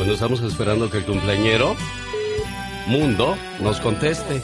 [0.00, 1.76] Bueno, estamos esperando que el cumpleañero
[2.86, 4.40] Mundo nos conteste.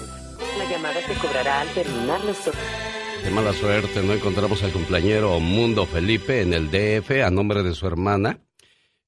[0.58, 2.36] La llamada se cobrará al terminar los
[3.24, 7.72] Qué mala suerte, no encontramos al cumpleañero Mundo Felipe en el DF a nombre de
[7.72, 8.38] su hermana.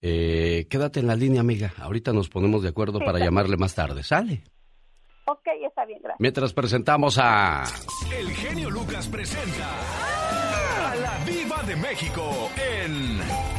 [0.01, 1.75] Eh, quédate en la línea, amiga.
[1.77, 4.03] Ahorita nos ponemos de acuerdo para llamarle más tarde.
[4.03, 4.43] ¿Sale?
[5.27, 6.19] Ok, está bien, gracias.
[6.19, 7.65] Mientras presentamos a...
[8.11, 13.58] El genio Lucas presenta a la Viva de México en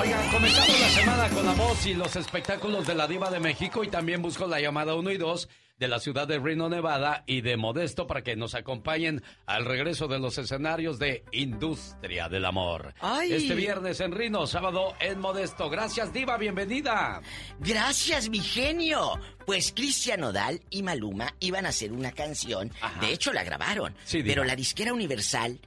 [0.00, 3.84] Oigan, comenzamos la semana con la voz y los espectáculos de la Diva de México
[3.84, 7.42] y también busco la llamada 1 y 2 de la ciudad de Reno, Nevada y
[7.42, 12.94] de Modesto para que nos acompañen al regreso de los escenarios de Industria del Amor.
[13.28, 15.68] Este viernes en Reno, sábado en Modesto.
[15.68, 17.20] Gracias, Diva, bienvenida.
[17.58, 19.20] Gracias, mi genio.
[19.44, 22.72] Pues Cristian Nodal y Maluma iban a hacer una canción.
[23.02, 23.94] De hecho, la grabaron.
[24.10, 25.60] pero la disquera Universal,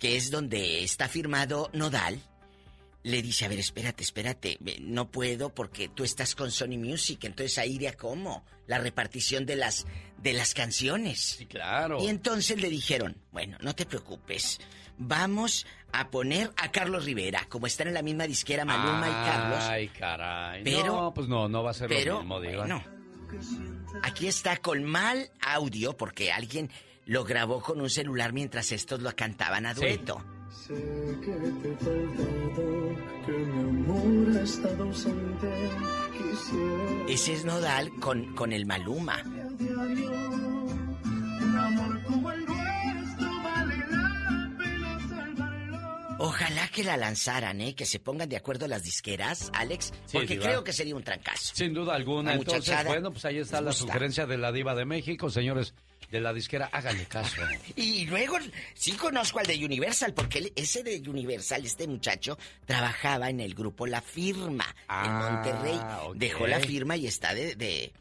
[0.00, 2.20] que es donde está firmado Nodal,
[3.06, 7.56] le dice, a ver, espérate, espérate, no puedo porque tú estás con Sony Music, entonces
[7.56, 9.86] ahí iría cómo, la repartición de las,
[10.18, 11.36] de las canciones.
[11.38, 12.02] Sí, claro.
[12.02, 14.58] Y entonces le dijeron, bueno, no te preocupes,
[14.98, 19.62] vamos a poner a Carlos Rivera, como están en la misma disquera Maluma y Carlos.
[19.62, 20.64] Ay, caray.
[20.64, 22.56] Pero, no, pues no, no va a ser pero, lo mismo, digo.
[22.56, 22.82] Bueno,
[24.02, 26.72] aquí está con mal audio porque alguien
[27.04, 30.24] lo grabó con un celular mientras estos lo cantaban a dueto.
[30.66, 32.66] Sé que te he faltado,
[33.24, 35.48] que mi amor ha estado ausente.
[36.12, 37.04] Quisiera.
[37.08, 39.22] Ese es Nodal con, con el Maluma.
[39.24, 39.58] Un
[41.56, 46.16] amor como el nuestro vale la pena salvarlo.
[46.18, 47.76] Ojalá que la lanzaran, ¿eh?
[47.76, 49.92] Que se pongan de acuerdo las disqueras, Alex.
[50.06, 50.46] Sí, porque diva.
[50.46, 51.54] creo que sería un trancazo.
[51.54, 52.34] Sin duda alguna.
[52.34, 55.74] Entonces, bueno, pues ahí está la sugerencia de la Diva de México, señores
[56.10, 57.36] de la disquera, háganle caso.
[57.76, 58.36] Y luego
[58.74, 63.54] sí conozco al de Universal, porque él- ese de Universal, este muchacho, trabajaba en el
[63.54, 65.80] grupo La Firma Ah, en Monterrey.
[66.08, 66.16] ok.
[66.16, 67.92] Dejó la firma y está de, de-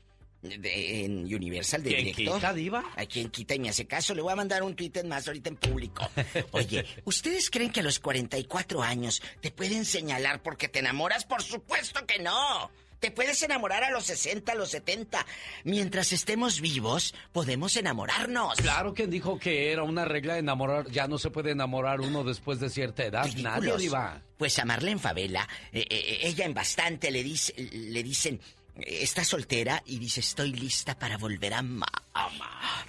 [0.41, 2.35] de- en Universal de ¿Quién director.
[2.35, 2.83] quita, diva?
[2.95, 4.13] ¿A quien quita y me hace caso?
[4.13, 6.07] Le voy a mandar un tweet más ahorita en público.
[6.51, 11.25] Oye, ¿ustedes creen que a los 44 años te pueden señalar porque te enamoras?
[11.25, 12.69] Por supuesto que no.
[13.00, 15.25] Te puedes enamorar a los 60, a los 70.
[15.63, 18.56] Mientras estemos vivos, podemos enamorarnos.
[18.57, 22.23] Claro que dijo que era una regla de enamorar, ya no se puede enamorar uno
[22.23, 23.25] después de cierta edad.
[23.25, 23.81] Nadie, Ridículos.
[23.81, 24.22] Diva.
[24.38, 28.39] Pues a Marlene Favela, eh, eh, ella en bastante le, dice, le dicen,
[28.78, 31.89] eh, está soltera y dice, estoy lista para volver a amar.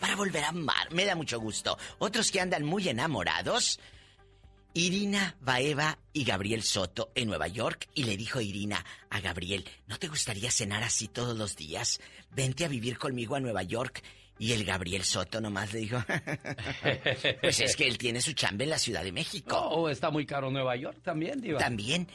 [0.00, 0.93] Para volver a amar.
[0.93, 1.78] Me da mucho gusto.
[1.99, 3.78] Otros que andan muy enamorados.
[4.76, 9.97] Irina Baeva y Gabriel Soto en Nueva York y le dijo Irina a Gabriel, ¿no
[9.97, 11.98] te gustaría cenar así todos los días?
[12.32, 14.03] Vente a vivir conmigo a Nueva York.
[14.38, 16.04] Y el Gabriel Soto nomás le dijo,
[17.41, 19.56] pues es que él tiene su chamba en la Ciudad de México.
[19.59, 21.59] Oh, está muy caro Nueva York también, Diva.
[21.59, 22.06] También,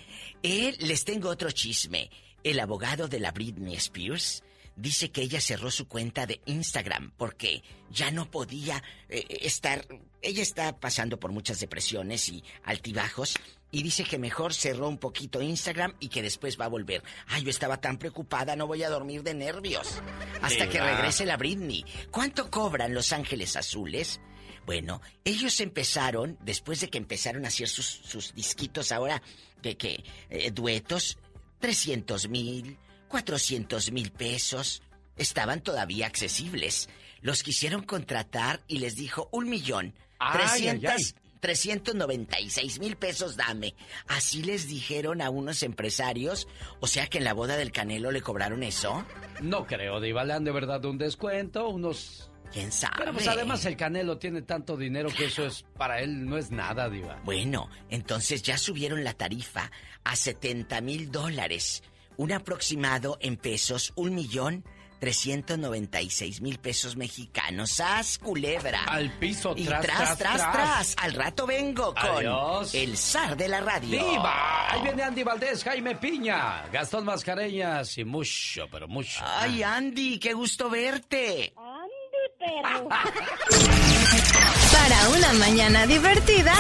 [0.44, 2.12] él, les tengo otro chisme.
[2.44, 4.44] El abogado de la Britney Spears
[4.76, 9.88] dice que ella cerró su cuenta de Instagram porque ya no podía eh, estar...
[10.22, 13.36] Ella está pasando por muchas depresiones y altibajos
[13.72, 17.04] y dice que mejor cerró un poquito Instagram y que después va a volver.
[17.28, 20.02] Ay, yo estaba tan preocupada, no voy a dormir de nervios.
[20.42, 21.86] Hasta que regrese la Britney.
[22.12, 24.20] ¿Cuánto cobran Los Ángeles Azules?
[24.66, 29.24] Bueno, ellos empezaron, después de que empezaron a hacer sus, sus disquitos ahora,
[29.62, 31.18] de que eh, duetos,
[31.60, 32.78] 300 mil,
[33.08, 34.84] 400 mil pesos,
[35.16, 36.90] estaban todavía accesibles.
[37.22, 41.22] Los quisieron contratar y les dijo un millón, Ay, ay, 300, ay.
[41.42, 43.76] 396 mil pesos dame.
[44.08, 46.48] Así les dijeron a unos empresarios,
[46.80, 49.04] o sea que en la boda del Canelo le cobraron eso.
[49.42, 52.30] No creo, Diva, le han de verdad un descuento, unos...
[52.54, 52.96] ¿Quién sabe?
[52.98, 56.52] Pero pues además el Canelo tiene tanto dinero que eso es, para él no es
[56.52, 57.22] nada, Diva.
[57.24, 59.72] Bueno, entonces ya subieron la tarifa
[60.04, 61.82] a 70 mil dólares.
[62.18, 64.66] Un aproximado en pesos, un millón
[65.02, 67.72] 396 mil pesos mexicanos.
[67.72, 68.84] ¡Sas, culebra!
[68.86, 72.74] Al piso, y tras, tras, tras, tras, Al rato vengo con Adiós.
[72.76, 74.00] el zar de la radio.
[74.00, 74.72] ¡Diva!
[74.72, 79.24] Ahí viene Andy Valdés, Jaime Piña, Gastón Mascareñas y mucho, pero mucho.
[79.26, 81.52] Ay, Andy, qué gusto verte.
[81.58, 82.88] Andy, perro.
[84.72, 86.54] Para una mañana divertida.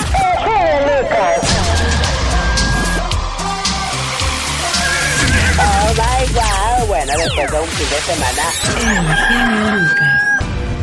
[5.61, 6.87] Oh my God.
[6.87, 8.43] Bueno, después de un fin de semana.
[8.77, 10.31] El genio Lucas.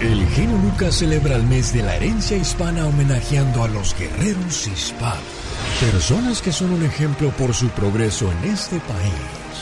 [0.00, 5.18] El genio Lucas celebra el mes de la herencia hispana homenajeando a los guerreros hispanos.
[5.80, 9.12] Personas que son un ejemplo por su progreso en este país.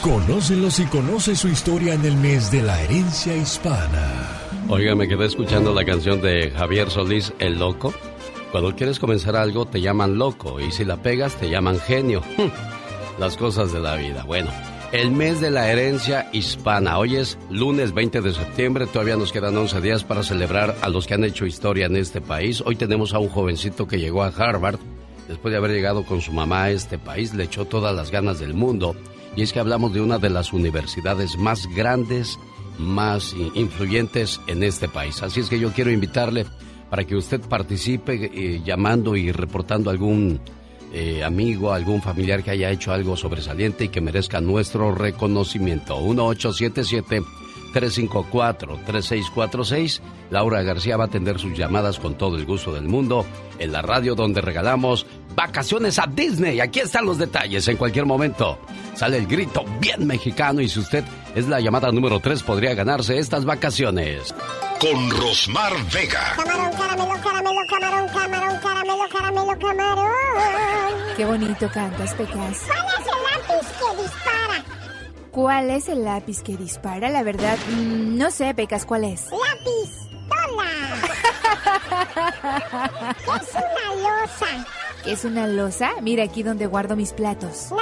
[0.02, 4.28] Conócelos y conoce su historia en el mes de la herencia hispana.
[4.68, 7.94] Oiga, me quedé escuchando la canción de Javier Solís, El Loco.
[8.52, 12.22] Cuando quieres comenzar algo te llaman loco y si la pegas te llaman genio.
[13.18, 14.24] las cosas de la vida.
[14.24, 14.50] Bueno,
[14.92, 16.98] el mes de la herencia hispana.
[16.98, 21.06] Hoy es lunes 20 de septiembre, todavía nos quedan 11 días para celebrar a los
[21.06, 22.62] que han hecho historia en este país.
[22.64, 24.78] Hoy tenemos a un jovencito que llegó a Harvard,
[25.28, 28.38] después de haber llegado con su mamá a este país, le echó todas las ganas
[28.38, 28.94] del mundo.
[29.34, 32.38] Y es que hablamos de una de las universidades más grandes,
[32.78, 35.22] más influyentes en este país.
[35.22, 36.46] Así es que yo quiero invitarle
[36.90, 40.40] para que usted participe eh, llamando y reportando algún
[40.92, 45.96] eh, amigo, algún familiar que haya hecho algo sobresaliente y que merezca nuestro reconocimiento.
[47.72, 50.00] 1877-354-3646.
[50.30, 53.24] Laura García va a atender sus llamadas con todo el gusto del mundo
[53.58, 56.60] en la radio donde regalamos vacaciones a Disney.
[56.60, 57.66] Aquí están los detalles.
[57.68, 58.58] En cualquier momento
[58.94, 61.04] sale el grito bien mexicano y si usted
[61.34, 64.34] es la llamada número 3 podría ganarse estas vacaciones
[64.80, 66.32] con Rosmar Vega.
[66.36, 70.12] Camarón, caramelo, caramelo, camarón, camarón, caramelo, caramelo, camarón.
[71.16, 72.62] Qué bonito cantas, Pecas.
[72.66, 74.56] ¿Cuál es el lápiz que dispara?
[75.36, 77.10] ¿Cuál es el lápiz que dispara?
[77.10, 79.26] La verdad, mm, no sé, Pecas, ¿cuál es?
[79.26, 80.64] Lápiz, tola.
[83.42, 84.66] es una losa.
[85.04, 85.90] ¿Qué es una losa?
[86.00, 87.66] Mira aquí donde guardo mis platos.
[87.70, 87.76] No,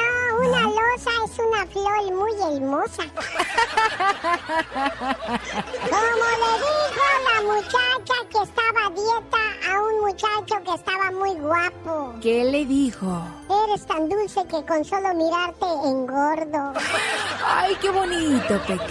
[0.46, 3.04] una losa es una flor muy hermosa.
[5.90, 11.34] Como le dijo la muchacha que estaba a dieta a un muchacho que estaba muy
[11.34, 12.14] guapo.
[12.20, 13.22] ¿Qué le dijo?
[13.64, 16.72] Eres tan dulce que con solo mirarte engordo.
[17.46, 18.88] Ay, qué bonito, Pecas.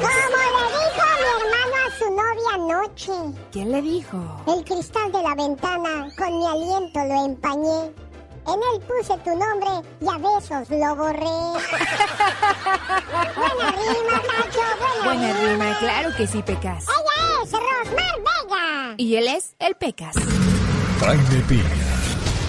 [0.00, 3.16] Como le dijo mi hermano a su novia anoche.
[3.52, 4.18] ¿Qué le dijo?
[4.46, 8.09] El cristal de la ventana con mi aliento lo empañé.
[8.46, 9.70] En él puse tu nombre
[10.00, 11.20] y a besos lo borré.
[13.36, 14.60] buena rima, Cacho,
[15.04, 15.78] buena, buena rima.
[15.78, 16.84] Claro que sí, Pecas.
[16.84, 18.94] Ella es Rosmar Vega.
[18.96, 20.16] Y él es el Pecas.
[21.00, 21.96] Jaime Piña,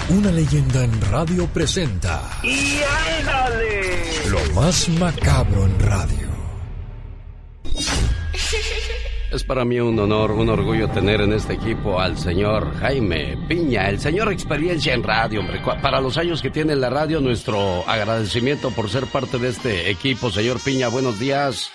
[0.09, 2.21] una leyenda en radio presenta.
[2.43, 2.81] ¡Y
[3.19, 4.29] ándale!
[4.29, 6.27] Lo más macabro en radio.
[9.31, 13.87] Es para mí un honor, un orgullo tener en este equipo al señor Jaime Piña,
[13.87, 15.61] el señor experiencia en radio, hombre.
[15.81, 20.31] Para los años que tiene la radio, nuestro agradecimiento por ser parte de este equipo.
[20.31, 21.71] Señor Piña, buenos días.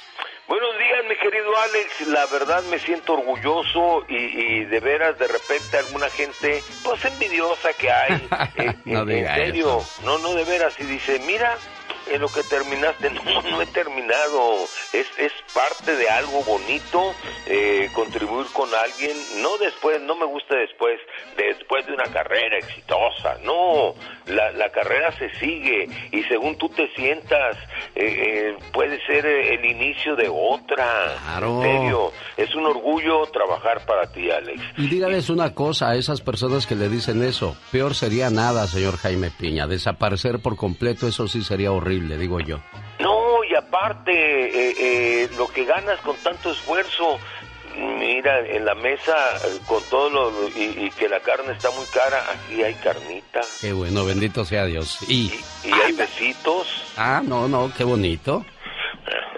[0.47, 2.09] Buenos días, mi querido Alex.
[2.09, 7.91] La verdad me siento orgulloso y, de veras de repente alguna gente, pues envidiosa que
[7.91, 8.29] hay.
[8.59, 10.79] Eh, no en, en serio, no, no de veras.
[10.79, 11.57] Y dice, mira,
[12.11, 13.11] en lo que terminaste.
[13.27, 14.65] No, no he terminado.
[14.93, 17.13] Es, es parte de algo bonito
[17.47, 19.17] eh, contribuir con alguien.
[19.43, 21.01] No después, no me gusta después,
[21.37, 23.37] después de una carrera exitosa.
[23.43, 23.95] No,
[24.27, 27.57] la, la carrera se sigue y según tú te sientas,
[27.95, 31.17] eh, eh, puede ser el inicio de otra.
[31.25, 31.65] Claro.
[31.65, 34.61] En serio, es un orgullo trabajar para ti, Alex.
[34.77, 37.57] Y dígales una cosa a esas personas que le dicen eso.
[37.73, 39.67] Peor sería nada, señor Jaime Piña.
[39.67, 42.61] Desaparecer por completo, eso sí sería horrible digo yo.
[42.99, 47.19] No, y aparte, eh, eh, lo que ganas con tanto esfuerzo,
[47.77, 49.15] mira, en la mesa,
[49.45, 53.41] eh, con todo lo, y, que la carne está muy cara, aquí hay carnita.
[53.61, 54.99] Qué bueno, bendito sea Dios.
[55.09, 55.33] Y,
[55.65, 56.67] y, hay besitos.
[56.97, 58.45] Ah, no, no, qué bonito.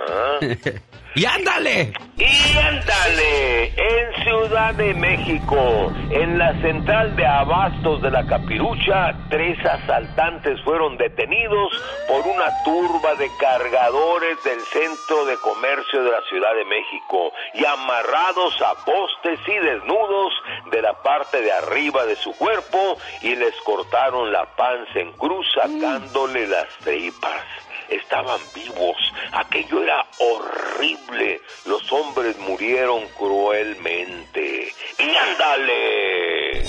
[0.06, 0.38] Ajá.
[1.14, 1.92] ¡Y ándale!
[2.16, 3.64] ¡Y ándale!
[3.66, 10.96] En Ciudad de México, en la central de abastos de la Capirucha, tres asaltantes fueron
[10.98, 11.72] detenidos
[12.06, 17.64] por una turba de cargadores del centro de comercio de la Ciudad de México y
[17.64, 20.32] amarrados a postes y desnudos
[20.70, 25.46] de la parte de arriba de su cuerpo y les cortaron la panza en cruz
[25.54, 28.96] sacándole las tripas estaban vivos.
[29.32, 31.40] Aquello era horrible.
[31.66, 34.72] Los hombres murieron cruelmente.
[34.98, 36.64] ¡Y ándale!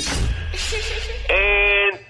[0.72, 2.10] En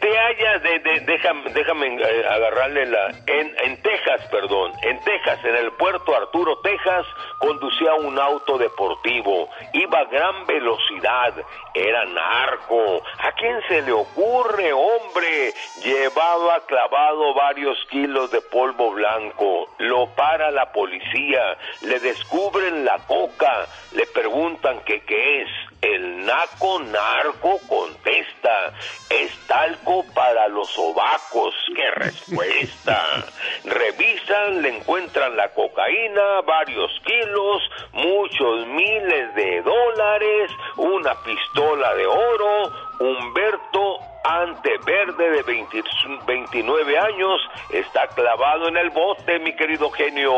[0.58, 3.10] de, déjame, eh, agarrarle la...
[3.28, 7.06] En, en Texas, perdón, en Texas, en el puerto Arturo, Texas,
[7.40, 9.50] conducía un auto deportivo.
[9.74, 11.34] Iba a gran velocidad.
[11.74, 13.02] Era narco.
[13.20, 15.54] ¿A quién se le ocurre, hombre?
[15.84, 19.70] Llevaba clavado varios kilos de polvo blanco.
[19.78, 21.58] Lo para la policía.
[21.82, 23.68] Le descubren la coca.
[23.94, 25.69] Le preguntan que qué es.
[25.82, 28.74] El naco narco contesta,
[29.10, 31.56] es talco para los sobacos.
[31.74, 33.26] ¡Qué respuesta!
[33.64, 42.72] Revisan, le encuentran la cocaína, varios kilos, muchos miles de dólares, una pistola de oro,
[43.00, 45.44] Humberto Anteverde de
[46.28, 50.34] 29 años está clavado en el bote, mi querido genio.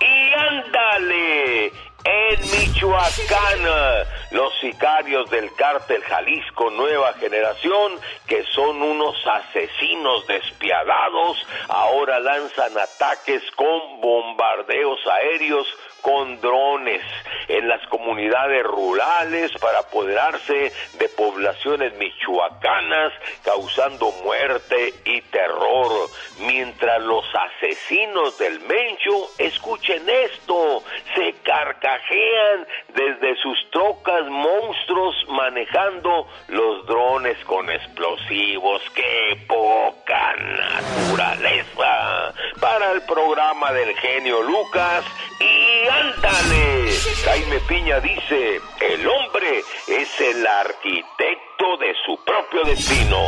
[0.00, 1.72] Y ándale,
[2.04, 4.10] en Michoacán.
[4.30, 13.42] Los sicarios del cártel Jalisco Nueva Generación, que son unos asesinos despiadados, ahora lanzan ataques
[13.56, 15.66] con bombardeos aéreos
[16.02, 17.02] con drones
[17.48, 23.12] en las comunidades rurales para apoderarse de poblaciones michoacanas,
[23.44, 26.08] causando muerte y terror.
[26.40, 30.82] Mientras los asesinos del Mencho, escuchen esto,
[31.14, 38.82] se carcajean desde sus trocas monstruos manejando los drones con explosivos.
[38.94, 42.34] ¡Qué poca naturaleza!
[42.60, 45.04] Para el programa del genio Lucas
[45.40, 46.92] y ándale.
[47.24, 53.18] Jaime Piña dice, el hombre es el arquitecto de su propio destino.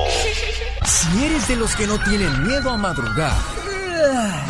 [0.84, 3.36] Si eres de los que no tienen miedo a madrugar,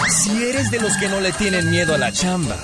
[0.08, 2.56] si eres de los que no le tienen miedo a la chamba,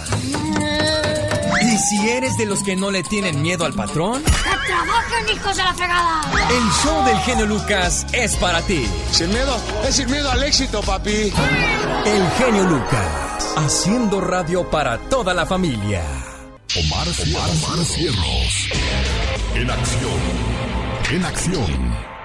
[1.68, 5.56] y si eres de los que no le tienen miedo al patrón, ¡que trabajen, hijos
[5.56, 6.20] de la fregada!
[6.50, 8.88] El show del genio Lucas es para ti.
[9.10, 9.56] Sin miedo,
[9.86, 11.32] es sin miedo al éxito, papi.
[12.06, 16.02] El genio Lucas, haciendo radio para toda la familia.
[16.76, 18.68] Omar, Omar, Omar Cierros.
[19.54, 20.20] En acción.
[21.10, 22.17] En acción.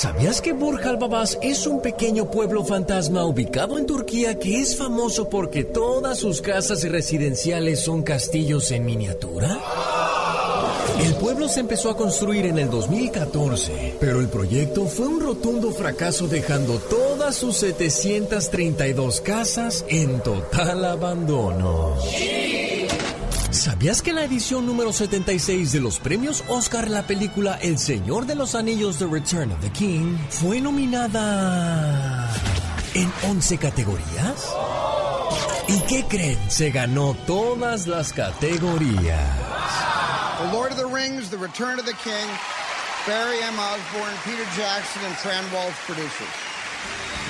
[0.00, 5.28] ¿Sabías que Burj Babas es un pequeño pueblo fantasma ubicado en Turquía que es famoso
[5.28, 9.58] porque todas sus casas residenciales son castillos en miniatura?
[11.04, 15.72] El pueblo se empezó a construir en el 2014, pero el proyecto fue un rotundo
[15.72, 21.96] fracaso dejando todas sus 732 casas en total abandono.
[23.50, 28.34] ¿Sabías que la edición número 76 de los premios Oscar la película El Señor de
[28.34, 32.30] los Anillos The Return of the King fue nominada
[32.92, 34.54] en 11 categorías?
[35.66, 36.38] ¿Y qué creen?
[36.50, 39.38] Se ganó todas las categorías.
[40.40, 42.28] The Lord of the Rings, The Return of the King,
[43.06, 43.58] Barry M.
[43.58, 46.28] Osborne, Peter Jackson, and Tran Walsh producers.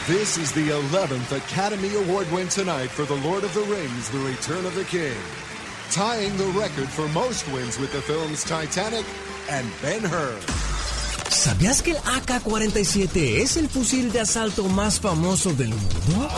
[0.09, 4.19] This is the 11th Academy Award win tonight for The Lord of the Rings, The
[4.19, 5.17] Return of the King.
[5.93, 9.07] Tying the record for most wins with the films Titanic
[9.49, 10.35] and Ben Hur.
[11.31, 16.29] ¿Sabías que el AK-47 es el fusil de asalto más famoso del mundo?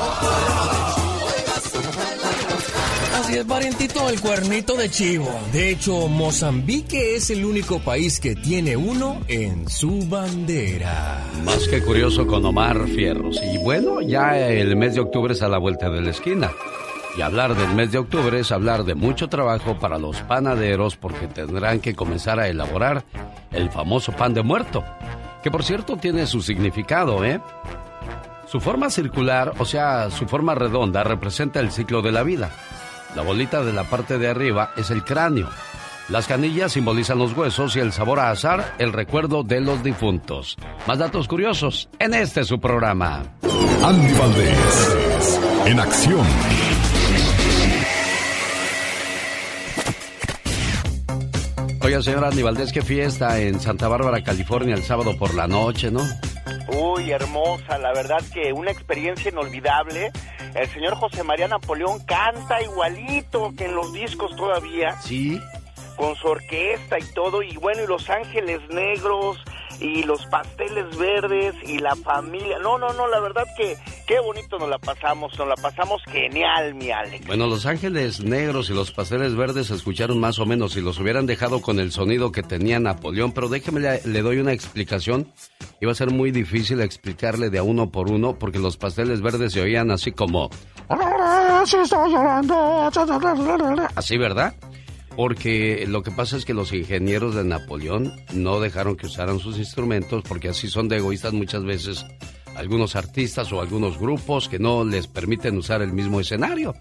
[3.16, 5.28] Así es, parientito, el cuernito de chivo.
[5.52, 11.24] De hecho, Mozambique es el único país que tiene uno en su bandera.
[11.44, 13.40] Más que curioso con Omar Fierros.
[13.52, 16.52] Y bueno, ya el mes de octubre es a la vuelta de la esquina.
[17.16, 21.26] Y hablar del mes de octubre es hablar de mucho trabajo para los panaderos porque
[21.26, 23.04] tendrán que comenzar a elaborar
[23.50, 24.84] el famoso pan de muerto,
[25.42, 27.40] que por cierto tiene su significado, ¿eh?
[28.46, 32.50] Su forma circular, o sea, su forma redonda, representa el ciclo de la vida.
[33.14, 35.48] La bolita de la parte de arriba es el cráneo.
[36.08, 40.56] Las canillas simbolizan los huesos y el sabor a azar, el recuerdo de los difuntos.
[40.88, 43.22] Más datos curiosos en este su programa.
[43.84, 46.26] Andy Valdés, en acción.
[51.82, 55.90] Oiga, señor Andy Valdés, qué fiesta en Santa Bárbara, California, el sábado por la noche,
[55.90, 56.02] ¿no?
[56.68, 60.12] Uy, hermosa, la verdad que una experiencia inolvidable.
[60.54, 65.00] El señor José María Napoleón canta igualito que en los discos todavía.
[65.00, 65.40] Sí.
[66.00, 69.36] Con su orquesta y todo, y bueno, y Los Ángeles Negros,
[69.80, 72.58] y los pasteles verdes, y la familia.
[72.58, 73.76] No, no, no, la verdad que
[74.06, 77.26] qué bonito nos la pasamos, nos la pasamos genial, mi Alex.
[77.26, 80.98] Bueno, Los Ángeles Negros y los pasteles verdes se escucharon más o menos si los
[80.98, 85.30] hubieran dejado con el sonido que tenía Napoleón, pero déjeme le, le doy una explicación.
[85.82, 89.52] Iba a ser muy difícil explicarle de a uno por uno porque los pasteles verdes
[89.52, 90.48] se oían así como...
[93.94, 94.54] Así, ¿verdad?
[95.16, 99.58] Porque lo que pasa es que los ingenieros de Napoleón no dejaron que usaran sus
[99.58, 102.06] instrumentos porque así son de egoístas muchas veces
[102.56, 106.74] algunos artistas o algunos grupos que no les permiten usar el mismo escenario.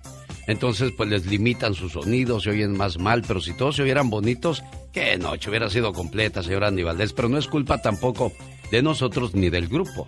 [0.48, 4.09] Entonces pues les limitan sus sonidos, se oyen más mal, pero si todos se oyeran
[4.09, 8.31] bonitos, qué noche hubiera sido completa, señor Andy Valdés, pero no es culpa tampoco
[8.71, 10.07] de nosotros ni del grupo,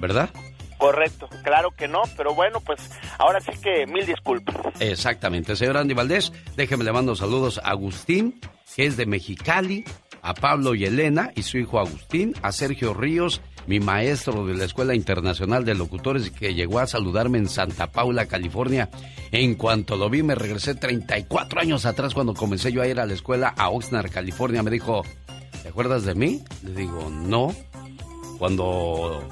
[0.00, 0.30] ¿verdad?
[0.80, 2.80] Correcto, claro que no, pero bueno, pues
[3.18, 4.56] ahora sí que mil disculpas.
[4.80, 8.40] Exactamente, señor Andy Valdés, déjeme le mando saludos a Agustín,
[8.74, 9.84] que es de Mexicali,
[10.22, 14.64] a Pablo y Elena y su hijo Agustín, a Sergio Ríos, mi maestro de la
[14.64, 18.88] Escuela Internacional de Locutores que llegó a saludarme en Santa Paula, California.
[19.32, 23.06] En cuanto lo vi, me regresé 34 años atrás cuando comencé yo a ir a
[23.06, 24.62] la escuela a Oxnard, California.
[24.62, 25.02] Me dijo,
[25.62, 26.42] ¿te acuerdas de mí?
[26.64, 27.54] Le digo, no.
[28.38, 29.28] Cuando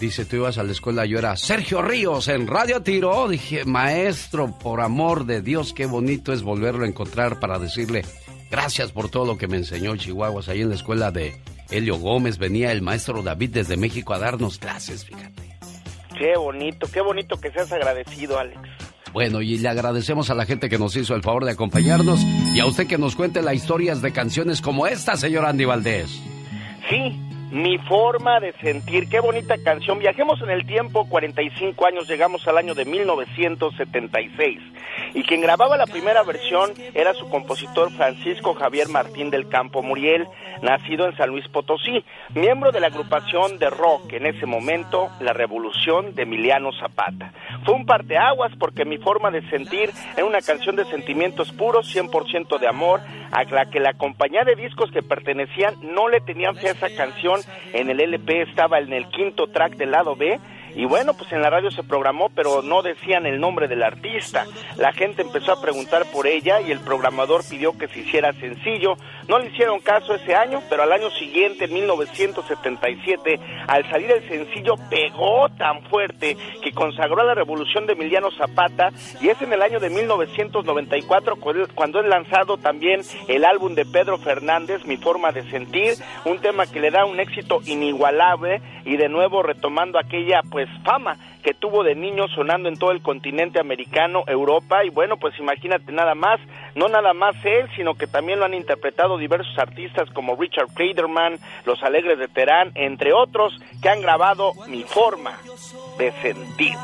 [0.00, 3.28] Dice, tú ibas a la escuela, yo era Sergio Ríos en Radio Tiro.
[3.28, 8.04] Dije, maestro, por amor de Dios, qué bonito es volverlo a encontrar para decirle
[8.50, 10.48] gracias por todo lo que me enseñó Chihuahuas.
[10.48, 14.58] Ahí en la escuela de Helio Gómez venía el maestro David desde México a darnos
[14.58, 15.56] clases, fíjate.
[16.18, 18.60] Qué bonito, qué bonito que seas agradecido, Alex.
[19.14, 22.20] Bueno, y le agradecemos a la gente que nos hizo el favor de acompañarnos
[22.54, 26.20] y a usted que nos cuente las historias de canciones como esta, señor Andy Valdés.
[26.90, 27.18] Sí,
[27.50, 29.98] mi forma de sentir, qué bonita canción.
[29.98, 34.60] Viajemos en el tiempo, 45 años, llegamos al año de 1976.
[35.14, 40.26] Y quien grababa la primera versión era su compositor Francisco Javier Martín del Campo Muriel,
[40.62, 45.32] nacido en San Luis Potosí, miembro de la agrupación de rock en ese momento, La
[45.32, 47.32] Revolución de Emiliano Zapata.
[47.64, 52.58] Fue un parteaguas porque mi forma de sentir era una canción de sentimientos puros, 100%
[52.58, 53.00] de amor,
[53.32, 56.94] a la que la compañía de discos que pertenecían no le tenían fe a esa
[56.96, 57.35] canción.
[57.72, 60.38] En el LP estaba en el quinto track del lado B
[60.76, 64.44] y bueno, pues en la radio se programó, pero no decían el nombre del artista.
[64.76, 68.96] La gente empezó a preguntar por ella y el programador pidió que se hiciera sencillo.
[69.26, 74.28] No le hicieron caso ese año, pero al año siguiente, en 1977, al salir el
[74.28, 78.90] sencillo, pegó tan fuerte que consagró a la revolución de Emiliano Zapata
[79.22, 81.36] y es en el año de 1994
[81.74, 85.94] cuando es lanzado también el álbum de Pedro Fernández, Mi Forma de Sentir,
[86.26, 91.16] un tema que le da un éxito inigualable y de nuevo retomando aquella pues fama
[91.42, 95.92] que tuvo de niño sonando en todo el continente americano, Europa y bueno, pues imagínate
[95.92, 96.40] nada más,
[96.74, 101.38] no nada más él, sino que también lo han interpretado diversos artistas como Richard Clayderman,
[101.64, 105.38] Los Alegres de Terán, entre otros que han grabado Mi forma
[105.98, 106.74] de sentir.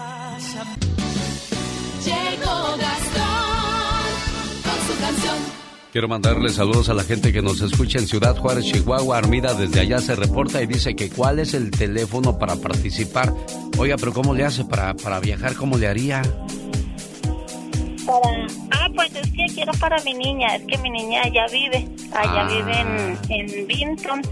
[4.64, 5.61] con su canción
[5.92, 9.18] Quiero mandarle saludos a la gente que nos escucha en Ciudad Juárez, Chihuahua.
[9.18, 13.34] Armida desde allá se reporta y dice que cuál es el teléfono para participar.
[13.76, 15.54] Oiga, pero ¿cómo le hace para, para viajar?
[15.54, 16.22] ¿Cómo le haría?
[18.06, 18.46] Para...
[18.70, 20.56] Ah, pues es que quiero para mi niña.
[20.56, 21.88] Es que mi niña allá vive.
[22.14, 22.48] Allá ah.
[22.48, 24.22] vive en, en Vinton,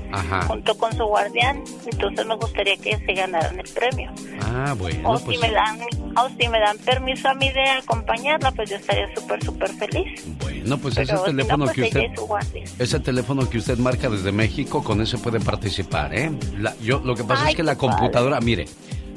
[0.46, 1.62] junto con su guardián.
[1.90, 4.10] Entonces me gustaría que se ganaran el premio.
[4.42, 5.10] Ah, bueno.
[5.10, 5.80] O, si pues me dan,
[6.16, 10.26] o si me dan permiso a mí de acompañarla, pues yo estaría súper, súper feliz.
[10.64, 12.10] No, pues ese teléfono pues que usted
[12.78, 16.30] ese teléfono que usted marca desde México, con ese puede participar, ¿eh?
[16.82, 18.66] yo lo que pasa es que la computadora, mire,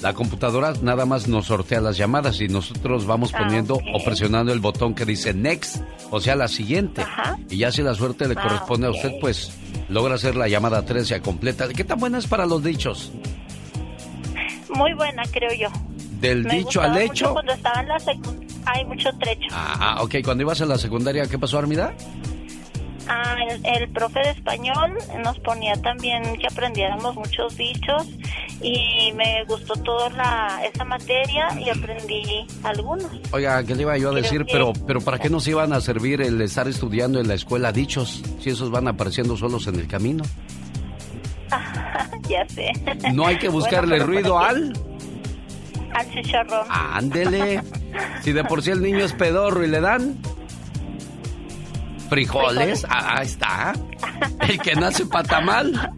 [0.04, 4.52] la computadora nada más nos sortea las llamadas y nosotros vamos ah, poniendo o presionando
[4.52, 5.78] el botón que dice next,
[6.12, 7.06] o sea, la siguiente.
[7.50, 10.84] Y ya si la suerte le ah, corresponde a usted, pues logra hacer la llamada
[10.84, 11.70] 13 completa.
[11.70, 13.14] ¿Qué tan buena es para los dichos?
[14.76, 15.70] Muy buena, creo yo.
[16.20, 17.32] Del dicho al hecho.
[17.32, 17.98] Cuando estaba en la
[18.66, 19.48] hay mucho trecho.
[19.52, 20.16] Ah, ok.
[20.24, 21.94] Cuando ibas a la secundaria, ¿qué pasó, Armida?
[23.08, 28.08] Ah, el, profe de español nos ponía también que aprendiéramos muchos dichos
[28.62, 33.12] y me gustó toda la, esa materia y aprendí algunos.
[33.32, 34.46] Oiga, ¿qué le iba yo a decir?
[34.52, 38.24] Pero, pero ¿para qué nos iban a servir el estar estudiando en la escuela dichos
[38.40, 40.24] si esos van apareciendo solos en el camino?
[42.30, 42.72] ya sé.
[43.14, 44.74] No hay que buscarle ruido al
[45.94, 46.66] al chicharrón.
[46.70, 47.62] Ándele.
[48.24, 50.18] Si de por sí el niño es pedorro y le dan
[52.14, 53.74] frijoles, ah, ahí está.
[54.48, 55.92] El que nace patamal.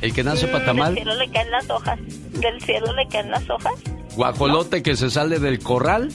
[0.00, 0.94] El que nace patamal.
[0.94, 1.98] Del cielo le caen las hojas.
[2.32, 3.74] Del cielo le caen las hojas.
[4.16, 6.10] Guajolote que se sale del corral.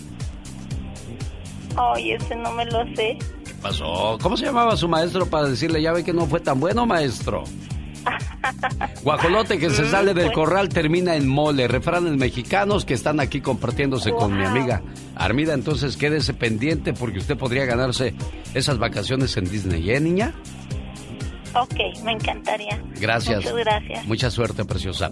[1.77, 3.17] Ay, ese no me lo sé.
[3.45, 4.17] ¿Qué pasó?
[4.21, 7.43] ¿Cómo se llamaba su maestro para decirle, ya ve que no fue tan bueno, maestro?
[9.03, 10.35] Guajolote que se mm, sale del pues.
[10.35, 11.67] corral termina en mole.
[11.67, 14.81] Refranes mexicanos que están aquí compartiéndose con mi amiga
[15.15, 15.53] Armida.
[15.53, 18.13] Entonces quédese pendiente porque usted podría ganarse
[18.53, 20.33] esas vacaciones en Disney, ¿eh, niña?
[21.55, 22.81] Ok, me encantaría.
[22.99, 23.37] Gracias.
[23.37, 24.05] Muchas gracias.
[24.05, 25.11] Mucha suerte, preciosa.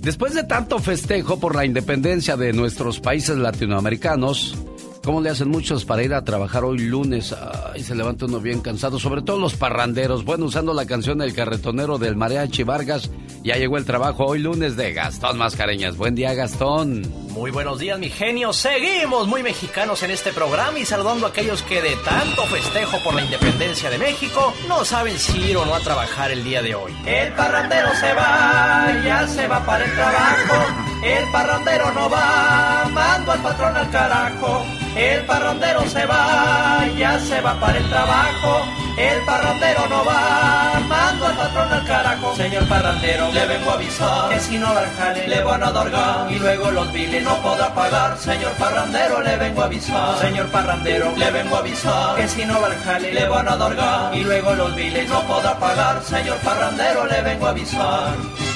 [0.00, 4.56] Después de tanto festejo por la independencia de nuestros países latinoamericanos,
[5.04, 7.34] ¿Cómo le hacen muchos para ir a trabajar hoy lunes?
[7.74, 10.24] Ay, se levanta uno bien cansado, sobre todo los parranderos.
[10.24, 13.10] Bueno, usando la canción del carretonero del Mariachi Vargas,
[13.42, 15.96] ya llegó el trabajo hoy lunes de Gastón Mascareñas.
[15.96, 17.02] Buen día, Gastón.
[17.30, 18.52] Muy buenos días, mi genio.
[18.52, 23.14] Seguimos muy mexicanos en este programa y saludando a aquellos que de tanto festejo por
[23.14, 26.76] la independencia de México no saben si ir o no a trabajar el día de
[26.76, 26.92] hoy.
[27.06, 30.54] El parrandero se va, ya se va para el trabajo.
[31.02, 34.64] El parrandero no va, mando al patrón al carajo.
[34.96, 38.60] El parrandero se va, ya se va para el trabajo.
[38.98, 42.36] El parrandero no va, mando al patrón al carajo.
[42.36, 45.72] Señor parrandero, le vengo a avisar que si no va al jale le van a
[45.72, 48.18] dar y luego los biles no podrá pagar.
[48.18, 50.18] Señor parrandero, le vengo a avisar.
[50.18, 53.56] Señor parrandero, le vengo a avisar que si no va al jale le van a
[53.56, 56.02] dar y luego los biles no podrá pagar.
[56.04, 58.51] Señor parrandero, le vengo a avisar.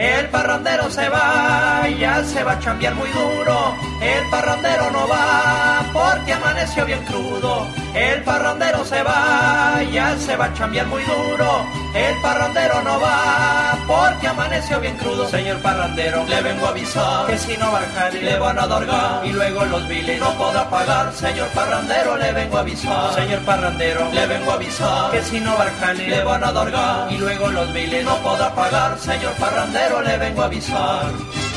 [0.00, 3.89] El parrandero se va, ya se va a chambear muy duro.
[4.00, 7.66] El parrandero no va porque amaneció bien crudo.
[7.94, 11.66] El parrandero se va, ya se va a chambear muy duro.
[11.94, 15.28] El parrandero no va porque amaneció bien crudo.
[15.28, 19.32] Señor parrandero, le vengo a avisar que si no a le van a dar y
[19.32, 21.12] luego los biles no podrá pagar.
[21.12, 23.14] Señor parrandero, le vengo a avisar.
[23.14, 27.18] Señor parrandero, le vengo a avisar que si no a le van a dar y
[27.18, 28.98] luego los biles no podrá pagar.
[28.98, 31.49] Señor parrandero, le vengo a avisar.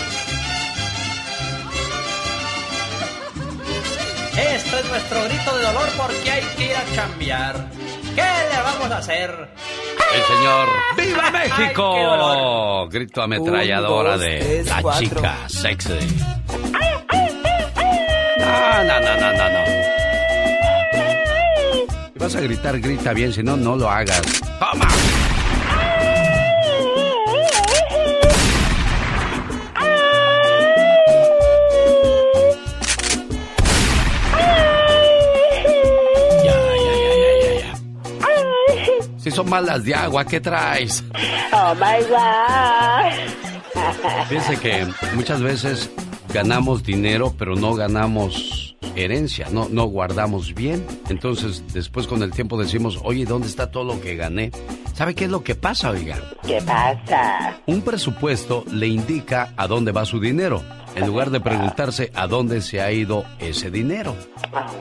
[4.54, 7.56] Esto es nuestro grito de dolor porque hay que ir a cambiar.
[8.14, 9.50] ¿Qué le vamos a hacer?
[10.14, 12.88] El señor ¡Viva México!
[12.88, 15.98] Grito ametralladora de la chica sexy.
[18.38, 19.66] No, no, no, no, no, no.
[22.14, 24.22] Si vas a gritar, grita bien, si no, no lo hagas.
[24.60, 24.88] ¡Toma!
[39.34, 41.04] Son malas de agua, ¿qué traes?
[41.52, 43.12] Oh my God.
[44.28, 45.90] Fíjense que muchas veces
[46.34, 50.86] ganamos dinero, pero no ganamos herencia, no, no guardamos bien.
[51.10, 54.52] Entonces, después con el tiempo decimos, oye, ¿dónde está todo lo que gané?
[54.94, 56.18] ¿Sabe qué es lo que pasa, oiga?
[56.46, 57.58] ¿Qué pasa?
[57.66, 60.62] Un presupuesto le indica a dónde va su dinero
[60.96, 64.16] en lugar de preguntarse a dónde se ha ido ese dinero.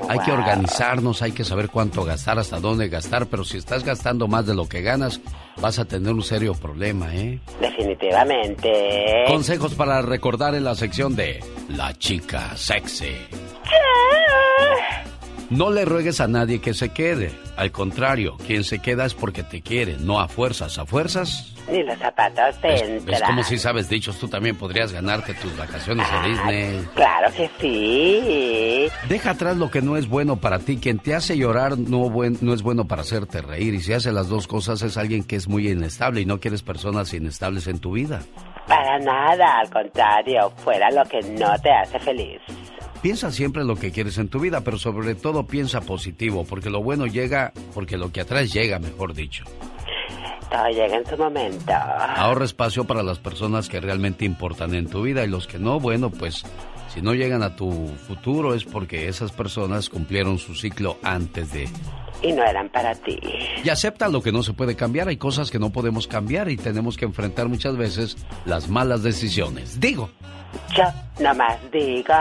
[0.09, 4.29] Hay que organizarnos, hay que saber cuánto gastar, hasta dónde gastar, pero si estás gastando
[4.29, 5.21] más de lo que ganas,
[5.61, 7.41] vas a tener un serio problema, ¿eh?
[7.61, 9.25] Definitivamente.
[9.27, 13.17] Consejos para recordar en la sección de La chica sexy.
[15.53, 17.31] No le ruegues a nadie que se quede.
[17.57, 20.79] Al contrario, quien se queda es porque te quiere, no a fuerzas.
[20.79, 21.53] ¿A fuerzas?
[21.71, 25.55] Ni los zapatos te es, es como si sabes dichos, tú también podrías ganarte tus
[25.55, 26.89] vacaciones a Disney.
[26.95, 28.91] Claro que sí.
[29.11, 30.79] Deja atrás lo que no es bueno para ti.
[30.79, 33.75] Quien te hace llorar no, buen, no es bueno para hacerte reír.
[33.75, 36.63] Y si hace las dos cosas es alguien que es muy inestable y no quieres
[36.63, 38.23] personas inestables en tu vida.
[38.67, 42.41] Para nada, al contrario, fuera lo que no te hace feliz.
[43.03, 46.85] Piensa siempre lo que quieres en tu vida, pero sobre todo piensa positivo, porque lo
[46.85, 49.45] bueno llega, porque lo que atrás llega, mejor dicho.
[50.49, 51.73] Todo llega en su momento.
[51.73, 55.81] Ahorra espacio para las personas que realmente importan en tu vida y los que no,
[55.81, 56.45] bueno, pues
[56.95, 61.69] si no llegan a tu futuro es porque esas personas cumplieron su ciclo antes de...
[62.23, 63.19] Y no eran para ti.
[63.65, 65.09] Y acepta lo que no se puede cambiar.
[65.09, 69.81] Hay cosas que no podemos cambiar y tenemos que enfrentar muchas veces las malas decisiones.
[69.81, 70.09] Digo.
[70.77, 70.85] Yo
[71.21, 72.15] nomás digo.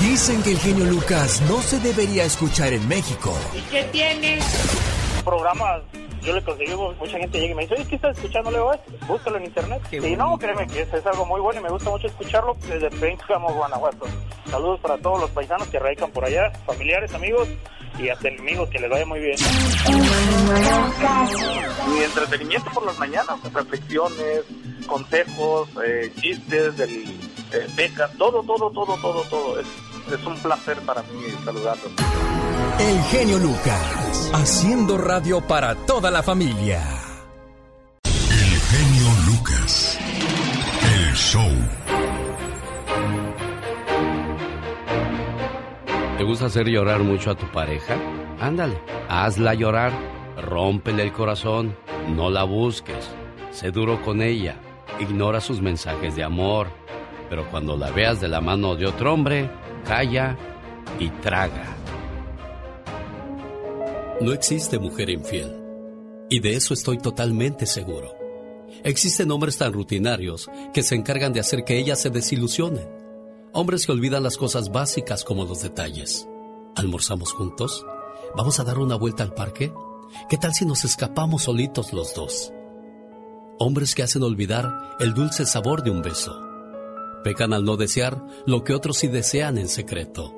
[0.00, 3.36] Dicen que el genio Lucas no se debería escuchar en México.
[3.54, 4.38] ¿Y qué tiene?
[5.24, 5.82] Programas
[6.22, 8.50] yo le conseguí, mucha gente llega y me dice, oye, ¿qué estás escuchando?
[8.50, 8.72] Le digo,
[9.08, 9.82] búscalo en internet.
[9.90, 12.90] y no, créeme que es, es, algo muy bueno y me gusta mucho escucharlo desde
[12.90, 14.06] Pénjamo, Guanajuato.
[14.50, 17.48] Saludos para todos los paisanos que radican por allá, familiares, amigos
[17.98, 19.36] y hasta enemigos, que les vaya muy bien.
[21.88, 24.42] Mi entretenimiento por las mañanas, reflexiones,
[24.86, 26.90] consejos, eh, chistes, del,
[27.52, 29.60] eh, becas, todo, todo, todo, todo, todo.
[29.60, 29.66] Es,
[30.08, 31.92] es un placer para mí saludarlos.
[32.78, 36.82] El genio Lucas, haciendo radio para toda la familia.
[38.04, 39.98] El genio Lucas,
[40.82, 41.50] el show.
[46.16, 47.96] ¿Te gusta hacer llorar mucho a tu pareja?
[48.40, 49.92] Ándale, hazla llorar,
[50.36, 51.76] rómpele el corazón,
[52.08, 53.10] no la busques,
[53.50, 54.56] sé duro con ella,
[54.98, 56.68] ignora sus mensajes de amor,
[57.28, 59.50] pero cuando la veas de la mano de otro hombre,
[59.82, 60.36] calla
[60.98, 61.76] y traga.
[64.20, 65.56] No existe mujer infiel.
[66.28, 68.14] Y de eso estoy totalmente seguro.
[68.84, 72.88] Existen hombres tan rutinarios que se encargan de hacer que ellas se desilusionen.
[73.52, 76.28] Hombres que olvidan las cosas básicas como los detalles.
[76.76, 77.84] ¿Almorzamos juntos?
[78.36, 79.72] ¿Vamos a dar una vuelta al parque?
[80.28, 82.52] ¿Qué tal si nos escapamos solitos los dos?
[83.58, 86.49] Hombres que hacen olvidar el dulce sabor de un beso.
[87.22, 90.34] Pecan al no desear lo que otros sí desean en secreto.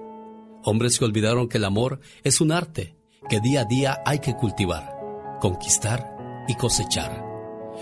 [0.64, 2.96] Hombres que olvidaron que el amor es un arte
[3.28, 4.96] que día a día hay que cultivar,
[5.40, 7.24] conquistar y cosechar.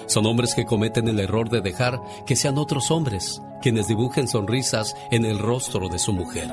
[0.07, 4.95] Son hombres que cometen el error de dejar que sean otros hombres quienes dibujen sonrisas
[5.11, 6.51] en el rostro de su mujer.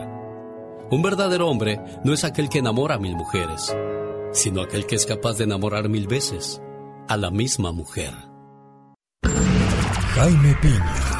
[0.89, 3.75] Un verdadero hombre no es aquel que enamora a mil mujeres,
[4.31, 6.61] sino aquel que es capaz de enamorar mil veces
[7.07, 8.13] a la misma mujer.
[10.15, 11.16] Jaime Piña,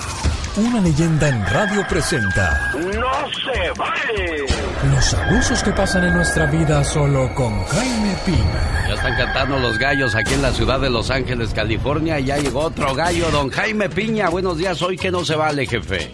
[0.57, 2.71] una leyenda en radio presenta.
[2.73, 4.45] ¡No se vale!
[4.91, 8.87] Los abusos que pasan en nuestra vida solo con Jaime Piña.
[8.87, 12.19] Ya están cantando los gallos aquí en la ciudad de Los Ángeles, California.
[12.19, 14.29] Y ya llegó otro gallo, don Jaime Piña.
[14.29, 16.13] Buenos días, hoy que no se vale, jefe.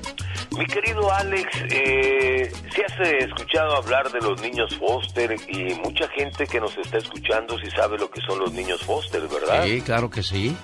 [0.57, 6.07] Mi querido Alex, eh, si has eh, escuchado hablar de los niños Foster y mucha
[6.09, 9.63] gente que nos está escuchando si sabe lo que son los niños Foster, ¿verdad?
[9.63, 10.55] Sí, claro que sí.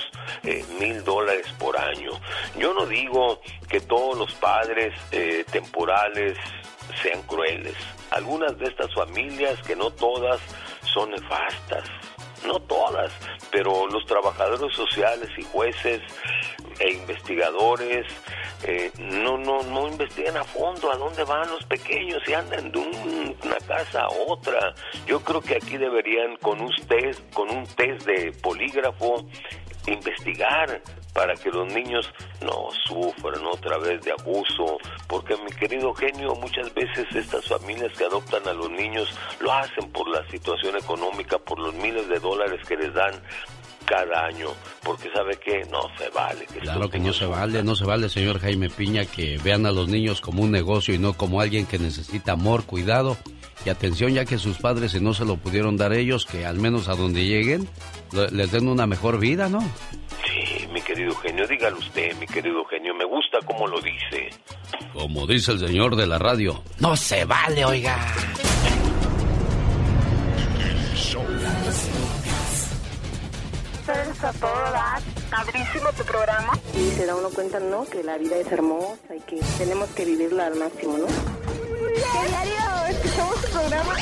[0.43, 2.11] eh, mil dólares por año.
[2.57, 6.37] Yo no digo que todos los padres eh, temporales
[7.01, 7.75] sean crueles.
[8.11, 10.39] Algunas de estas familias, que no todas,
[10.93, 11.83] son nefastas.
[12.45, 13.11] No todas,
[13.51, 16.01] pero los trabajadores sociales y jueces
[16.79, 18.05] e investigadores
[18.63, 22.77] eh, no, no, no investigan a fondo a dónde van los pequeños y andan de
[22.79, 24.73] un- una casa a otra.
[25.07, 29.25] Yo creo que aquí deberían con un test, con un test de polígrafo
[29.87, 30.81] investigar
[31.13, 36.71] para que los niños no sufran otra vez de abuso, porque mi querido genio, muchas
[36.73, 41.59] veces estas familias que adoptan a los niños lo hacen por la situación económica, por
[41.59, 43.13] los miles de dólares que les dan
[43.87, 44.49] cada año,
[44.83, 46.45] porque sabe que no se vale.
[46.45, 49.71] Que Claro que no se vale, no se vale, señor Jaime Piña, que vean a
[49.71, 53.17] los niños como un negocio y no como alguien que necesita amor, cuidado
[53.65, 56.59] y atención, ya que sus padres, si no se lo pudieron dar ellos, que al
[56.59, 57.67] menos a donde lleguen,
[58.11, 59.61] les den una mejor vida, ¿no?
[60.25, 64.29] Sí, mi querido genio, dígalo usted, mi querido genio, me gusta cómo lo dice.
[64.93, 67.97] Como dice el señor de la radio, no se vale, oiga.
[75.29, 76.53] Padrísimo tu programa.
[76.73, 77.85] Y se da uno cuenta, ¿no?
[77.85, 81.05] Que la vida es hermosa y que tenemos que vivirla al máximo, ¿no?
[81.07, 83.95] Diario, escuchamos tu programa.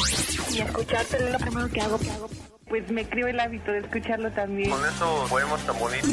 [0.51, 1.99] Y escucharte es lo primero que hago.
[1.99, 2.29] Que hago.
[2.67, 4.71] Pues me creo el hábito de escucharlo también.
[4.71, 6.09] eso podemos tan bonitos.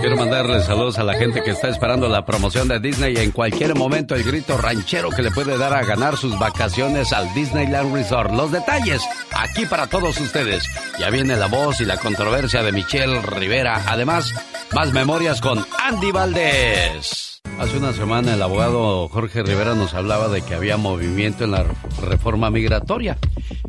[0.00, 3.30] Quiero mandarle saludos a la gente que está esperando la promoción de Disney y en
[3.30, 7.94] cualquier momento el grito ranchero que le puede dar a ganar sus vacaciones al Disneyland
[7.94, 8.30] Resort.
[8.30, 9.02] Los detalles
[9.34, 10.64] aquí para todos ustedes.
[10.98, 13.84] Ya viene la voz y la controversia de Michelle Rivera.
[13.86, 14.34] Además,
[14.74, 17.33] más memorias con Andy Valdés.
[17.58, 21.64] Hace una semana el abogado Jorge Rivera nos hablaba de que había movimiento en la
[22.02, 23.16] reforma migratoria.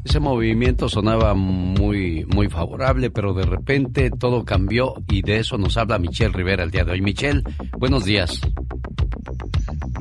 [0.04, 5.78] Ese movimiento sonaba muy, muy favorable, pero de repente todo cambió y de eso nos
[5.78, 7.02] habla Michelle Rivera el día de hoy.
[7.02, 7.44] Michelle,
[7.78, 8.42] buenos días.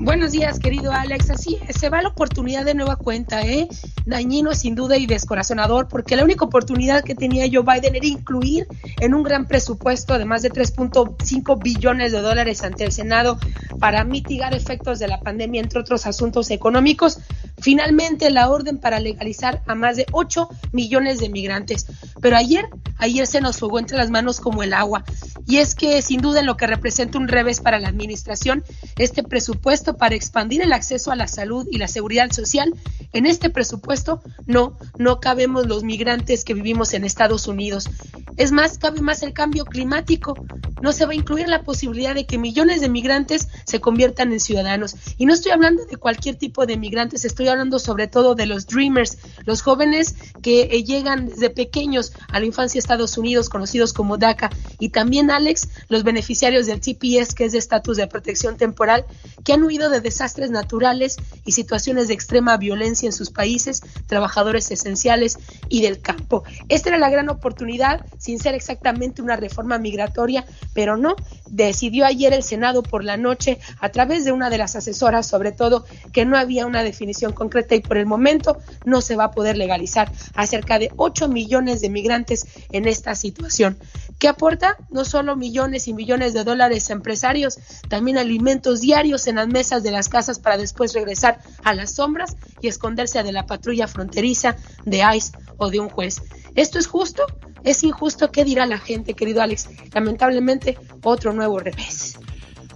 [0.05, 1.31] Buenos días, querido Alex.
[1.31, 3.69] Así se va la oportunidad de nueva cuenta, ¿eh?
[4.05, 8.67] Dañino sin duda y descorazonador, porque la única oportunidad que tenía Joe Biden era incluir
[9.01, 13.39] en un gran presupuesto de más de 3.5 billones de dólares ante el Senado
[13.81, 17.21] para mitigar efectos de la pandemia, entre otros asuntos económicos.
[17.59, 21.87] Finalmente, la orden para legalizar a más de 8 millones de migrantes.
[22.21, 22.67] Pero ayer,
[22.99, 25.05] ayer se nos fugó entre las manos como el agua.
[25.47, 28.65] Y es que, sin duda, en lo que representa un revés para la administración,
[28.97, 32.73] este presupuesto para expandir el acceso a la salud y la seguridad social,
[33.13, 37.89] en este presupuesto no, no cabemos los migrantes que vivimos en Estados Unidos.
[38.37, 40.35] Es más, cabe más el cambio climático.
[40.83, 44.41] No se va a incluir la posibilidad de que millones de migrantes se conviertan en
[44.41, 44.97] ciudadanos.
[45.19, 48.67] Y no estoy hablando de cualquier tipo de migrantes, estoy hablando sobre todo de los
[48.67, 53.93] dreamers, los jóvenes que eh, llegan desde pequeños a la infancia a Estados Unidos, conocidos
[53.93, 58.57] como DACA, y también, Alex, los beneficiarios del TPS, que es de estatus de protección
[58.57, 59.05] temporal,
[59.45, 64.71] que han huido de desastres naturales y situaciones de extrema violencia en sus países, trabajadores
[64.71, 65.39] esenciales
[65.69, 66.45] y del campo.
[66.69, 71.17] Esta era la gran oportunidad, sin ser exactamente una reforma migratoria, pero no,
[71.49, 75.53] decidió ayer el Senado por la noche, a través de una de las asesoras, sobre
[75.53, 79.31] todo, que no había una definición concreta y por el momento no se va a
[79.31, 83.79] poder legalizar a cerca de 8 millones de migrantes en esta situación.
[84.19, 84.77] ¿Qué aporta?
[84.91, 89.83] No solo millones y millones de dólares a empresarios, también alimentos diarios en las mesas
[89.83, 94.57] de las casas para después regresar a las sombras y esconderse de la patrulla fronteriza,
[94.85, 96.23] de ICE o de un juez.
[96.55, 97.25] ¿Esto es justo?
[97.65, 99.69] Es injusto, ¿qué dirá la gente, querido Alex?
[99.93, 102.19] Lamentablemente, otro nuevo revés.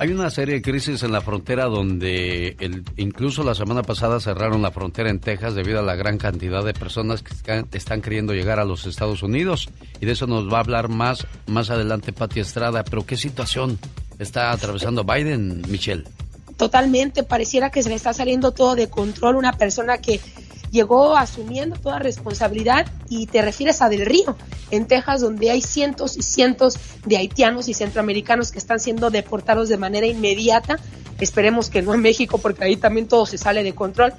[0.01, 4.63] Hay una serie de crisis en la frontera donde el, incluso la semana pasada cerraron
[4.63, 8.61] la frontera en Texas debido a la gran cantidad de personas que están, queriendo llegar
[8.61, 9.69] a los Estados Unidos.
[10.01, 12.85] Y de eso nos va a hablar más, más adelante Pati Estrada.
[12.85, 13.77] Pero ¿qué situación
[14.21, 16.05] está atravesando Biden, Michelle?
[16.57, 19.35] Totalmente, pareciera que se le está saliendo todo de control.
[19.35, 20.21] Una persona que
[20.71, 24.37] llegó asumiendo toda responsabilidad y te refieres a Del Río,
[24.71, 29.69] en Texas, donde hay cientos y cientos de haitianos y centroamericanos que están siendo deportados
[29.69, 30.79] de manera inmediata.
[31.21, 34.13] Esperemos que no en México, porque ahí también todo se sale de control.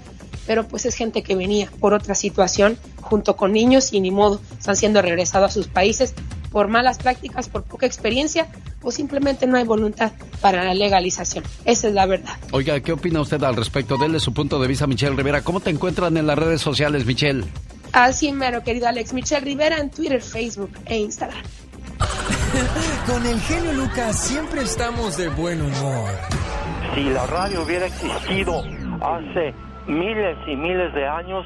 [0.47, 4.41] Pero pues es gente que venía por otra situación junto con niños y ni modo,
[4.57, 6.15] están siendo regresados a sus países
[6.51, 8.47] por malas prácticas, por poca experiencia
[8.81, 11.43] o simplemente no hay voluntad para la legalización.
[11.65, 12.37] Esa es la verdad.
[12.51, 13.97] Oiga, ¿qué opina usted al respecto?
[13.97, 15.41] Dele su punto de vista, Michelle Rivera.
[15.41, 17.45] ¿Cómo te encuentran en las redes sociales, Michelle?
[17.91, 19.13] Así mero, querido Alex.
[19.13, 21.43] Michelle Rivera en Twitter, Facebook e Instagram.
[23.05, 26.11] Con el genio Lucas siempre estamos de buen humor.
[26.95, 28.63] Si la radio hubiera existido
[29.01, 29.53] hace
[29.87, 31.45] miles y miles de años,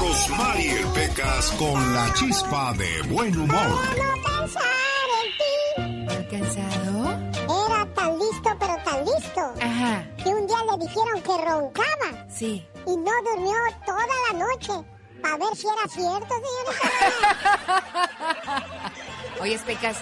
[0.00, 4.10] Rosmarie Pecas con la chispa de buen humor
[6.30, 7.18] cansado?
[7.66, 9.54] Era tan listo, pero tan listo.
[9.60, 10.06] Ajá.
[10.22, 12.26] Que un día le dijeron que roncaba.
[12.28, 12.66] Sí.
[12.86, 14.72] Y no durmió toda la noche.
[15.20, 16.86] Para ver si era cierto, señorita.
[19.40, 19.96] Oye, Pecas,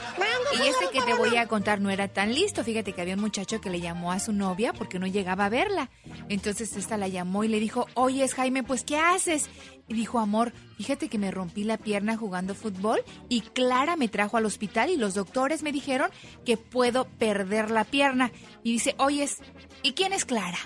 [0.52, 2.64] y este que te voy a contar no era tan listo.
[2.64, 5.48] Fíjate que había un muchacho que le llamó a su novia porque no llegaba a
[5.48, 5.90] verla.
[6.28, 9.48] Entonces esta la llamó y le dijo, oye, Jaime, pues ¿qué haces?
[9.86, 14.36] Y dijo, amor, fíjate que me rompí la pierna jugando fútbol y Clara me trajo
[14.36, 16.10] al hospital y los doctores me dijeron
[16.44, 18.32] que puedo perder la pierna.
[18.64, 19.38] Y dice, oyes,
[19.82, 20.58] ¿y quién es Clara?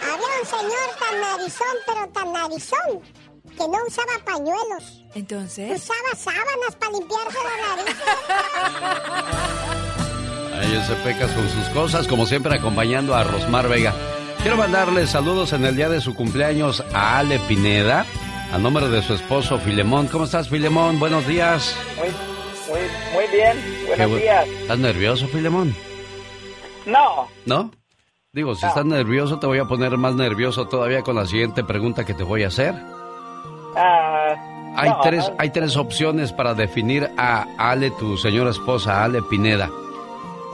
[0.00, 3.02] Había un señor tan narizón, pero tan narizón,
[3.58, 5.04] que no usaba pañuelos.
[5.14, 5.82] Entonces.
[5.82, 7.96] Usaba sábanas para limpiarse la nariz.
[10.54, 13.92] Ahí se pecas con sus cosas, como siempre acompañando a Rosmar Vega.
[14.42, 18.06] Quiero mandarle saludos en el día de su cumpleaños a Ale Pineda,
[18.52, 20.06] a nombre de su esposo Filemón.
[20.06, 21.00] ¿Cómo estás, Filemón?
[21.00, 21.76] Buenos días.
[21.96, 22.08] Muy,
[22.68, 22.80] muy,
[23.12, 23.86] muy bien.
[23.88, 24.48] Buenos días.
[24.48, 25.74] ¿Estás nervioso, Filemón?
[26.86, 27.28] No.
[27.44, 27.70] ¿No?
[28.32, 32.04] Digo, si estás nervioso, te voy a poner más nervioso todavía con la siguiente pregunta
[32.04, 32.74] que te voy a hacer.
[33.76, 34.34] Ah,
[34.76, 39.70] hay, tres, hay tres opciones para definir a Ale, tu señora esposa, Ale Pineda.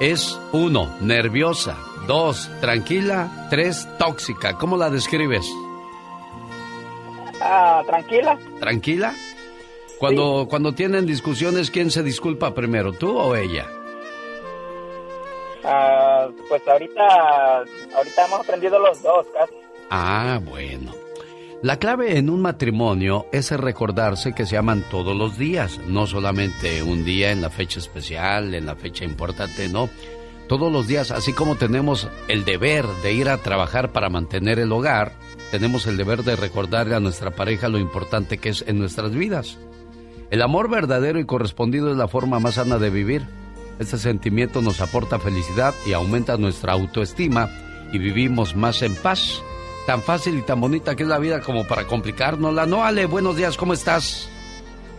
[0.01, 1.77] Es uno, nerviosa.
[2.07, 3.49] Dos, tranquila.
[3.51, 4.59] Tres, tóxica.
[4.59, 5.47] ¿Cómo la describes?
[7.41, 8.39] Ah, tranquila.
[8.61, 9.15] ¿Tranquila?
[9.99, 13.67] Cuando, cuando tienen discusiones, ¿quién se disculpa primero, tú o ella?
[15.65, 17.65] Ah, pues ahorita,
[17.97, 19.55] ahorita hemos aprendido los dos casi.
[19.91, 21.04] Ah, bueno.
[21.65, 26.83] La clave en un matrimonio es recordarse que se aman todos los días, no solamente
[26.83, 29.89] un día en la fecha especial, en la fecha importante, no.
[30.47, 34.73] Todos los días, así como tenemos el deber de ir a trabajar para mantener el
[34.73, 35.13] hogar,
[35.51, 39.57] tenemos el deber de recordarle a nuestra pareja lo importante que es en nuestras vidas.
[40.31, 43.23] El amor verdadero y correspondido es la forma más sana de vivir.
[43.79, 47.49] Este sentimiento nos aporta felicidad y aumenta nuestra autoestima
[47.91, 49.43] y vivimos más en paz
[49.87, 52.67] tan fácil y tan bonita que es la vida como para complicárnosla.
[52.67, 54.29] No, Ale, buenos días, ¿cómo estás?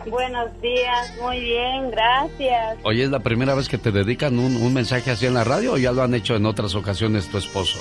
[0.08, 2.78] Buenos días, muy bien, gracias.
[2.84, 5.78] Oye, ¿es la primera vez que te dedican un, mensaje así en la radio o
[5.78, 7.80] ya lo han hecho en otras ocasiones tu esposo?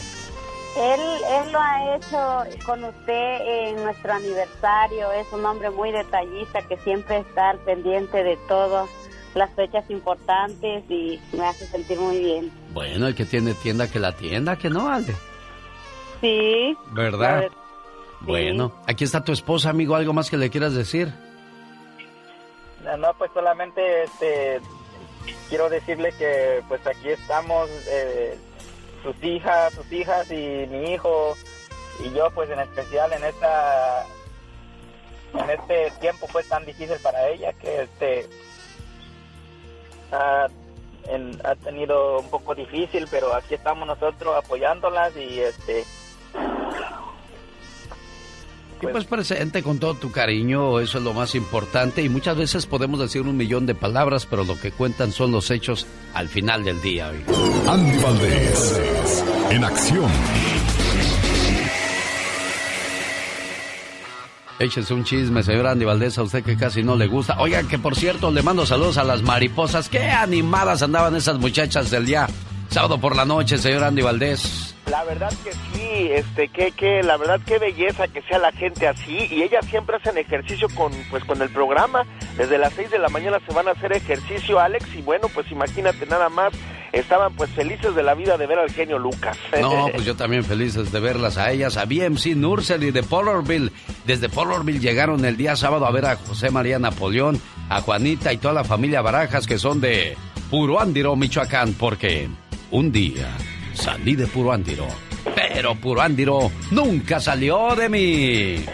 [0.76, 5.12] Él, él lo ha hecho con usted en nuestro aniversario.
[5.12, 8.90] Es un hombre muy detallista que siempre está al pendiente de todo,
[9.36, 12.52] las fechas importantes y me hace sentir muy bien.
[12.74, 15.14] Bueno, el que tiene tienda que la tienda, que no, Ale.
[16.22, 16.78] Sí.
[16.92, 17.50] ¿Verdad?
[18.22, 19.96] Bueno, aquí está tu esposa, amigo.
[19.96, 21.14] ¿Algo más que le quieras decir?
[22.98, 24.62] No, pues solamente este,
[25.50, 28.38] quiero decirle que pues aquí estamos, eh,
[29.04, 31.36] sus hijas, sus hijas y mi hijo
[32.04, 34.06] y yo pues en especial en esta
[35.34, 38.30] en este tiempo pues tan difícil para ella que este
[40.12, 40.48] ha,
[41.44, 45.86] ha tenido un poco difícil pero aquí estamos nosotros apoyándolas y este
[48.82, 52.04] Y pues presente con todo tu cariño, eso es lo más importante.
[52.04, 55.50] Y muchas veces podemos decir un millón de palabras, pero lo que cuentan son los
[55.50, 57.12] hechos al final del día.
[57.68, 60.12] Andy Valdés, en acción.
[64.60, 67.38] Échese un chisme, señor Andy Valdés, a usted que casi no le gusta.
[67.40, 69.90] Oigan, que por cierto, le mando saludos a las mariposas.
[69.90, 72.28] Qué animadas andaban esas muchachas del día
[72.70, 74.76] sábado por la noche, señor Andy Valdés.
[74.90, 78.88] La verdad que sí, este, que, que, la verdad qué belleza que sea la gente
[78.88, 82.06] así y ellas siempre hacen ejercicio con, pues, con el programa.
[82.38, 85.52] Desde las 6 de la mañana se van a hacer ejercicio, Alex, y bueno, pues
[85.52, 86.54] imagínate nada más,
[86.92, 89.38] estaban pues felices de la vida de ver al genio Lucas.
[89.60, 93.72] No, pues yo también felices de verlas a ellas, a BMC Nursery de Pollerville.
[94.06, 98.38] Desde Pollerville llegaron el día sábado a ver a José María Napoleón, a Juanita y
[98.38, 100.16] toda la familia Barajas que son de
[100.50, 102.30] Puruándiro, Michoacán, porque
[102.72, 103.28] un día
[103.74, 104.88] salí de Puruándiro,
[105.36, 108.66] pero Puruándiro nunca salió de mí.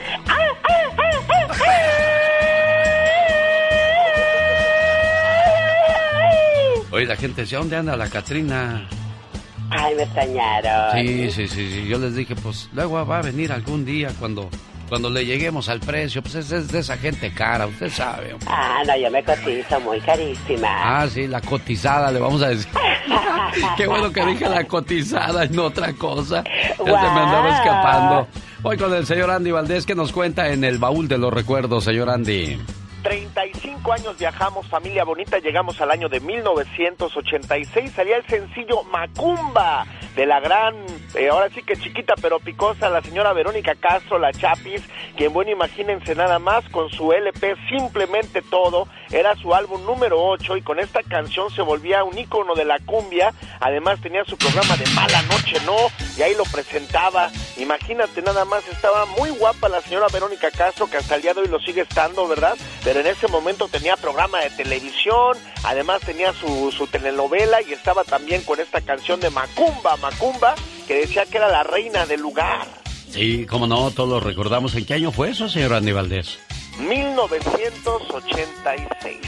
[6.91, 8.87] Oye, la gente decía, ¿dónde anda la Catrina?
[9.69, 10.91] Ay, me extrañaron.
[10.93, 14.49] Sí, sí, sí, sí, yo les dije, pues luego va a venir algún día cuando
[14.91, 18.35] cuando le lleguemos al precio, pues es, de esa gente cara, usted sabe.
[18.45, 20.67] Ah, no, yo me cotizo muy carísima.
[20.67, 22.67] Ah, sí, la cotizada, le vamos a decir.
[23.77, 26.43] Qué bueno que dije la cotizada y no otra cosa.
[26.43, 28.27] Ya se me andaba escapando.
[28.63, 31.83] Hoy con el señor Andy Valdés que nos cuenta en el baúl de los recuerdos,
[31.83, 32.59] señor Andy.
[33.01, 39.85] 35 años viajamos, familia bonita, llegamos al año de 1986, salía el sencillo Macumba
[40.15, 40.75] de la gran,
[41.15, 44.83] eh, ahora sí que chiquita pero picosa, la señora Verónica Castro, la Chapis,
[45.15, 50.57] quien bueno, imagínense nada más con su LP Simplemente Todo, era su álbum número 8
[50.57, 54.77] y con esta canción se volvía un ícono de la cumbia, además tenía su programa
[54.77, 55.77] de Mala Noche No,
[56.17, 60.97] y ahí lo presentaba, imagínate nada más, estaba muy guapa la señora Verónica Castro, que
[60.97, 62.57] hasta el día de hoy lo sigue estando, ¿verdad?
[62.83, 68.03] pero en ese momento tenía programa de televisión, además tenía su, su telenovela y estaba
[68.03, 70.55] también con esta canción de Macumba, Macumba,
[70.87, 72.67] que decía que era la reina del lugar.
[73.09, 74.73] Sí, como no, todos lo recordamos.
[74.75, 76.39] ¿En qué año fue eso, señor Andy Valdés?
[76.79, 79.19] 1986.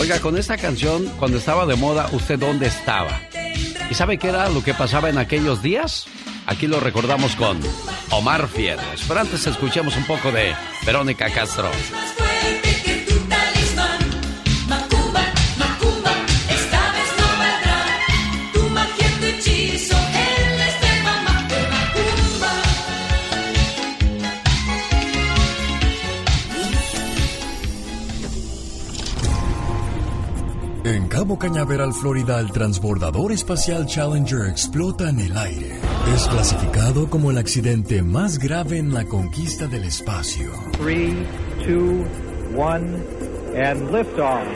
[0.00, 3.20] Oiga, con esta canción, cuando estaba de moda, ¿usted dónde estaba?
[3.90, 6.06] ¿Y sabe qué era lo que pasaba en aquellos días?
[6.46, 7.58] Aquí lo recordamos con
[8.10, 9.04] Omar Fierros.
[9.08, 11.70] Pero antes escuchemos un poco de Verónica Castro.
[30.86, 35.80] En Cabo Cañaveral, Florida, el transbordador espacial Challenger explota en el aire.
[36.14, 40.52] Es clasificado como el accidente más grave en la conquista del espacio.
[40.78, 41.12] 3,
[41.66, 42.06] 2,
[42.54, 42.74] 1,
[43.56, 44.46] and liftoff.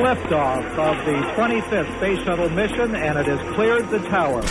[0.00, 4.42] Liftoff of the 25th Space Shuttle mission, and it has cleared the tower.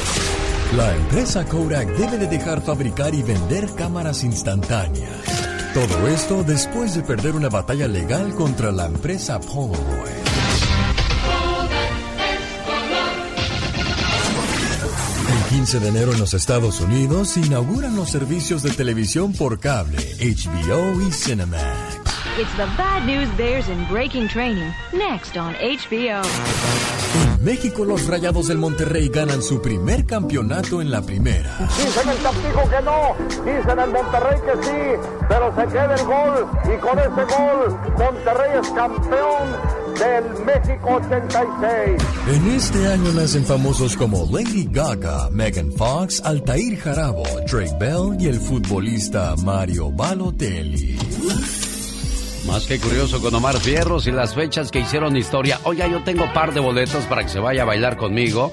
[0.78, 5.41] La empresa Kodak debe de dejar fabricar y vender cámaras instantáneas.
[5.74, 10.31] Todo esto después de perder una batalla legal contra la empresa Polaroid.
[15.62, 19.99] 15 de enero en los Estados Unidos se inauguran los servicios de televisión por cable,
[20.20, 22.01] HBO y Cinemax.
[22.39, 24.72] It's the bad news bears in breaking training.
[24.91, 26.24] Next on HBO.
[27.14, 31.55] En México los Rayados del Monterrey ganan su primer campeonato en la primera.
[31.78, 36.47] Dicen el castigo que no, dicen el Monterrey que sí, pero se queda el gol
[36.64, 42.02] y con ese gol Monterrey es campeón del México 86.
[42.28, 48.28] En este año nacen famosos como Lady Gaga, Megan Fox, Altair Jarabo, Drake Bell y
[48.28, 50.98] el futbolista Mario Balotelli.
[52.48, 55.60] Más que curioso con Omar Fierros y las fechas que hicieron historia.
[55.64, 58.52] Oiga, yo tengo par de boletos para que se vaya a bailar conmigo.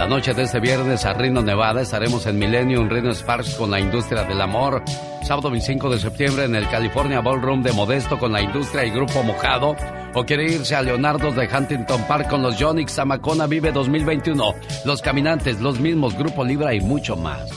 [0.00, 3.78] La noche de este viernes a Reno, Nevada, estaremos en Millennium Reno Sparks con la
[3.78, 4.82] industria del amor.
[5.22, 9.22] Sábado 25 de septiembre en el California Ballroom de Modesto con la industria y Grupo
[9.22, 9.76] Mojado.
[10.14, 14.54] O quiere irse a Leonardo de Huntington Park con los Jonix Zamacona Vive 2021.
[14.86, 17.50] Los Caminantes, los mismos, Grupo Libra y mucho más.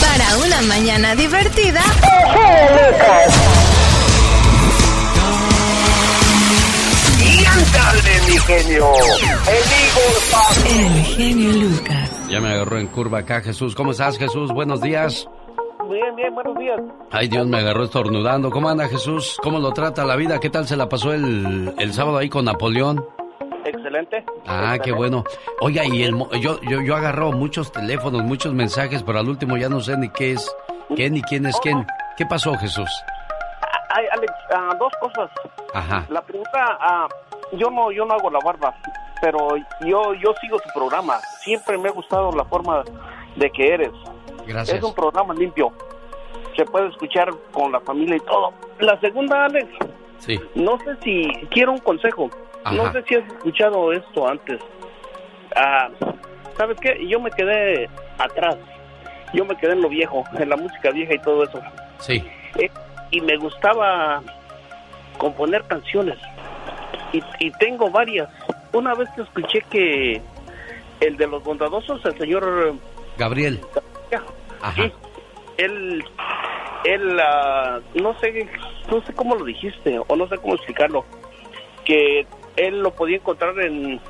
[0.00, 1.80] Para una mañana divertida.
[8.40, 8.86] Genio!
[10.66, 12.28] ¡El El genio Lucas.
[12.28, 13.74] Ya me agarró en curva acá, Jesús.
[13.74, 14.50] ¿Cómo estás, Jesús?
[14.52, 15.26] Buenos días.
[15.90, 16.80] Bien, bien, buenos días.
[17.10, 18.50] Ay, Dios, me agarró estornudando.
[18.50, 19.36] ¿Cómo anda Jesús?
[19.42, 20.40] ¿Cómo lo trata la vida?
[20.40, 23.04] ¿Qué tal se la pasó el, el sábado ahí con Napoleón?
[23.64, 24.24] Excelente.
[24.46, 25.24] Ah, qué bueno.
[25.60, 29.56] Oiga, y el, mo- yo, yo, yo agarro muchos teléfonos, muchos mensajes, pero al último
[29.56, 30.54] ya no sé ni qué es,
[30.96, 31.86] qué ni quién es quién.
[32.16, 32.90] ¿Qué pasó, Jesús?
[33.90, 35.30] Ay, Alex, ah, dos cosas.
[35.72, 36.04] Ajá.
[36.08, 37.06] La primera, ah,
[37.52, 38.74] yo no yo no hago la barba,
[39.20, 41.18] pero yo yo sigo tu programa.
[41.42, 42.82] Siempre me ha gustado la forma
[43.36, 43.92] de que eres.
[44.46, 44.78] Gracias.
[44.78, 45.72] Es un programa limpio.
[46.56, 48.52] Se puede escuchar con la familia y todo.
[48.78, 49.66] La segunda, Alex,
[50.18, 50.40] Sí.
[50.54, 52.30] no sé si quiero un consejo.
[52.64, 52.74] Ajá.
[52.76, 54.60] No sé si has escuchado esto antes.
[55.56, 55.88] Ah,
[56.56, 57.04] ¿Sabes qué?
[57.08, 57.88] Yo me quedé
[58.18, 58.56] atrás.
[59.32, 61.60] Yo me quedé en lo viejo, en la música vieja y todo eso.
[61.98, 62.24] Sí.
[62.58, 62.70] Eh,
[63.10, 64.22] y me gustaba
[65.18, 66.16] componer canciones.
[67.14, 68.28] Y, y tengo varias.
[68.72, 70.20] Una vez que escuché que
[71.00, 72.74] el de los bondadosos, el señor
[73.16, 73.60] Gabriel.
[74.62, 74.90] Ajá.
[75.58, 76.02] él
[76.84, 78.48] él ah, no sé
[78.90, 81.04] no sé cómo lo dijiste o no sé cómo explicarlo
[81.84, 84.00] que él lo podía encontrar en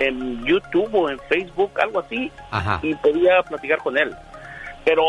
[0.00, 2.80] en YouTube o en Facebook algo así Ajá.
[2.82, 4.12] y podía platicar con él
[4.84, 5.04] pero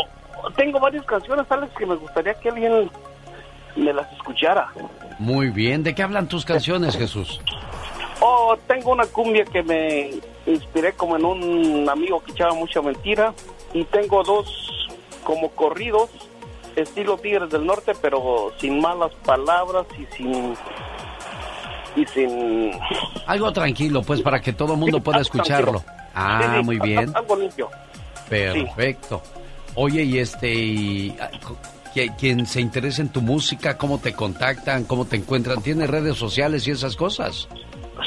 [0.55, 2.89] tengo varias canciones Alex que me gustaría que alguien
[3.75, 4.67] me las escuchara
[5.21, 5.83] Muy bien.
[5.83, 7.39] ¿De qué hablan tus canciones, Jesús?
[8.21, 10.09] Oh, tengo una cumbia que me
[10.47, 13.31] inspiré como en un amigo que echaba mucha mentira.
[13.71, 14.47] Y tengo dos
[15.23, 16.09] como corridos,
[16.75, 20.55] estilo Tigres del Norte, pero sin malas palabras y sin...
[21.95, 22.71] Y sin...
[23.27, 25.81] Algo tranquilo, pues, para que todo el mundo Sí, pueda escucharlo.
[25.81, 26.09] tranquilo.
[26.15, 27.15] Ah, Sí, muy bien.
[27.15, 27.69] Algo limpio.
[28.27, 29.21] Perfecto.
[29.75, 31.29] Oye, y este, y, ah,
[31.93, 36.17] que- quien se interese en tu música, cómo te contactan, cómo te encuentran, ¿tienes redes
[36.17, 37.47] sociales y esas cosas?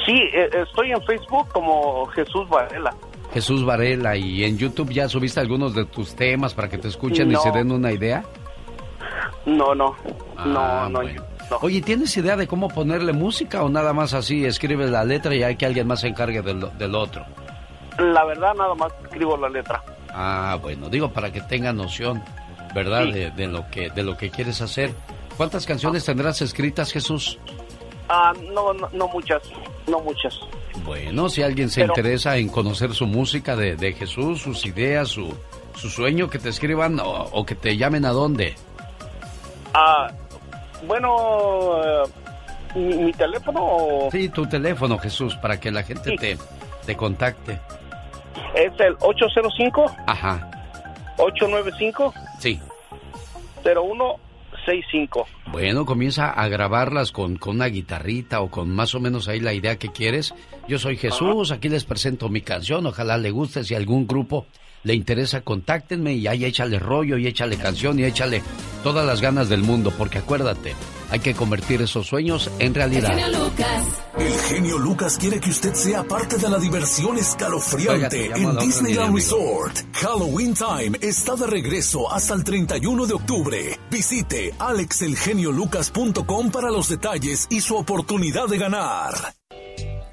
[0.07, 2.95] Sí, eh, estoy en Facebook como Jesús Varela.
[3.33, 7.31] Jesús Varela, y en YouTube ya subiste algunos de tus temas para que te escuchen
[7.33, 8.25] y se den una idea.
[9.47, 9.95] No, no,
[10.37, 11.11] Ah, no, no.
[11.61, 15.43] Oye, ¿tienes idea de cómo ponerle música o nada más así escribes la letra y
[15.43, 17.25] hay que alguien más se encargue del, del otro?
[17.99, 19.83] La verdad, nada más escribo la letra.
[20.11, 22.23] Ah, bueno, digo para que tengan noción,
[22.75, 23.05] ¿verdad?
[23.07, 23.13] Sí.
[23.13, 24.93] De, de lo que de lo que quieres hacer.
[25.37, 27.39] ¿Cuántas canciones tendrás escritas, Jesús?
[28.09, 29.43] Ah, no, no, no muchas,
[29.89, 30.39] no muchas.
[30.85, 35.09] Bueno, si alguien se Pero- interesa en conocer su música de, de Jesús, sus ideas,
[35.09, 35.35] su,
[35.75, 38.55] su sueño, que te escriban o, o que te llamen a dónde.
[39.73, 40.09] Ah,
[40.87, 42.03] bueno, eh,
[42.77, 46.37] mi, mi teléfono o- Sí, tu teléfono, Jesús, para que la gente te,
[46.87, 47.59] te contacte.
[48.55, 50.51] es el 805 Ajá,
[51.19, 52.61] 895 sí.
[53.63, 55.27] 0165.
[55.51, 59.55] Bueno, comienza a grabarlas con, con una guitarrita o con más o menos ahí la
[59.55, 60.35] idea que quieres.
[60.69, 64.47] Yo soy Jesús, aquí les presento mi canción, ojalá le guste, si algún grupo
[64.85, 68.43] le interesa, contáctenme y ahí échale rollo y échale canción y échale
[68.83, 70.75] todas las ganas del mundo, porque acuérdate,
[71.11, 73.17] hay que convertir esos sueños en realidad.
[74.19, 79.15] El genio Lucas quiere que usted sea parte de la diversión escalofriante en Disneyland.
[79.15, 79.79] Resort.
[79.93, 83.79] Halloween Time está de regreso hasta el 31 de octubre.
[83.91, 89.15] Visite alexelgeniolucas.com para los detalles y su oportunidad de ganar.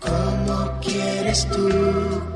[0.02, 1.70] ¿Cómo quieres tú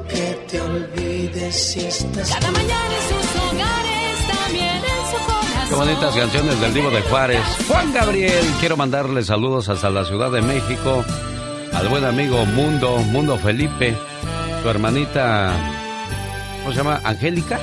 [0.07, 5.69] que te olvides si estás Cada mañana en sus hogares, también en su corazón.
[5.69, 7.41] Qué bonitas canciones del Divo de Juárez.
[7.67, 11.03] Juan Gabriel, quiero mandarle saludos hasta la Ciudad de México
[11.73, 13.95] al buen amigo Mundo, Mundo Felipe,
[14.61, 15.51] su hermanita,
[16.59, 17.01] ¿cómo se llama?
[17.03, 17.59] Angélica.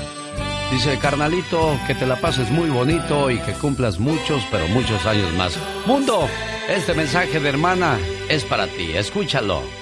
[0.71, 5.33] Dice, carnalito, que te la pases muy bonito y que cumplas muchos, pero muchos años
[5.35, 5.57] más.
[5.87, 6.29] Mundo,
[6.69, 7.99] este mensaje de hermana
[8.29, 9.82] es para ti, escúchalo.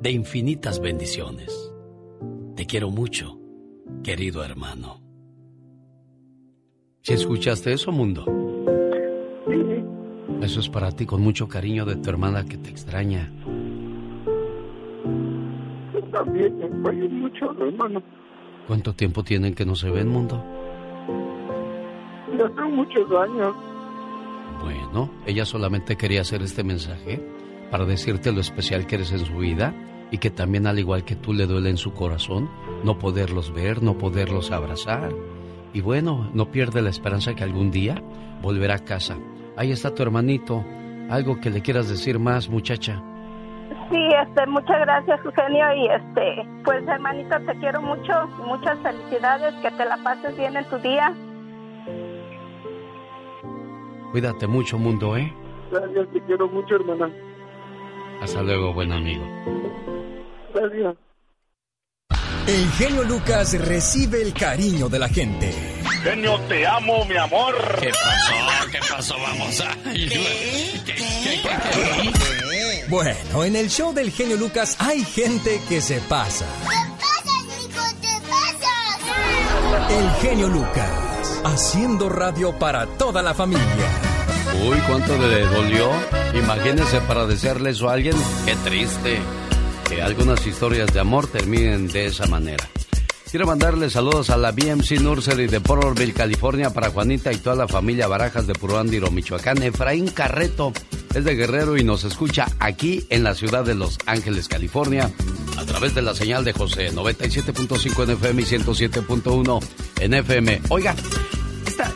[0.00, 1.70] de infinitas bendiciones.
[2.56, 3.38] Te quiero mucho,
[4.02, 5.02] querido hermano.
[7.02, 8.24] ¿Si escuchaste eso, mundo?
[10.40, 13.30] Eso es para ti con mucho cariño de tu hermana que te extraña.
[15.92, 18.02] Yo también me extraño mucho, hermano.
[18.66, 20.42] ¿Cuánto tiempo tienen que no se ven, mundo?
[22.38, 23.54] Ya son muchos años.
[24.62, 27.22] Bueno, ella solamente quería hacer este mensaje
[27.70, 29.74] para decirte lo especial que eres en su vida
[30.10, 32.50] y que también al igual que tú le duele en su corazón
[32.84, 35.12] no poderlos ver, no poderlos abrazar.
[35.72, 38.02] Y bueno, no pierde la esperanza que algún día
[38.42, 39.16] volverá a casa.
[39.56, 40.64] Ahí está tu hermanito.
[41.10, 43.02] Algo que le quieras decir más, muchacha.
[43.90, 48.12] Sí, este, muchas gracias, Eugenio, y este, pues hermanita, te quiero mucho,
[48.46, 51.12] muchas felicidades, que te la pases bien en tu día.
[54.12, 55.32] Cuídate mucho, mundo, ¿eh?
[55.72, 57.10] Gracias, te quiero mucho, hermana.
[58.20, 59.24] Hasta luego, buen amigo.
[60.54, 60.96] Gracias.
[62.46, 65.52] El genio Lucas recibe el cariño de la gente.
[66.02, 67.54] Genio, te amo, mi amor.
[67.80, 68.70] ¿Qué pasó?
[68.72, 69.14] ¿Qué pasó?
[69.18, 69.76] Vamos a...
[72.88, 76.46] Bueno, en el show del genio Lucas hay gente que se pasa.
[79.90, 84.09] El genio Lucas, haciendo radio para toda la familia.
[84.54, 85.90] Uy, ¿cuánto le dolió?
[86.34, 88.16] Imagínese para desearle eso a alguien.
[88.44, 89.18] Qué triste
[89.88, 92.68] que algunas historias de amor terminen de esa manera.
[93.30, 97.68] Quiero mandarle saludos a la BMC Nursery de Porterville, California, para Juanita y toda la
[97.68, 99.62] familia Barajas de Puruándiro, Michoacán.
[99.62, 100.72] Efraín Carreto
[101.14, 105.12] es de Guerrero y nos escucha aquí en la ciudad de Los Ángeles, California,
[105.56, 109.64] a través de la señal de José, 97.5 en FM y 107.1
[110.00, 110.62] en FM.
[110.68, 110.96] Oiga,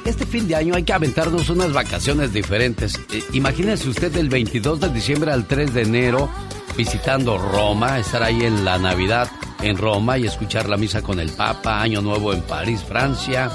[0.04, 3.00] este fin de año hay que aventarnos unas vacaciones diferentes.
[3.12, 6.30] Eh, imagínese usted del 22 de diciembre al 3 de enero
[6.76, 9.30] visitando Roma, estar ahí en la Navidad
[9.62, 13.50] en Roma y escuchar la misa con el Papa, Año Nuevo en París, Francia,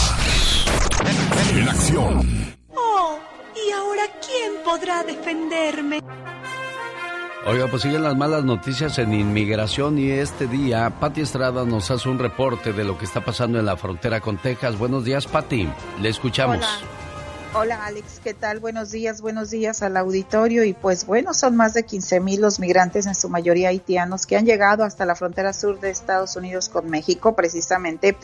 [1.56, 2.54] En acción.
[2.76, 3.18] Oh,
[3.56, 6.02] ¿y ahora quién podrá defenderme?
[7.46, 12.10] Oiga, pues siguen las malas noticias en inmigración y este día Pati Estrada nos hace
[12.10, 14.78] un reporte de lo que está pasando en la frontera con Texas.
[14.78, 15.70] Buenos días, Pati.
[16.02, 16.58] Le escuchamos.
[16.58, 16.70] Hola.
[17.52, 18.60] Hola Alex, ¿qué tal?
[18.60, 20.64] Buenos días, buenos días al auditorio.
[20.66, 24.38] Y pues bueno, son más de 15 mil los migrantes, en su mayoría haitianos, que
[24.38, 28.16] han llegado hasta la frontera sur de Estados Unidos con México, precisamente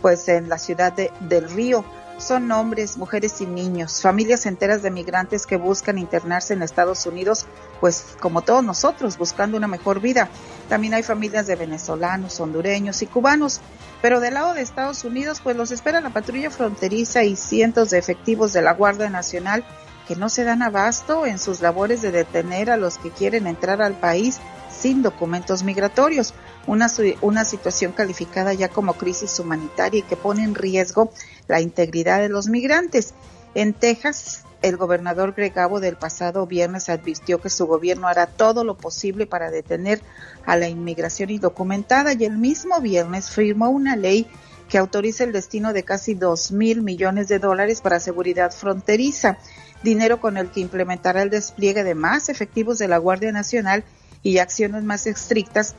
[0.00, 1.84] pues en la ciudad de, del Río
[2.20, 7.46] son hombres, mujeres y niños, familias enteras de migrantes que buscan internarse en Estados Unidos,
[7.80, 10.28] pues como todos nosotros, buscando una mejor vida.
[10.68, 13.60] También hay familias de venezolanos, hondureños y cubanos.
[14.02, 17.98] Pero del lado de Estados Unidos, pues los espera la patrulla fronteriza y cientos de
[17.98, 19.64] efectivos de la Guardia Nacional
[20.06, 23.80] que no se dan abasto en sus labores de detener a los que quieren entrar
[23.80, 24.40] al país
[24.80, 26.32] sin documentos migratorios,
[26.66, 26.88] una,
[27.20, 31.12] una situación calificada ya como crisis humanitaria y que pone en riesgo
[31.48, 33.12] la integridad de los migrantes.
[33.54, 38.76] En Texas, el gobernador Gregavo del pasado viernes advirtió que su gobierno hará todo lo
[38.76, 40.00] posible para detener
[40.46, 44.26] a la inmigración indocumentada y el mismo viernes firmó una ley
[44.68, 49.38] que autoriza el destino de casi dos mil millones de dólares para seguridad fronteriza,
[49.82, 53.84] dinero con el que implementará el despliegue de más efectivos de la Guardia Nacional
[54.22, 55.74] y acciones más estrictas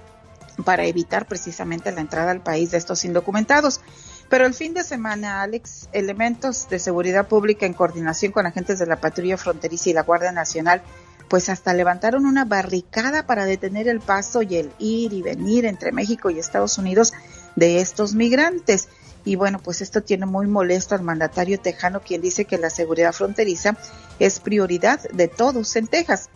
[0.65, 3.81] para evitar precisamente la entrada al país de estos indocumentados.
[4.29, 8.85] Pero el fin de semana, Alex, elementos de seguridad pública en coordinación con agentes de
[8.85, 10.81] la patrulla fronteriza y la Guardia Nacional,
[11.27, 15.91] pues hasta levantaron una barricada para detener el paso y el ir y venir entre
[15.91, 17.13] México y Estados Unidos
[17.55, 18.89] de estos migrantes.
[19.23, 23.13] Y bueno, pues esto tiene muy molesto al mandatario tejano, quien dice que la seguridad
[23.13, 23.77] fronteriza
[24.19, 26.29] es prioridad de todos en Texas.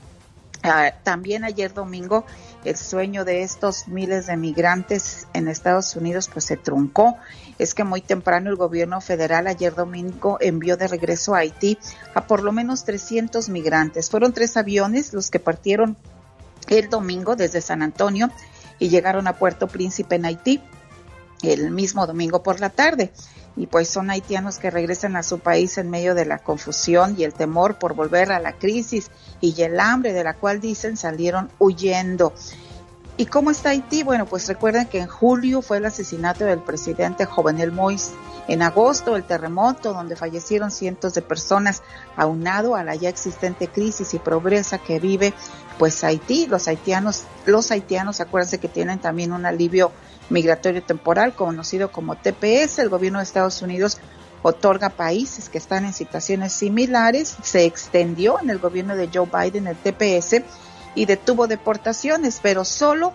[0.68, 2.26] Ah, también ayer domingo
[2.64, 7.18] el sueño de estos miles de migrantes en Estados Unidos pues se truncó.
[7.60, 11.78] Es que muy temprano el gobierno federal ayer domingo envió de regreso a Haití
[12.16, 14.10] a por lo menos 300 migrantes.
[14.10, 15.98] Fueron tres aviones los que partieron
[16.68, 18.32] el domingo desde San Antonio
[18.80, 20.62] y llegaron a Puerto Príncipe en Haití
[21.44, 23.12] el mismo domingo por la tarde
[23.56, 27.24] y pues son haitianos que regresan a su país en medio de la confusión y
[27.24, 29.10] el temor por volver a la crisis
[29.42, 32.34] y el hambre de la cual dicen salieron huyendo.
[33.18, 34.04] ¿Y cómo está Haití?
[34.04, 38.12] Bueno, pues recuerden que en julio fue el asesinato del presidente Jovenel Moïse.
[38.50, 41.82] En agosto, el terremoto donde fallecieron cientos de personas,
[42.18, 45.34] aunado a la ya existente crisis y progresa que vive
[45.80, 46.46] pues Haití.
[46.48, 49.94] Los haitianos, los haitianos, acuérdense que tienen también un alivio
[50.30, 52.80] migratorio temporal conocido como TPS.
[52.80, 54.00] El gobierno de Estados Unidos
[54.42, 57.36] otorga países que están en situaciones similares.
[57.42, 60.44] Se extendió en el gobierno de Joe Biden el TPS
[60.94, 63.14] y detuvo deportaciones, pero solo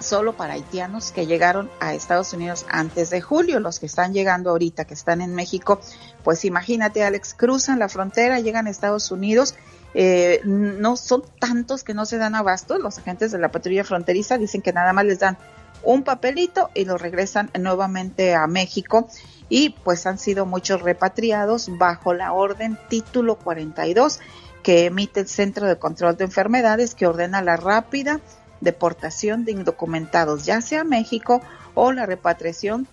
[0.00, 3.60] solo para haitianos que llegaron a Estados Unidos antes de julio.
[3.60, 5.80] Los que están llegando ahorita, que están en México,
[6.24, 9.54] pues imagínate, Alex, cruzan la frontera, llegan a Estados Unidos.
[9.94, 12.78] Eh, no son tantos que no se dan abasto.
[12.78, 15.38] Los agentes de la patrulla fronteriza dicen que nada más les dan
[15.82, 19.08] un papelito y lo regresan nuevamente a México.
[19.48, 24.20] Y pues han sido muchos repatriados bajo la orden título 42
[24.62, 28.20] que emite el Centro de Control de Enfermedades que ordena la rápida
[28.60, 31.40] deportación de indocumentados, ya sea a México
[31.74, 32.86] o la repatriación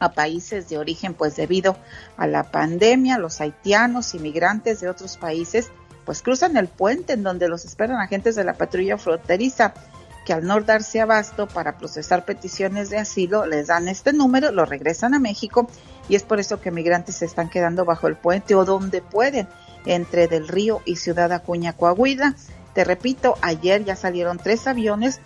[0.00, 1.76] a países de origen, pues debido
[2.16, 5.70] a la pandemia, los haitianos, inmigrantes de otros países,
[6.04, 9.74] pues cruzan el puente en donde los esperan agentes de la patrulla fronteriza,
[10.26, 14.66] que al no darse abasto para procesar peticiones de asilo, les dan este número, lo
[14.66, 15.68] regresan a México
[16.08, 19.48] y es por eso que migrantes se están quedando bajo el puente o donde pueden,
[19.86, 22.34] entre Del Río y Ciudad Acuña, Coahuila.
[22.74, 25.20] Te repito, ayer ya salieron tres aviones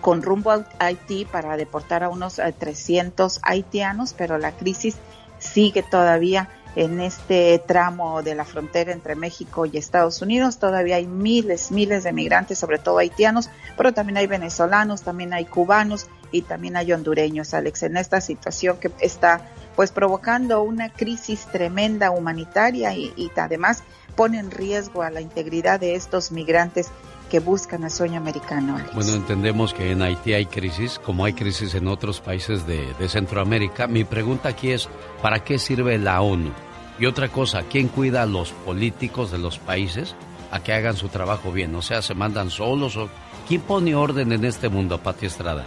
[0.00, 4.96] con rumbo a Haití para deportar a unos 300 eh, haitianos, pero la crisis
[5.38, 10.58] sigue todavía en este tramo de la frontera entre México y Estados Unidos.
[10.58, 15.44] Todavía hay miles, miles de migrantes, sobre todo haitianos, pero también hay venezolanos, también hay
[15.44, 19.40] cubanos y también hay hondureños, Alex, en esta situación que está
[19.74, 23.82] pues provocando una crisis tremenda humanitaria y, y además
[24.14, 26.88] pone en riesgo a la integridad de estos migrantes
[27.30, 28.78] que buscan el sueño americano.
[28.92, 33.08] Bueno, entendemos que en Haití hay crisis, como hay crisis en otros países de, de,
[33.08, 33.86] Centroamérica.
[33.86, 34.90] Mi pregunta aquí es,
[35.22, 36.50] ¿para qué sirve la ONU?
[36.98, 40.14] Y otra cosa, ¿quién cuida a los políticos de los países
[40.50, 41.74] a que hagan su trabajo bien?
[41.74, 43.08] O sea, ¿se mandan solos o
[43.48, 45.64] quién pone orden en este mundo, Pati Estrada?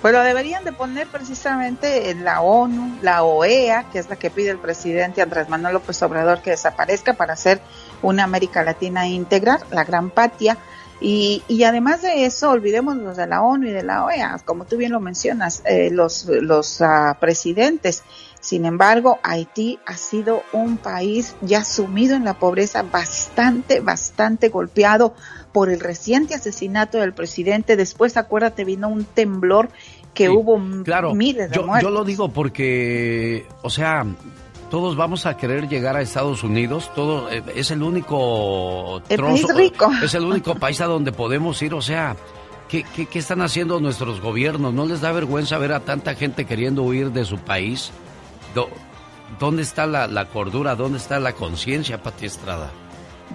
[0.00, 4.30] Pues lo deberían de poner precisamente en la ONU, la OEA, que es la que
[4.30, 7.60] pide el presidente Andrés Manuel López Obrador que desaparezca para hacer
[8.02, 10.58] una América Latina integral, la gran patria.
[11.00, 14.76] Y, y además de eso, olvidémonos de la ONU y de la OEA, como tú
[14.76, 18.02] bien lo mencionas, eh, los, los uh, presidentes.
[18.40, 25.14] Sin embargo, Haití ha sido un país ya sumido en la pobreza, bastante, bastante golpeado
[25.52, 27.76] por el reciente asesinato del presidente.
[27.76, 29.70] Después, acuérdate, vino un temblor
[30.14, 31.88] que hubo claro, miles de yo, muertos.
[31.88, 34.04] Yo lo digo porque, o sea,
[34.70, 39.18] todos vamos a querer llegar a Estados Unidos, todo eh, es el único el
[39.56, 39.90] rico.
[40.02, 42.16] es el único país a donde podemos ir, o sea,
[42.68, 44.74] ¿qué, ¿qué, qué, están haciendo nuestros gobiernos?
[44.74, 47.90] ¿No les da vergüenza ver a tanta gente queriendo huir de su país?
[49.38, 50.74] ¿Dónde está la, la, cordura?
[50.74, 52.70] ¿Dónde está la conciencia, Pati Estrada?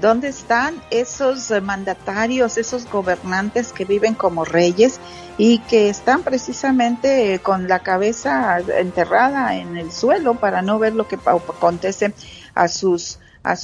[0.01, 4.99] ¿Dónde están esos mandatarios, esos gobernantes que viven como reyes
[5.37, 11.07] y que están precisamente con la cabeza enterrada en el suelo para no ver lo
[11.07, 12.13] que acontece
[12.55, 13.19] a sus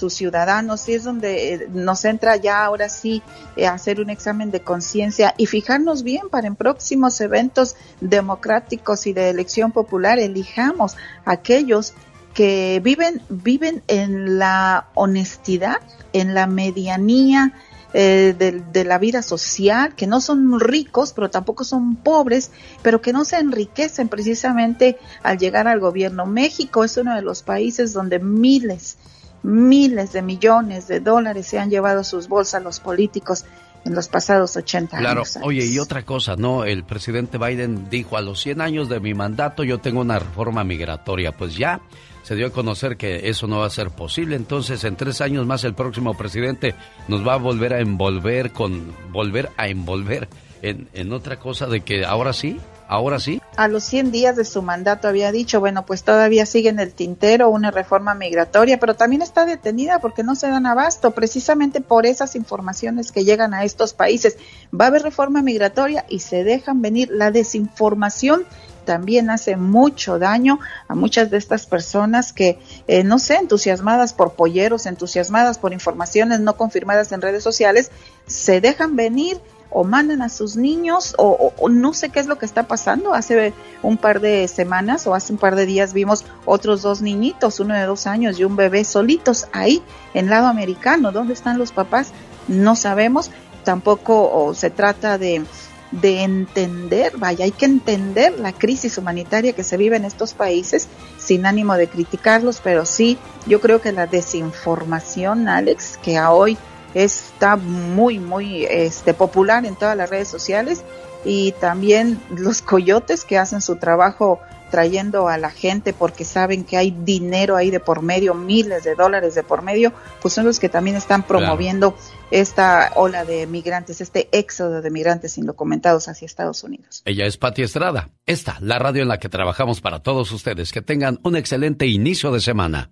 [0.09, 3.21] ciudadanos y es donde nos entra ya ahora sí
[3.65, 9.13] a hacer un examen de conciencia y fijarnos bien para en próximos eventos democráticos y
[9.13, 11.93] de elección popular elijamos aquellos
[12.33, 15.77] que viven, viven en la honestidad,
[16.13, 17.53] en la medianía
[17.93, 22.51] eh, de, de, la vida social, que no son ricos, pero tampoco son pobres,
[22.83, 26.27] pero que no se enriquecen precisamente al llegar al gobierno.
[26.27, 28.97] México es uno de los países donde miles,
[29.41, 33.45] miles de millones de dólares se han llevado sus bolsas los políticos
[33.85, 35.21] en los pasados 80 claro.
[35.21, 35.31] años.
[35.31, 36.65] Claro, oye, y otra cosa, ¿no?
[36.65, 40.63] El presidente Biden dijo, a los 100 años de mi mandato yo tengo una reforma
[40.63, 41.35] migratoria.
[41.35, 41.81] Pues ya
[42.29, 44.35] se dio a conocer que eso no va a ser posible.
[44.35, 46.75] Entonces, en tres años más el próximo presidente
[47.07, 50.29] nos va a volver a envolver con, volver a envolver
[50.61, 53.41] en, en otra cosa de que ahora sí, ahora sí.
[53.55, 56.93] A los 100 días de su mandato había dicho, bueno, pues todavía sigue en el
[56.93, 62.05] tintero una reforma migratoria, pero también está detenida porque no se dan abasto, precisamente por
[62.05, 64.37] esas informaciones que llegan a estos países.
[64.71, 68.45] Va a haber reforma migratoria y se dejan venir la desinformación
[68.85, 74.33] también hace mucho daño a muchas de estas personas que, eh, no sé, entusiasmadas por
[74.33, 77.91] polleros, entusiasmadas por informaciones no confirmadas en redes sociales,
[78.27, 79.39] se dejan venir
[79.71, 83.13] o mandan a sus niños o, no sé qué es lo que está pasando.
[83.13, 83.53] Hace
[83.83, 87.75] un par de semanas o hace un par de días vimos otros dos niñitos, uno
[87.75, 91.11] de dos años y un bebé solitos ahí en lado americano.
[91.11, 92.11] ¿Dónde están los papás?
[92.47, 93.31] No sabemos.
[93.63, 95.43] Tampoco o se trata de
[95.91, 100.87] de entender, vaya, hay que entender la crisis humanitaria que se vive en estos países
[101.17, 103.17] sin ánimo de criticarlos, pero sí,
[103.47, 106.57] yo creo que la desinformación, Alex, que a hoy
[106.93, 110.83] está muy, muy este, popular en todas las redes sociales
[111.25, 116.77] y también los coyotes que hacen su trabajo distrayendo a la gente porque saben que
[116.77, 119.91] hay dinero ahí de por medio, miles de dólares de por medio,
[120.21, 121.95] pues son los que también están promoviendo
[122.29, 127.01] esta ola de migrantes, este éxodo de migrantes indocumentados hacia Estados Unidos.
[127.05, 128.11] Ella es Pati Estrada.
[128.27, 130.71] Esta, la radio en la que trabajamos para todos ustedes.
[130.71, 132.91] Que tengan un excelente inicio de semana.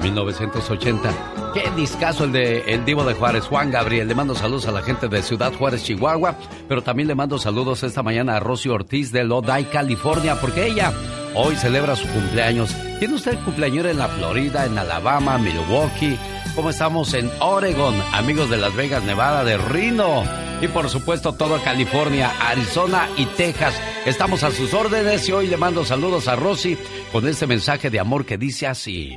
[0.00, 1.41] 1980.
[1.54, 4.08] Qué discazo el de el Divo de Juárez, Juan Gabriel.
[4.08, 6.34] Le mando saludos a la gente de Ciudad Juárez, Chihuahua,
[6.66, 10.94] pero también le mando saludos esta mañana a Rosy Ortiz de Lodi, California, porque ella
[11.34, 12.74] hoy celebra su cumpleaños.
[12.98, 16.18] ¿Tiene usted cumpleaños en la Florida, en Alabama, Milwaukee?
[16.54, 20.24] ¿Cómo estamos en Oregon, amigos de Las Vegas, Nevada, de Reno?
[20.62, 23.74] Y por supuesto toda California, Arizona y Texas.
[24.06, 26.78] Estamos a sus órdenes y hoy le mando saludos a Rosy
[27.12, 29.16] con este mensaje de amor que dice así.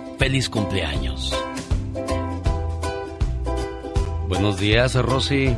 [0.21, 1.35] feliz cumpleaños.
[4.27, 5.55] Buenos días, Rosy.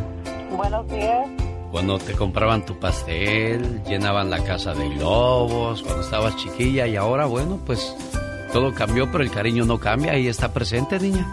[0.56, 1.28] Buenos días.
[1.70, 7.26] Cuando te compraban tu pastel, llenaban la casa de globos, cuando estabas chiquilla y ahora,
[7.26, 7.94] bueno, pues
[8.54, 11.28] todo cambió, pero el cariño no cambia y está presente, niña.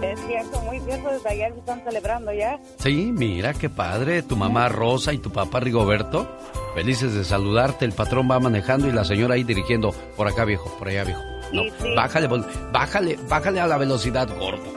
[0.00, 2.60] Es cierto, muy cierto, desde ayer se están celebrando ya.
[2.78, 6.28] Sí, mira qué padre, tu mamá Rosa y tu papá Rigoberto,
[6.76, 10.72] felices de saludarte, el patrón va manejando y la señora ahí dirigiendo, por acá viejo,
[10.78, 11.33] por allá viejo.
[11.54, 11.62] No,
[11.94, 12.28] bájale,
[12.72, 14.74] bájale, bájale a la velocidad, gordo.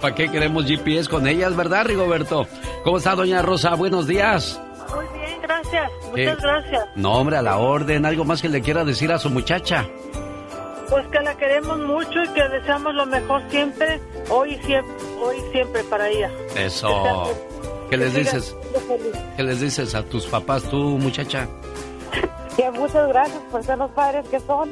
[0.00, 2.46] ¿Para qué queremos GPS con ellas, verdad, Rigoberto?
[2.84, 3.74] ¿Cómo está, doña Rosa?
[3.74, 4.58] Buenos días.
[4.94, 5.90] Muy bien, gracias.
[6.10, 6.84] Muchas gracias.
[6.96, 8.06] No, hombre, a la orden.
[8.06, 9.86] ¿Algo más que le quiera decir a su muchacha?
[10.88, 15.36] Pues que la queremos mucho y que deseamos lo mejor siempre, hoy y siempre, hoy
[15.52, 16.30] siempre para ella.
[16.56, 17.34] Eso.
[17.90, 18.56] ¿Qué les dices?
[19.36, 21.46] ¿Qué les dices a tus papás, tú, muchacha?
[22.74, 24.70] muchas gracias por ser los padres que son.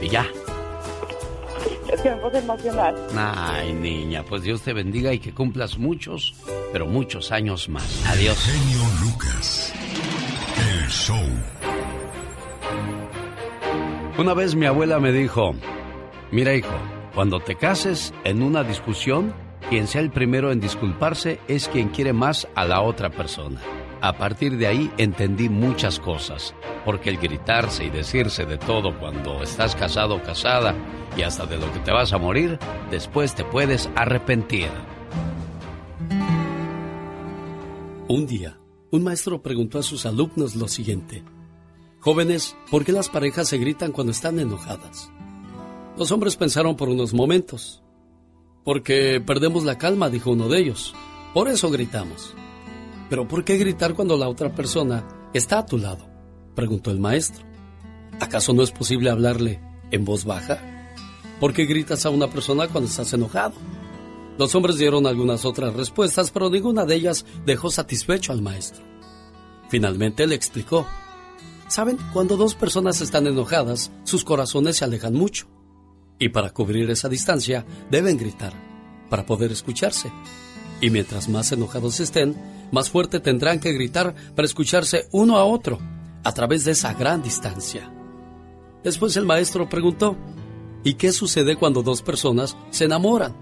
[0.00, 0.26] Y ya.
[1.92, 2.96] Es que me puse emocional.
[3.16, 6.34] Ay, niña, pues Dios te bendiga y que cumplas muchos,
[6.72, 8.04] pero muchos años más.
[8.06, 8.38] Adiós.
[8.38, 9.72] Genio Lucas.
[10.58, 11.16] El show.
[14.18, 15.54] Una vez mi abuela me dijo,
[16.30, 16.74] mira hijo,
[17.14, 19.34] cuando te cases en una discusión,
[19.68, 23.60] quien sea el primero en disculparse es quien quiere más a la otra persona.
[24.02, 29.44] A partir de ahí entendí muchas cosas, porque el gritarse y decirse de todo cuando
[29.44, 30.74] estás casado o casada
[31.16, 32.58] y hasta de lo que te vas a morir,
[32.90, 34.70] después te puedes arrepentir.
[38.08, 38.58] Un día,
[38.90, 41.22] un maestro preguntó a sus alumnos lo siguiente.
[42.00, 45.12] Jóvenes, ¿por qué las parejas se gritan cuando están enojadas?
[45.96, 47.84] Los hombres pensaron por unos momentos.
[48.64, 50.92] Porque perdemos la calma, dijo uno de ellos.
[51.34, 52.34] Por eso gritamos.
[53.12, 56.08] ¿Pero por qué gritar cuando la otra persona está a tu lado?
[56.54, 57.44] preguntó el maestro.
[58.18, 59.60] ¿Acaso no es posible hablarle
[59.90, 60.58] en voz baja?
[61.38, 63.52] ¿Por qué gritas a una persona cuando estás enojado?
[64.38, 68.82] Los hombres dieron algunas otras respuestas, pero ninguna de ellas dejó satisfecho al maestro.
[69.68, 70.86] Finalmente le explicó.
[71.68, 75.48] Saben, cuando dos personas están enojadas, sus corazones se alejan mucho.
[76.18, 78.54] Y para cubrir esa distancia, deben gritar,
[79.10, 80.10] para poder escucharse.
[80.80, 85.78] Y mientras más enojados estén, más fuerte tendrán que gritar para escucharse uno a otro
[86.24, 87.92] a través de esa gran distancia.
[88.82, 90.16] Después el maestro preguntó,
[90.82, 93.36] ¿y qué sucede cuando dos personas se enamoran?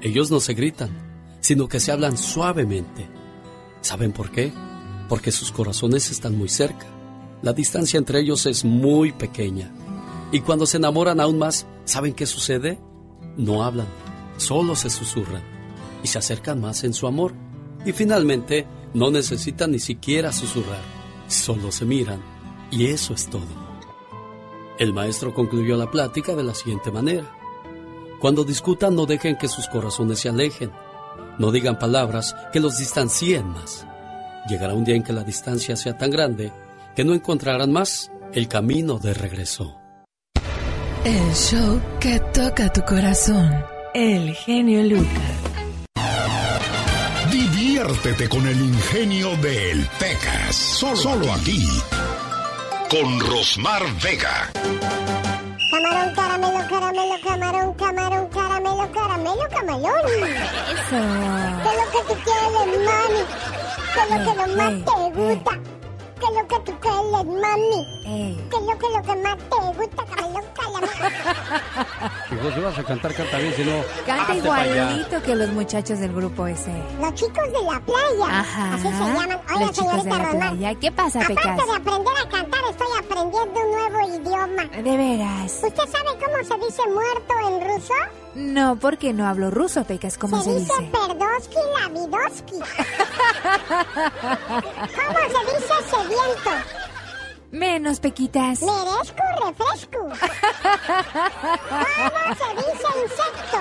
[0.00, 0.90] Ellos no se gritan,
[1.40, 3.08] sino que se hablan suavemente.
[3.82, 4.52] ¿Saben por qué?
[5.08, 6.86] Porque sus corazones están muy cerca.
[7.42, 9.70] La distancia entre ellos es muy pequeña.
[10.32, 12.80] Y cuando se enamoran aún más, ¿saben qué sucede?
[13.36, 13.86] No hablan,
[14.38, 15.42] solo se susurran
[16.02, 17.45] y se acercan más en su amor
[17.86, 20.82] y finalmente, no necesitan ni siquiera susurrar,
[21.28, 22.20] solo se miran
[22.70, 23.46] y eso es todo.
[24.78, 27.30] El maestro concluyó la plática de la siguiente manera.
[28.20, 30.70] Cuando discutan no dejen que sus corazones se alejen,
[31.38, 33.86] no digan palabras que los distancien más.
[34.48, 36.52] Llegará un día en que la distancia sea tan grande
[36.94, 39.76] que no encontrarán más el camino de regreso.
[41.04, 43.52] El show que toca tu corazón.
[43.94, 45.35] El genio Lucas.
[47.86, 50.56] Diviértete con el ingenio del Pecas.
[50.56, 51.64] Solo, aquí.
[52.90, 54.50] Con Rosmar Vega.
[55.70, 60.00] Camarón, caramelo, caramelo, camarón, camarón, caramelo, caramelo, camarón.
[60.18, 60.98] Eso.
[61.62, 62.50] ¿Qué es lo que tú quieres,
[62.86, 63.22] mami?
[63.94, 65.75] ¿Qué es lo que lo más te gusta?
[66.26, 67.86] ¿Qué es lo que tú quieres, mami?
[68.50, 72.82] ¿Qué es lo que, lo que más te gusta, loca la Hijo, si vas a
[72.84, 73.82] cantar, canta bien, si no...
[74.04, 74.74] Canta hazte pa' allá.
[74.90, 76.72] igualito que los muchachos del grupo ese.
[77.00, 78.40] Los chicos de la playa.
[78.40, 78.74] Ajá.
[78.74, 79.40] Así se llaman.
[79.54, 80.58] Oiga, Los chicos de señorita la Román.
[80.58, 80.74] playa.
[80.80, 81.66] ¿Qué pasa, Aparte Pecas?
[81.66, 84.64] de aprender a cantar, estoy aprendiendo un nuevo idioma.
[84.82, 85.52] De veras.
[85.62, 87.94] ¿Usted sabe cómo se dice muerto en ruso?
[88.36, 90.18] No, porque no hablo ruso, Pecas.
[90.18, 90.92] ¿Cómo se, dice dice?
[90.92, 92.52] Perdosky Lavidosky.
[94.94, 96.50] ¿Cómo se dice sediento?
[97.50, 98.60] Menos, Pequitas.
[98.60, 99.98] Merezco refresco.
[101.70, 103.60] ¿Cómo se dice insecto?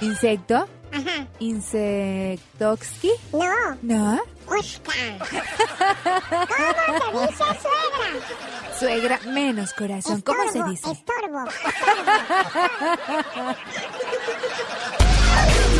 [0.00, 0.68] ¿Insecto?
[0.92, 1.26] Ajá.
[1.38, 3.10] ¿Insectoxki?
[3.32, 3.76] No.
[3.82, 4.20] ¿No?
[4.46, 5.18] Oscar.
[7.12, 8.78] ¿Cómo se dice suegra?
[8.78, 10.20] Suegra, menos, corazón.
[10.20, 10.90] ¿Cómo se Estorbo, dice?
[10.92, 11.44] Estorbo.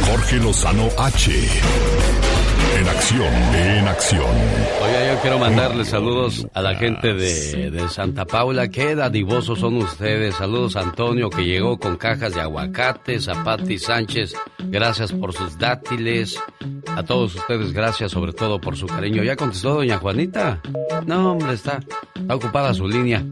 [0.06, 1.48] Jorge Lozano H.
[2.74, 4.30] En acción, en acción.
[4.82, 8.68] Oye, yo quiero mandarle saludos a la gente de, de Santa Paula.
[8.68, 10.36] Qué dadivosos son ustedes.
[10.36, 13.28] Saludos a Antonio que llegó con cajas de aguacates.
[13.28, 14.34] A Patti Sánchez,
[14.68, 16.38] gracias por sus dátiles.
[16.96, 19.22] A todos ustedes, gracias sobre todo por su cariño.
[19.22, 20.60] ¿Ya contestó doña Juanita?
[21.06, 21.80] No, hombre, está,
[22.14, 23.24] está ocupada su línea.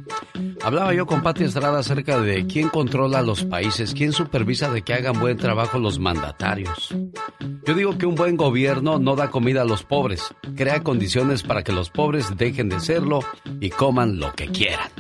[0.63, 4.93] Hablaba yo con Pati Estrada acerca de quién controla los países, quién supervisa de que
[4.93, 6.95] hagan buen trabajo los mandatarios.
[7.67, 11.63] Yo digo que un buen gobierno no da comida a los pobres, crea condiciones para
[11.63, 13.21] que los pobres dejen de serlo
[13.61, 14.91] y coman lo que quieran.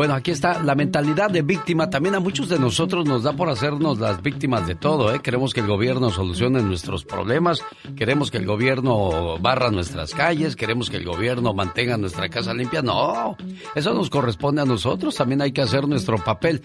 [0.00, 1.90] Bueno, aquí está la mentalidad de víctima.
[1.90, 5.20] También a muchos de nosotros nos da por hacernos las víctimas de todo, ¿eh?
[5.20, 7.62] Queremos que el gobierno solucione nuestros problemas,
[7.96, 12.80] queremos que el gobierno barra nuestras calles, queremos que el gobierno mantenga nuestra casa limpia.
[12.80, 13.36] No,
[13.74, 16.62] eso nos corresponde a nosotros, también hay que hacer nuestro papel.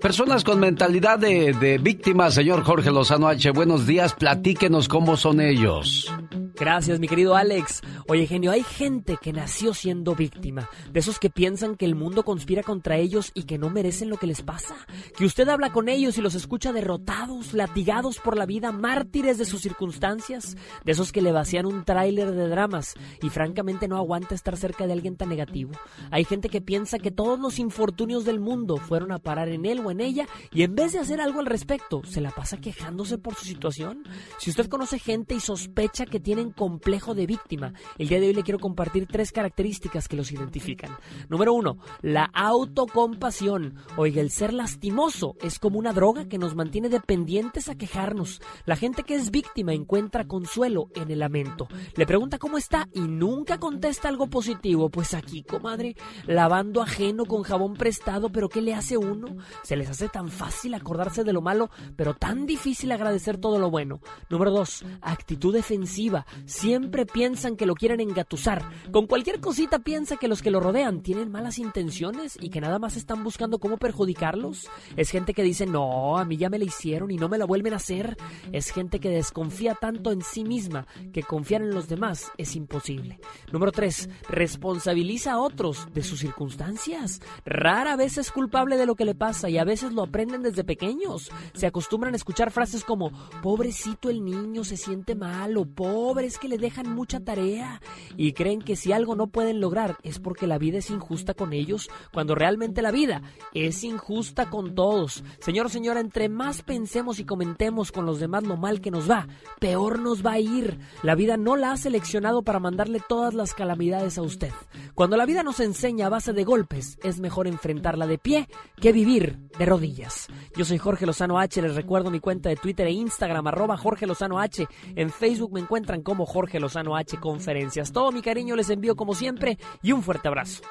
[0.00, 5.40] Personas con mentalidad de, de víctima, señor Jorge Lozano H, buenos días, platíquenos cómo son
[5.40, 6.12] ellos.
[6.32, 6.43] Mm-hmm.
[6.56, 7.80] Gracias, mi querido Alex.
[8.06, 12.22] Oye, genio, hay gente que nació siendo víctima, de esos que piensan que el mundo
[12.22, 14.76] conspira contra ellos y que no merecen lo que les pasa,
[15.16, 19.46] que usted habla con ellos y los escucha derrotados, latigados por la vida, mártires de
[19.46, 24.36] sus circunstancias, de esos que le vacían un tráiler de dramas y francamente no aguanta
[24.36, 25.72] estar cerca de alguien tan negativo.
[26.12, 29.80] Hay gente que piensa que todos los infortunios del mundo fueron a parar en él
[29.84, 33.18] o en ella y en vez de hacer algo al respecto, se la pasa quejándose
[33.18, 34.04] por su situación.
[34.38, 36.20] Si usted conoce gente y sospecha que
[36.50, 40.96] complejo de víctima, el día de hoy le quiero compartir tres características que los identifican.
[41.28, 43.76] Número uno, la autocompasión.
[43.96, 48.40] Oiga, el ser lastimoso es como una droga que nos mantiene dependientes a quejarnos.
[48.64, 51.68] La gente que es víctima encuentra consuelo en el lamento.
[51.96, 54.90] Le pregunta cómo está y nunca contesta algo positivo.
[54.90, 59.36] Pues aquí, comadre, lavando ajeno con jabón prestado, pero ¿qué le hace uno?
[59.62, 63.70] Se les hace tan fácil acordarse de lo malo, pero tan difícil agradecer todo lo
[63.70, 64.00] bueno.
[64.30, 66.26] Número dos, actitud defensiva.
[66.46, 68.62] Siempre piensan que lo quieren engatusar.
[68.90, 72.78] Con cualquier cosita piensa que los que lo rodean tienen malas intenciones y que nada
[72.78, 74.68] más están buscando cómo perjudicarlos.
[74.96, 77.44] Es gente que dice, no, a mí ya me la hicieron y no me la
[77.44, 78.16] vuelven a hacer.
[78.52, 83.20] Es gente que desconfía tanto en sí misma que confiar en los demás es imposible.
[83.52, 84.08] Número 3.
[84.28, 87.20] Responsabiliza a otros de sus circunstancias.
[87.44, 90.64] Rara vez es culpable de lo que le pasa y a veces lo aprenden desde
[90.64, 91.30] pequeños.
[91.54, 93.10] Se acostumbran a escuchar frases como,
[93.42, 97.80] pobrecito el niño se siente mal o pobre es que le dejan mucha tarea
[98.16, 101.52] y creen que si algo no pueden lograr es porque la vida es injusta con
[101.52, 103.22] ellos cuando realmente la vida
[103.52, 105.24] es injusta con todos.
[105.40, 109.28] Señor, señora, entre más pensemos y comentemos con los demás lo mal que nos va,
[109.60, 110.78] peor nos va a ir.
[111.02, 114.52] La vida no la ha seleccionado para mandarle todas las calamidades a usted.
[114.94, 118.48] Cuando la vida nos enseña a base de golpes, es mejor enfrentarla de pie
[118.80, 120.28] que vivir de rodillas.
[120.56, 124.06] Yo soy Jorge Lozano H, les recuerdo mi cuenta de Twitter e Instagram, arroba Jorge
[124.06, 124.66] Lozano H.
[124.94, 127.92] En Facebook me encuentran como Jorge Lozano H Conferencias.
[127.92, 130.62] Todo mi cariño les envío como siempre y un fuerte abrazo.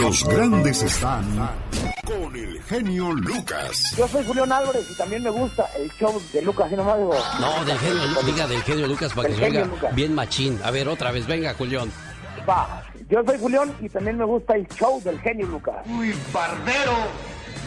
[0.00, 1.24] Los grandes están
[2.04, 3.94] con el genio Lucas.
[3.96, 7.14] Yo soy Julián Álvarez y también me gusta el show de Lucas, y digo.
[7.40, 9.94] No, del genio, Lu- diga del genio Lucas para que se oiga Lucas.
[9.94, 10.58] bien machín.
[10.64, 11.90] A ver, otra vez, venga, Julián.
[12.48, 15.76] Va, yo soy Julián y también me gusta el show del genio Lucas.
[15.86, 16.92] Uy, barbero,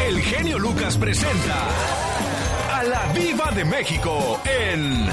[0.00, 1.66] El genio Lucas presenta
[2.72, 5.06] a la Viva de México en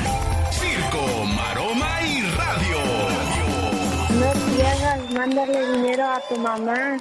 [0.51, 2.77] Circo, Maroma y Radio.
[4.19, 6.97] No pierdas mándale dinero a tu mamá.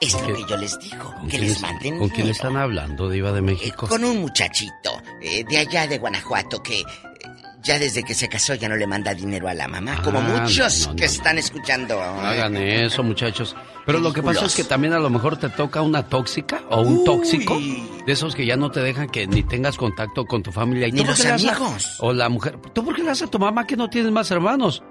[0.00, 3.08] Es lo que yo les digo, ¿Con que les es- manden ¿Con quién están hablando,
[3.10, 3.88] Diva de México?
[3.88, 6.84] Con un muchachito eh, de allá de Guanajuato que eh,
[7.66, 10.40] ya desde que se casó ya no le manda dinero a la mamá, como Ah,
[10.40, 11.96] muchos no, no, que están escuchando.
[11.96, 13.56] No hagan eso, muchachos.
[13.84, 16.80] Pero lo que pasa es que también a lo mejor te toca una tóxica o
[16.82, 20.50] un tóxico de esos que ya no te dejan que ni tengas contacto con tu
[20.52, 20.88] familia.
[20.88, 21.96] ¿Y Ni los das a- amigos.
[22.00, 22.58] o la mujer.
[22.72, 24.82] ¿Tú por qué le das a tu mamá que no tienes más hermanos?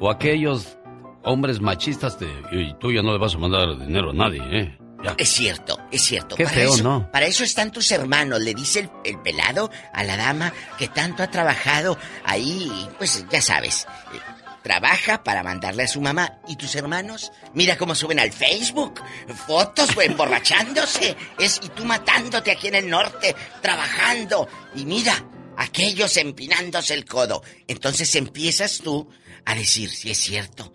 [0.00, 0.76] O aquellos
[1.24, 2.26] hombres machistas de.
[2.52, 4.78] Y tú ya no le vas a mandar dinero a nadie, ¿eh?
[5.18, 6.36] Es cierto, es cierto.
[6.36, 7.10] Qué feo, eso, ¿no?
[7.10, 11.22] Para eso están tus hermanos, le dice el, el pelado a la dama que tanto
[11.22, 13.86] ha trabajado ahí, pues ya sabes.
[14.14, 14.18] eh,
[14.62, 16.38] Trabaja para mandarle a su mamá.
[16.46, 17.32] ¿Y tus hermanos?
[17.52, 19.02] Mira cómo suben al Facebook.
[19.48, 21.16] Fotos, güey, emborrachándose.
[21.38, 24.48] Es, y tú matándote aquí en el norte, trabajando.
[24.76, 25.14] Y mira,
[25.56, 27.42] aquellos empinándose el codo.
[27.66, 29.10] Entonces empiezas tú
[29.44, 30.72] a decir si es cierto.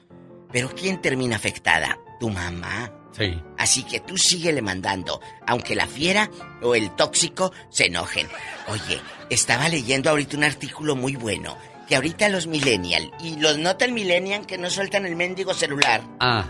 [0.51, 1.97] Pero ¿quién termina afectada?
[2.19, 2.91] Tu mamá.
[3.17, 3.41] Sí.
[3.57, 6.29] Así que tú síguele mandando, aunque la fiera
[6.61, 8.27] o el tóxico se enojen.
[8.67, 11.57] Oye, estaba leyendo ahorita un artículo muy bueno,
[11.87, 16.01] que ahorita los millennial y los no tan millennial que no sueltan el mendigo celular,
[16.19, 16.45] Ah,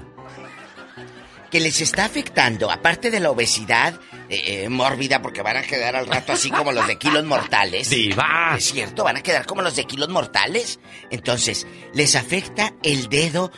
[1.50, 4.00] que les está afectando, aparte de la obesidad
[4.30, 7.90] eh, eh, mórbida, porque van a quedar al rato así como los de kilos mortales.
[7.90, 8.56] Diva.
[8.58, 10.80] Es cierto, van a quedar como los de kilos mortales.
[11.10, 13.52] Entonces, les afecta el dedo,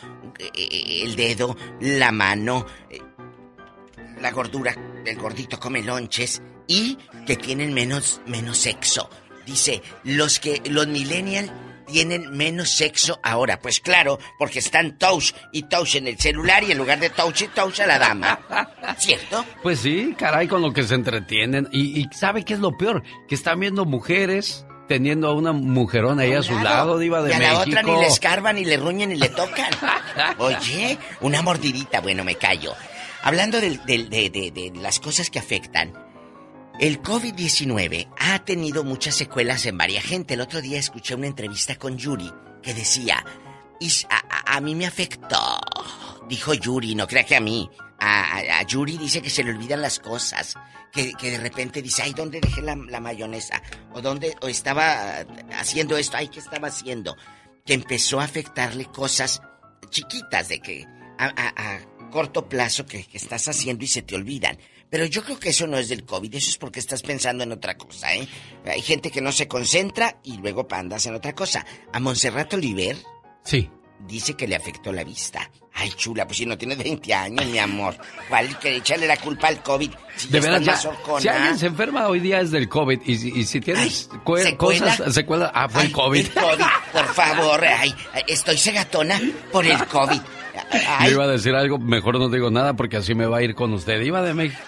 [0.54, 3.00] el dedo, la mano, eh,
[4.20, 4.74] la gordura,
[5.04, 9.10] el gordito come lonches y que tienen menos, menos sexo.
[9.46, 11.50] Dice, los que, los millennials
[11.86, 13.58] tienen menos sexo ahora.
[13.60, 17.42] Pues claro, porque están touch y touch en el celular y en lugar de touch
[17.42, 18.38] y touch a la dama.
[18.98, 19.44] ¿Cierto?
[19.62, 21.68] pues sí, caray, con lo que se entretienen.
[21.72, 23.02] Y, y ¿sabe qué es lo peor?
[23.28, 27.32] Que están viendo mujeres teniendo a una mujerona ahí a su lado, Diva de y
[27.34, 27.54] a México.
[27.54, 29.70] la otra ni le escarban, ni le ruñen, ni le tocan.
[30.38, 32.74] Oye, una mordidita, bueno, me callo.
[33.22, 35.92] Hablando de, de- de las cosas que afectan,
[36.80, 40.34] el COVID-19 ha tenido muchas secuelas en varias gente.
[40.34, 42.28] El otro día escuché una entrevista con Yuri
[42.60, 43.24] que decía,
[43.78, 45.38] "Y a, a- a mí me afectó,
[46.28, 47.70] dijo Yuri, no crea que a mí.
[48.00, 50.54] A, Yuri dice que se le olvidan las cosas.
[50.92, 53.62] Que, de repente dice, ay, ¿dónde dejé la, mayonesa?
[53.92, 57.16] O dónde o estaba haciendo esto, ay, ¿qué estaba haciendo?
[57.64, 59.40] Que empezó a afectarle cosas
[59.90, 60.86] chiquitas de que
[61.18, 61.80] a,
[62.10, 64.58] corto plazo que, estás haciendo y se te olvidan.
[64.88, 67.52] Pero yo creo que eso no es del COVID, eso es porque estás pensando en
[67.52, 68.26] otra cosa, ¿eh?
[68.64, 71.64] Hay gente que no se concentra y luego andas en otra cosa.
[71.92, 72.96] A Montserrat Oliver
[73.44, 73.70] Sí.
[74.06, 75.50] Dice que le afectó la vista.
[75.72, 77.96] Ay, chula, pues si no tienes 20 años, mi amor.
[78.28, 79.90] ¿Cuál que echarle la culpa al COVID?
[80.16, 83.32] Si De veras, ya, si alguien se enferma hoy día es del COVID y, si-
[83.38, 84.96] y si tienes cue- ¿secuela?
[84.96, 86.26] cosas, secuelas, ah, fue el COVID.
[86.26, 87.64] El COVID, por favor.
[87.64, 87.94] Ay,
[88.26, 89.20] estoy cegatona
[89.52, 90.20] por el COVID.
[90.72, 93.42] Ay, Le iba a decir algo, mejor no digo nada porque así me va a
[93.42, 94.00] ir con usted.
[94.02, 94.60] Iba de México.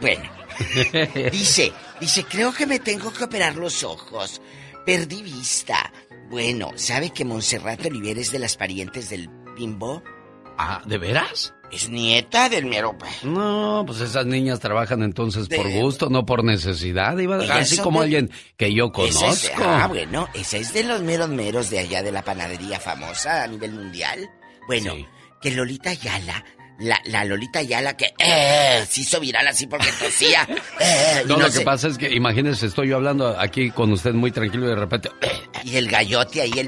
[0.00, 0.28] Bueno,
[1.32, 4.40] dice, dice, creo que me tengo que operar los ojos.
[4.84, 5.90] Perdí vista.
[6.34, 10.02] Bueno, ¿sabe que Montserrat Oliver es de las parientes del bimbo?
[10.58, 11.54] Ah, ¿de veras?
[11.70, 12.96] Es nieta del mero...
[13.22, 17.16] No, pues esas niñas trabajan entonces por gusto, no por necesidad.
[17.18, 19.26] Iba así como de- alguien que yo conozco.
[19.26, 23.44] es- ah, bueno, ese es de los meros meros de allá de la panadería famosa
[23.44, 24.28] a nivel mundial.
[24.66, 24.94] Bueno,
[25.40, 26.44] que Lolita Ayala,
[26.78, 30.46] la, la Lolita Ayala que eh, se hizo viral así porque tosía.
[30.80, 34.12] eh, No, no lo que pasa es que imagínese, estoy yo hablando aquí con usted
[34.12, 35.10] muy tranquilo y de repente,
[35.64, 36.66] Y el gallote ahí, el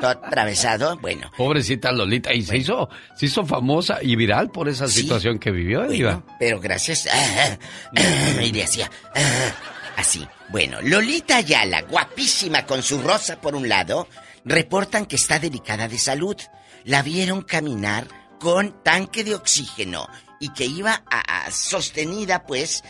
[0.00, 1.30] todo atravesado, bueno.
[1.36, 5.02] pobrecita Lolita, y se hizo, se hizo famosa y viral por esa Sí.
[5.02, 6.22] situación que vivió, Diva.
[6.40, 7.06] Pero gracias.
[7.12, 7.56] ah,
[7.96, 8.90] ah, y le hacía.
[9.14, 9.54] ah,
[9.96, 10.26] así.
[10.48, 14.08] Bueno, Lolita Ayala, guapísima con su rosa por un lado,
[14.44, 16.36] reportan que está delicada de salud.
[16.84, 18.06] La vieron caminar
[18.40, 20.08] con tanque de oxígeno
[20.40, 22.82] y que iba a- sostenida, pues,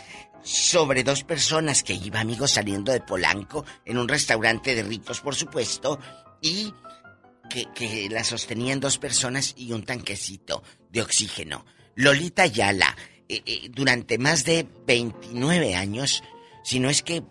[0.42, 5.34] sobre dos personas que iba, amigos, saliendo de Polanco en un restaurante de ricos, por
[5.34, 5.98] supuesto,
[6.42, 6.72] y
[7.48, 11.64] que, que la sostenían dos personas y un tanquecito de oxígeno.
[11.94, 12.94] Lolita Ayala,
[13.28, 16.22] eh, eh, durante más de 29 años,
[16.62, 17.22] si no es que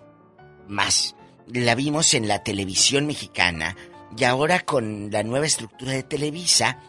[0.68, 1.16] más,
[1.48, 3.76] la vimos en la televisión mexicana
[4.18, 6.80] y ahora con la nueva estructura de Televisa,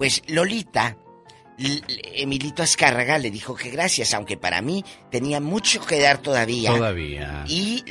[0.00, 0.96] pues Lolita,
[1.58, 1.82] L-
[2.14, 6.72] Emilito Azcárraga le dijo que gracias, aunque para mí tenía mucho que dar todavía.
[6.74, 7.44] Todavía.
[7.46, 7.84] Y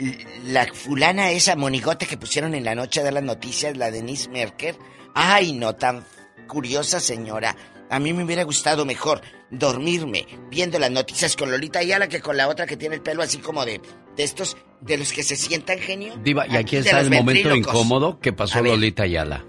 [0.45, 4.75] la fulana esa monigote que pusieron en la noche de las noticias, la Denise Merker,
[5.13, 6.03] ay no, tan
[6.47, 7.55] curiosa señora.
[7.91, 9.21] A mí me hubiera gustado mejor
[9.51, 13.21] dormirme viendo las noticias con Lolita Ayala que con la otra que tiene el pelo
[13.21, 13.81] así como de,
[14.15, 16.15] de estos, de los que se sientan genio.
[16.23, 18.61] Diva, y aquí de está el momento incómodo que pasó A.
[18.63, 19.45] Lolita Ayala.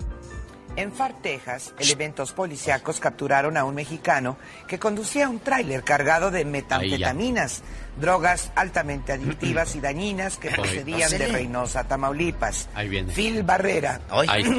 [0.81, 6.47] En Far, Texas, elementos policíacos capturaron a un mexicano que conducía un tráiler cargado de
[6.47, 7.63] metanfetaminas,
[8.01, 12.71] drogas altamente adictivas y dañinas que procedían de Reynosa, Tamaulipas.
[12.73, 13.13] Ahí viene.
[13.13, 14.01] Phil Barrera.
[14.09, 14.55] Ahí está.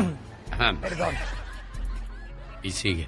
[0.52, 0.78] Ajá.
[0.80, 1.16] Perdón.
[2.62, 3.08] Y sigue.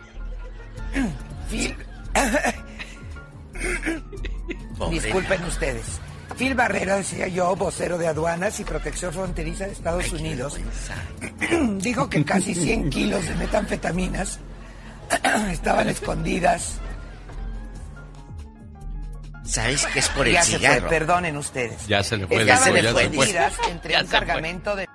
[1.52, 1.76] Phil.
[4.90, 5.99] Disculpen ustedes.
[6.38, 10.60] Phil Barrera, decía yo, vocero de aduanas y protección fronteriza de Estados Unidos,
[11.80, 14.40] dijo que casi 100 kilos de metanfetaminas
[15.52, 16.80] estaban escondidas.
[19.46, 20.82] ¿Sabes qué es por el ya se cigarro?
[20.82, 21.86] fue, perdonen ustedes.
[21.88, 22.42] Ya se le fue.
[22.42, 23.04] Estaban ya se fue.
[23.04, 24.20] escondidas entre Ya un se fue.
[24.20, 24.88] cargamento de...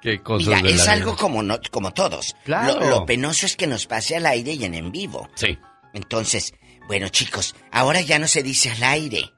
[0.00, 1.20] Qué cosas Mira, de es la algo vida.
[1.20, 2.34] como, no, como todos.
[2.44, 2.80] Claro.
[2.80, 5.28] Lo, lo penoso es que nos pase al aire y en en vivo.
[5.34, 5.58] Sí.
[5.92, 6.54] Entonces,
[6.86, 9.30] bueno chicos, ahora ya no se dice al aire.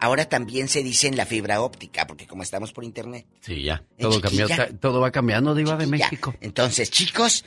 [0.00, 3.26] Ahora también se dice en la fibra óptica, porque como estamos por internet.
[3.40, 3.82] Sí, ya.
[3.96, 4.46] En Todo, cambió,
[4.80, 5.86] todo va cambiando, Diva de.
[5.86, 6.34] México.
[6.40, 7.44] Entonces, chicos,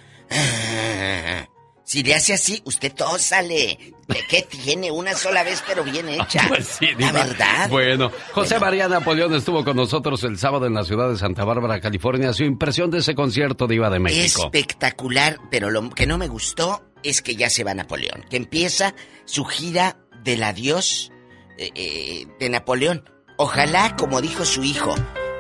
[1.84, 3.94] si le hace así, usted tósale.
[4.08, 4.92] ¿De qué tiene?
[4.92, 6.46] Una sola vez, pero bien hecha.
[6.48, 7.12] Pues sí, La Diva.
[7.26, 7.70] verdad.
[7.70, 11.80] Bueno, José María Napoleón estuvo con nosotros el sábado en la ciudad de Santa Bárbara,
[11.82, 12.34] California.
[12.34, 14.46] Su impresión de ese concierto, Diva de México.
[14.46, 18.94] Espectacular, pero lo que no me gustó es que ya se va Napoleón, que empieza
[19.26, 21.12] su gira del adiós
[21.60, 23.04] eh, eh, de Napoleón.
[23.36, 24.96] Ojalá, como dijo su hijo,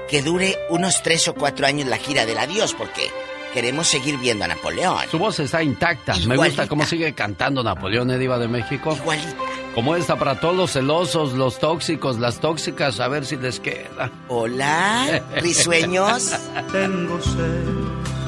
[0.09, 3.09] que dure unos tres o cuatro años la gira del adiós, porque
[3.53, 4.97] queremos seguir viendo a Napoleón.
[5.09, 6.15] Su voz está intacta.
[6.27, 8.93] Me gusta cómo sigue cantando Napoleón, ¿eh, Diva de México.
[8.97, 9.33] Igualita.
[9.73, 14.11] Como esta para todos los celosos, los tóxicos, las tóxicas, a ver si les queda.
[14.27, 16.33] Hola, risueños.
[16.73, 18.18] Tengo sed.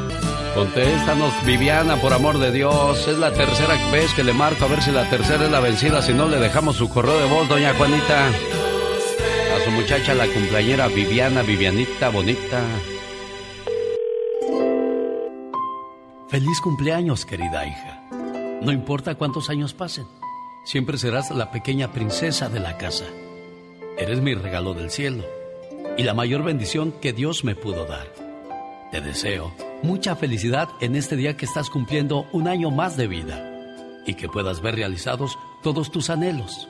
[0.55, 3.07] Contéstanos, Viviana, por amor de Dios.
[3.07, 6.01] Es la tercera vez que le marco, a ver si la tercera es la vencida.
[6.01, 8.27] Si no, le dejamos su correo de voz, doña Juanita.
[8.27, 12.61] A su muchacha, la cumpleañera Viviana, Vivianita, bonita.
[16.27, 18.03] Feliz cumpleaños, querida hija.
[18.61, 20.05] No importa cuántos años pasen,
[20.65, 23.05] siempre serás la pequeña princesa de la casa.
[23.97, 25.23] Eres mi regalo del cielo
[25.97, 28.07] y la mayor bendición que Dios me pudo dar.
[28.91, 29.53] Te deseo
[29.83, 33.47] mucha felicidad en este día que estás cumpliendo un año más de vida
[34.05, 36.67] y que puedas ver realizados todos tus anhelos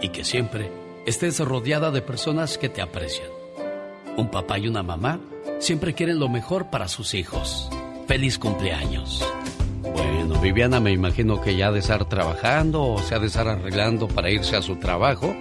[0.00, 0.70] y que siempre
[1.06, 3.28] estés rodeada de personas que te aprecian.
[4.16, 5.20] Un papá y una mamá
[5.58, 7.70] siempre quieren lo mejor para sus hijos.
[8.06, 9.24] Feliz cumpleaños.
[9.82, 13.48] Bueno, Viviana me imagino que ya ha de estar trabajando o se ha de estar
[13.48, 15.34] arreglando para irse a su trabajo.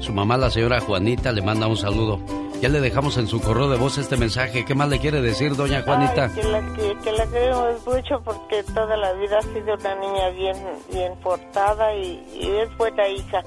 [0.00, 2.20] Su mamá, la señora Juanita, le manda un saludo.
[2.60, 4.64] Ya le dejamos en su correo de voz este mensaje.
[4.64, 6.30] ¿Qué más le quiere decir, doña Juanita?
[6.34, 9.94] Ay, que, la, que, que la queremos mucho porque toda la vida ha sido una
[9.96, 10.56] niña bien,
[10.90, 13.42] bien portada y, y es buena hija.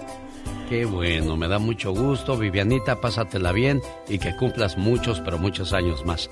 [0.70, 2.38] Qué bueno, me da mucho gusto.
[2.38, 6.30] Vivianita, pásatela bien y que cumplas muchos, pero muchos años más.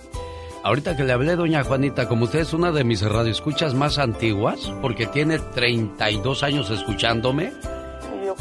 [0.65, 4.73] Ahorita que le hablé, doña Juanita, como usted es una de mis radioescuchas más antiguas,
[4.81, 7.53] porque tiene 32 años escuchándome.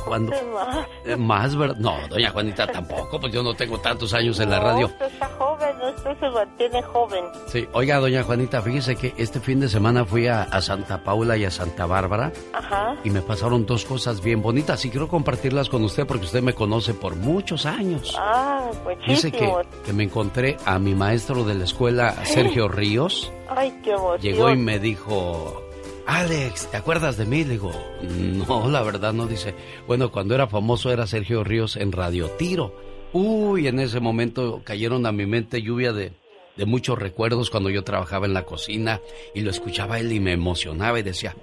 [0.05, 0.87] Conté más.
[1.05, 1.77] eh, Más, ¿verdad?
[1.79, 4.87] No, doña Juanita tampoco, pues yo no tengo tantos años en la radio.
[4.89, 7.25] No, usted está joven, usted se mantiene joven.
[7.47, 11.37] Sí, oiga, doña Juanita, fíjese que este fin de semana fui a, a Santa Paula
[11.37, 12.97] y a Santa Bárbara Ajá.
[13.05, 16.55] y me pasaron dos cosas bien bonitas y quiero compartirlas con usted porque usted me
[16.55, 18.15] conoce por muchos años.
[18.19, 18.71] Ah,
[19.07, 19.53] Dice que,
[19.85, 23.33] que me encontré a mi maestro de la escuela, Sergio Ríos.
[23.49, 24.21] Ay, qué emoción.
[24.21, 25.64] Llegó y me dijo,
[26.07, 27.45] Alex, ¿te acuerdas de mí?
[27.45, 27.73] Le digo,
[28.03, 29.55] no, la verdad no dice.
[29.87, 32.75] Bueno, cuando era famoso era Sergio Ríos en Radio Tiro.
[33.13, 36.13] Uy, en ese momento cayeron a mi mente lluvia de,
[36.57, 39.01] de muchos recuerdos cuando yo trabajaba en la cocina
[39.35, 41.37] y lo escuchaba él y me emocionaba y decía,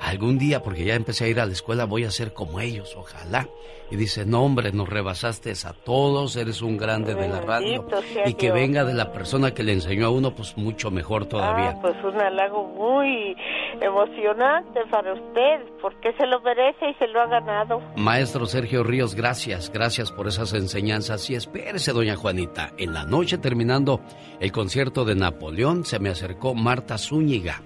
[0.00, 2.94] algún día, porque ya empecé a ir a la escuela, voy a ser como ellos,
[2.96, 3.48] ojalá.
[3.90, 7.86] Y dice, no hombre, nos rebasaste a todos, eres un grande de la radio.
[8.26, 8.54] Y que Dios.
[8.54, 11.70] venga de la persona que le enseñó a uno, pues mucho mejor todavía.
[11.70, 13.34] Ah, pues un halago muy
[13.80, 17.80] emocionante para usted, porque se lo merece y se lo ha ganado.
[17.96, 21.30] Maestro Sergio Ríos, gracias, gracias por esas enseñanzas.
[21.30, 24.00] Y espérese, doña Juanita, en la noche terminando
[24.38, 27.62] el concierto de Napoleón, se me acercó Marta Zúñiga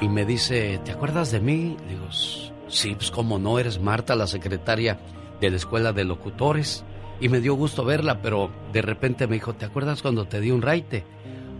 [0.00, 1.76] y me dice, ¿te acuerdas de mí?
[1.86, 2.06] Le digo,
[2.68, 4.98] sí, pues como no, eres Marta, la secretaria
[5.40, 6.84] de la Escuela de Locutores.
[7.20, 10.52] Y me dio gusto verla, pero de repente me dijo, ¿te acuerdas cuando te di
[10.52, 11.04] un raite?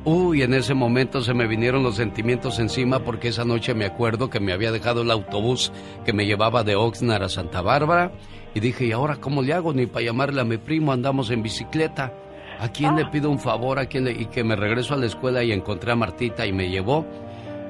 [0.05, 4.31] Uy, en ese momento se me vinieron los sentimientos encima porque esa noche me acuerdo
[4.31, 5.73] que me había dejado el autobús
[6.05, 8.13] que me llevaba de Oxnard a Santa Bárbara
[8.55, 9.75] y dije, ¿y ahora cómo le hago?
[9.75, 12.15] Ni para llamarle a mi primo, andamos en bicicleta.
[12.61, 13.79] ¿A quién le pido un favor?
[13.79, 14.13] ¿A quién le...
[14.13, 17.05] Y que me regreso a la escuela y encontré a Martita y me llevó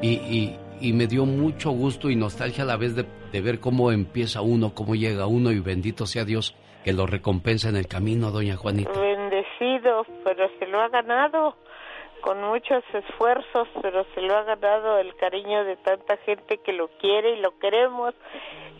[0.03, 3.59] y, y- y me dio mucho gusto y nostalgia a la vez de, de ver
[3.59, 6.55] cómo empieza uno, cómo llega uno y bendito sea Dios
[6.85, 8.93] que lo recompensa en el camino, doña Juanita.
[8.99, 11.57] Bendecido, pero se lo ha ganado.
[12.20, 16.89] con muchos esfuerzos, pero se lo ha ganado el cariño de tanta gente que lo
[17.01, 18.12] quiere y lo queremos.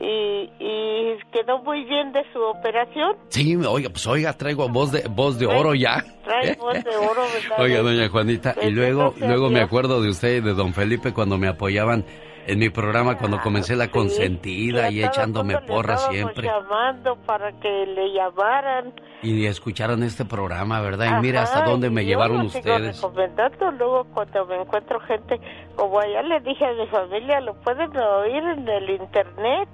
[0.01, 3.17] Y, y quedó muy bien de su operación.
[3.29, 6.05] Sí, oiga, pues oiga, traigo voz de voz de oro ya.
[6.25, 7.61] Trae voz de oro, ¿verdad?
[7.61, 11.37] Oiga, doña Juanita, y luego luego me acuerdo de usted y de don Felipe cuando
[11.37, 12.05] me apoyaban
[12.47, 16.47] en mi programa cuando comencé la consentida y a todo echándome estábamos siempre.
[16.47, 18.95] llamando para que le llamaran.
[19.23, 21.19] Y escucharon este programa, ¿verdad?
[21.19, 22.97] Y mira hasta Ajá, dónde me y llevaron lo sigo ustedes.
[23.03, 25.39] recomendando luego cuando me encuentro gente
[25.77, 29.69] como allá le dije a mi familia lo pueden oír en el internet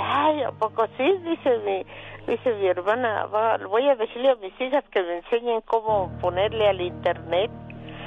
[0.00, 1.84] ay a poco sí dice mi
[2.26, 6.68] dice mi hermana va, voy a decirle a mis hijas que me enseñen cómo ponerle
[6.68, 7.50] al internet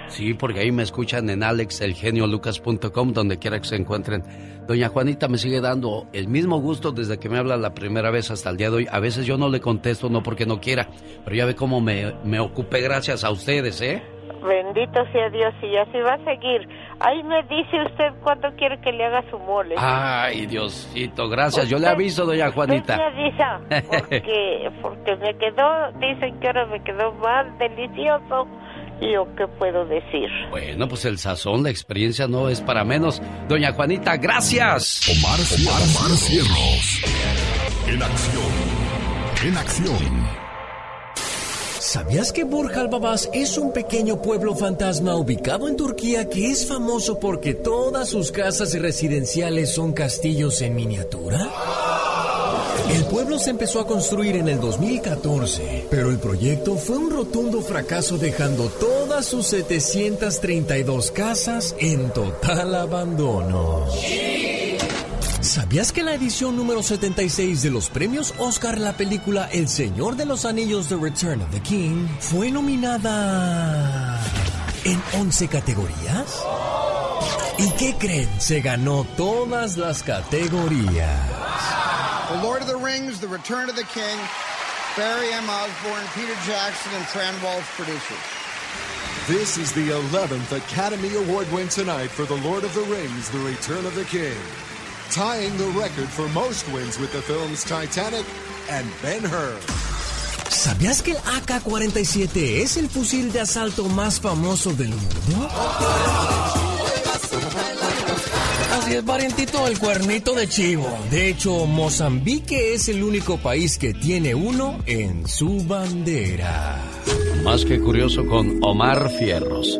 [0.07, 4.23] Sí, porque ahí me escuchan en alexelgeniolucas.com, donde quiera que se encuentren.
[4.68, 8.30] Doña Juanita me sigue dando el mismo gusto desde que me habla la primera vez
[8.30, 8.88] hasta el día de hoy.
[8.91, 10.89] A veces yo no le contesto, no porque no quiera,
[11.23, 14.03] pero ya ve cómo me, me ocupé gracias a ustedes, ¿eh?
[14.41, 16.68] bendito sea Dios y así va a seguir
[17.03, 21.67] ahí me dice usted cuándo quiere que le haga su mole Ay, Diosito, gracias.
[21.69, 22.97] Yo le aviso, doña Usted Juanita.
[22.97, 28.47] me avisa, porque, porque me quedó, dicen que ahora me quedó más delicioso.
[29.01, 30.29] ¿Y yo qué puedo decir?
[30.51, 33.19] Bueno, pues el sazón, la experiencia no es para menos.
[33.47, 35.01] Doña Juanita, gracias.
[35.09, 37.01] Omar, Omar, Omar Cierros.
[37.87, 38.43] En acción.
[39.43, 40.40] En acción.
[41.91, 47.19] ¿Sabías que Burj Babas es un pequeño pueblo fantasma ubicado en Turquía que es famoso
[47.19, 51.49] porque todas sus casas residenciales son castillos en miniatura?
[52.95, 57.61] El pueblo se empezó a construir en el 2014, pero el proyecto fue un rotundo
[57.61, 63.85] fracaso dejando todas sus 732 casas en total abandono.
[65.41, 70.26] ¿Sabías que la edición número 76 de los premios Oscar la película El Señor de
[70.26, 74.22] los Anillos The Return of the King fue nominada
[74.84, 76.43] en 11 categorías?
[77.57, 78.30] ¿Y qué creen?
[78.39, 81.19] Se ganó todas las categorías.
[82.30, 84.19] The Lord of the Rings, The Return of the King,
[84.95, 85.49] Barry M.
[85.49, 88.41] Osborne, Peter Jackson, and Fran Walsh producers.
[89.27, 93.39] This is the 11th Academy Award win tonight for The Lord of the Rings, The
[93.39, 94.38] Return of the King.
[95.11, 98.25] Tying the record for most wins with the films Titanic
[98.69, 99.59] and Ben Hur.
[100.49, 105.49] ¿Sabías que el AK-47 es el fusil de asalto más famoso del mundo?
[108.73, 110.88] Así es, parientito, el cuernito de chivo.
[111.09, 116.79] De hecho, Mozambique es el único país que tiene uno en su bandera.
[117.43, 119.77] Más que curioso con Omar Fierros.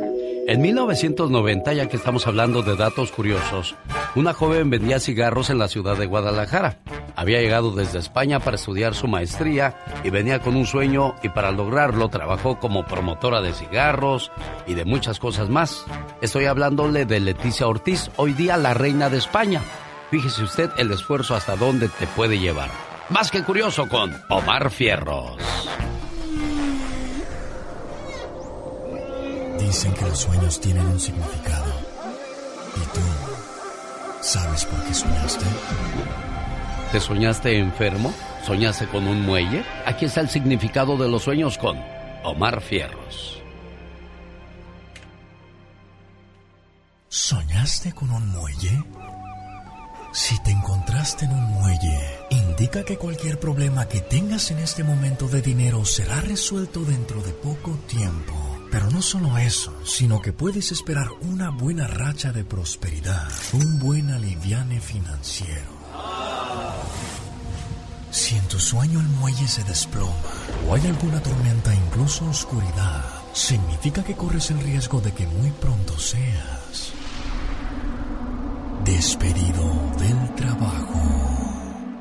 [0.52, 3.74] En 1990, ya que estamos hablando de datos curiosos,
[4.16, 6.78] una joven vendía cigarros en la ciudad de Guadalajara.
[7.16, 11.52] Había llegado desde España para estudiar su maestría y venía con un sueño y para
[11.52, 14.30] lograrlo trabajó como promotora de cigarros
[14.68, 15.86] y de muchas cosas más.
[16.20, 19.62] Estoy hablándole de Leticia Ortiz, hoy día la reina de España.
[20.10, 22.70] Fíjese usted el esfuerzo hasta dónde te puede llevar.
[23.08, 25.38] Más que curioso con Omar Fierros.
[29.72, 31.72] Dicen que los sueños tienen un significado.
[32.76, 33.00] ¿Y tú
[34.20, 35.46] sabes por qué soñaste?
[36.92, 38.14] ¿Te soñaste enfermo?
[38.46, 39.64] ¿Soñaste con un muelle?
[39.86, 41.82] Aquí está el significado de los sueños con
[42.26, 43.42] Omar Fierros.
[47.08, 48.84] ¿Soñaste con un muelle?
[50.12, 55.30] Si te encontraste en un muelle, indica que cualquier problema que tengas en este momento
[55.30, 58.51] de dinero será resuelto dentro de poco tiempo.
[58.72, 64.10] Pero no solo eso, sino que puedes esperar una buena racha de prosperidad, un buen
[64.10, 65.82] aliviane financiero.
[68.12, 70.16] Si en tu sueño el muelle se desploma
[70.68, 73.04] o hay alguna tormenta, incluso oscuridad,
[73.34, 76.94] significa que corres el riesgo de que muy pronto seas
[78.86, 81.00] despedido del trabajo.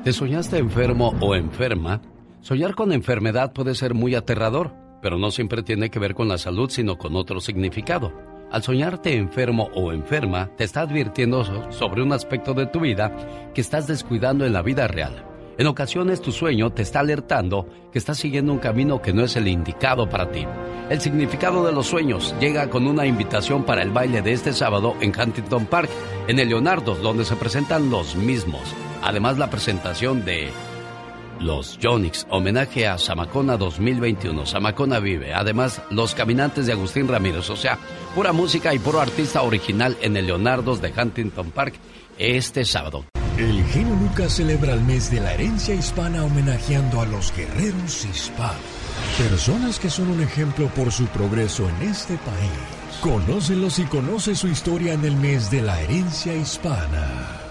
[0.03, 2.01] ¿Te soñaste enfermo o enferma?
[2.41, 6.37] Soñar con enfermedad puede ser muy aterrador, pero no siempre tiene que ver con la
[6.37, 8.11] salud, sino con otro significado.
[8.51, 13.15] Al soñarte enfermo o enferma, te está advirtiendo so- sobre un aspecto de tu vida
[13.53, 15.25] que estás descuidando en la vida real.
[15.57, 19.35] En ocasiones tu sueño te está alertando que estás siguiendo un camino que no es
[19.35, 20.45] el indicado para ti.
[20.89, 24.95] El significado de los sueños llega con una invitación para el baile de este sábado
[25.01, 25.89] en Huntington Park,
[26.27, 28.61] en el Leonardo, donde se presentan los mismos.
[29.03, 30.49] Además la presentación de
[31.41, 34.45] los Jonix, homenaje a Samacona 2021.
[34.45, 35.33] Samacona vive.
[35.33, 37.49] Además, los caminantes de Agustín Ramírez.
[37.49, 37.77] O sea,
[38.15, 41.75] pura música y puro artista original en el Leonardos de Huntington Park
[42.17, 43.05] este sábado.
[43.37, 48.61] El genio Lucas celebra el mes de la herencia hispana homenajeando a los guerreros hispanos.
[49.17, 53.01] Personas que son un ejemplo por su progreso en este país.
[53.01, 57.41] Conócelos y conoce su historia en el mes de la herencia hispana.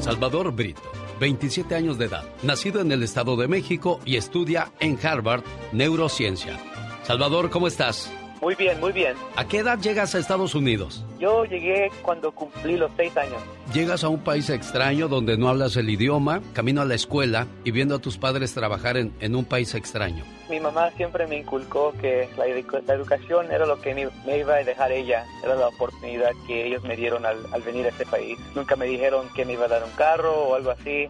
[0.00, 0.82] Salvador Brito,
[1.20, 6.58] 27 años de edad, nacido en el Estado de México y estudia en Harvard Neurociencia.
[7.04, 8.10] Salvador, ¿cómo estás?
[8.40, 9.14] Muy bien, muy bien.
[9.36, 11.04] ¿A qué edad llegas a Estados Unidos?
[11.18, 13.36] Yo llegué cuando cumplí los seis años.
[13.74, 17.70] Llegas a un país extraño donde no hablas el idioma, camino a la escuela y
[17.70, 20.24] viendo a tus padres trabajar en, en un país extraño.
[20.48, 24.54] Mi mamá siempre me inculcó que la, la educación era lo que me, me, iba
[24.54, 28.06] a dejar ella, era la oportunidad que ellos me dieron al, al venir a este
[28.06, 28.38] país.
[28.54, 31.08] Nunca me dijeron que me iba a dar un carro o algo así,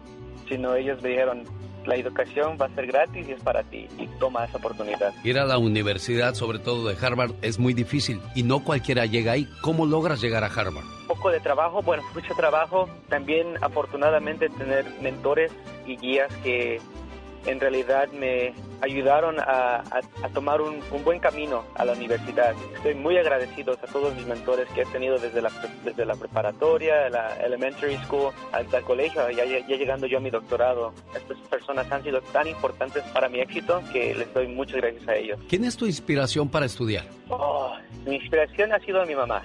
[0.49, 1.45] sino ellos me dijeron,
[1.85, 5.13] la educación va a ser gratis y es para ti y toma esa oportunidad.
[5.23, 9.33] Ir a la universidad, sobre todo de Harvard, es muy difícil y no cualquiera llega
[9.33, 9.47] ahí.
[9.61, 10.85] ¿Cómo logras llegar a Harvard?
[11.07, 12.89] Poco de trabajo, bueno, mucho trabajo.
[13.09, 15.51] También afortunadamente tener mentores
[15.85, 16.79] y guías que
[17.45, 22.53] en realidad me ayudaron a, a, a tomar un, un, buen camino a la universidad.
[22.75, 25.51] Estoy muy agradecido a todos mis mentores que he tenido desde la,
[25.83, 30.29] desde la preparatoria, la elementary school, hasta el colegio, ya, ya, llegando yo a mi
[30.29, 30.93] doctorado.
[31.15, 35.15] Estas personas han sido tan importantes para mi éxito que les doy muchas gracias a
[35.15, 35.39] ellos.
[35.47, 37.05] ¿Quién es tu inspiración para estudiar?
[37.29, 39.43] Oh, mi inspiración ha sido mi mamá.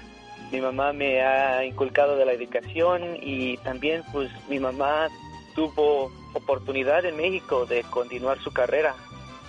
[0.52, 5.09] Mi mamá me ha inculcado de la educación y también pues mi mamá
[5.56, 8.94] tuvo oportunidad en México de continuar su carrera,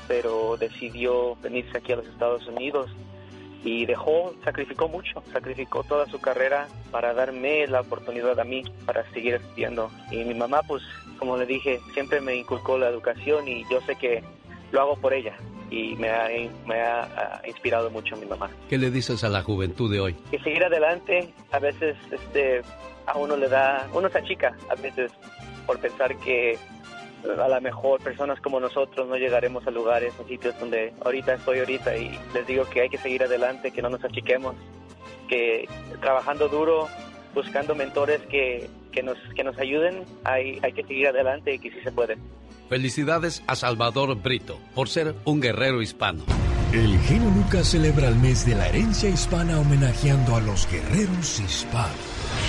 [0.08, 2.90] pero decidió venirse aquí a los Estados Unidos
[3.64, 9.10] y dejó, sacrificó mucho, sacrificó toda su carrera para darme la oportunidad a mí para
[9.12, 9.92] seguir estudiando.
[10.12, 10.84] Y mi mamá, pues,
[11.20, 14.24] como le dije, siempre me inculcó la educación y yo sé que
[14.72, 15.36] lo hago por ella
[15.70, 16.30] y me ha,
[16.66, 18.50] me ha, inspirado mucho mi mamá.
[18.70, 20.14] ¿Qué le dices a la juventud de hoy?
[20.32, 22.62] Que seguir adelante, a veces este,
[23.06, 25.12] a uno le da, uno se achica a veces
[25.66, 26.58] por pensar que
[27.24, 31.60] a lo mejor personas como nosotros no llegaremos a lugares o sitios donde ahorita estoy
[31.60, 34.56] ahorita y les digo que hay que seguir adelante, que no nos achiquemos,
[35.28, 35.68] que
[36.00, 36.88] trabajando duro,
[37.34, 41.72] buscando mentores que, que, nos, que nos ayuden, hay, hay que seguir adelante y que
[41.72, 42.18] sí se puede.
[42.70, 46.24] Felicidades a Salvador Brito por ser un guerrero hispano.
[46.74, 51.96] El genio Lucas celebra el mes de la herencia hispana homenajeando a los guerreros hispanos.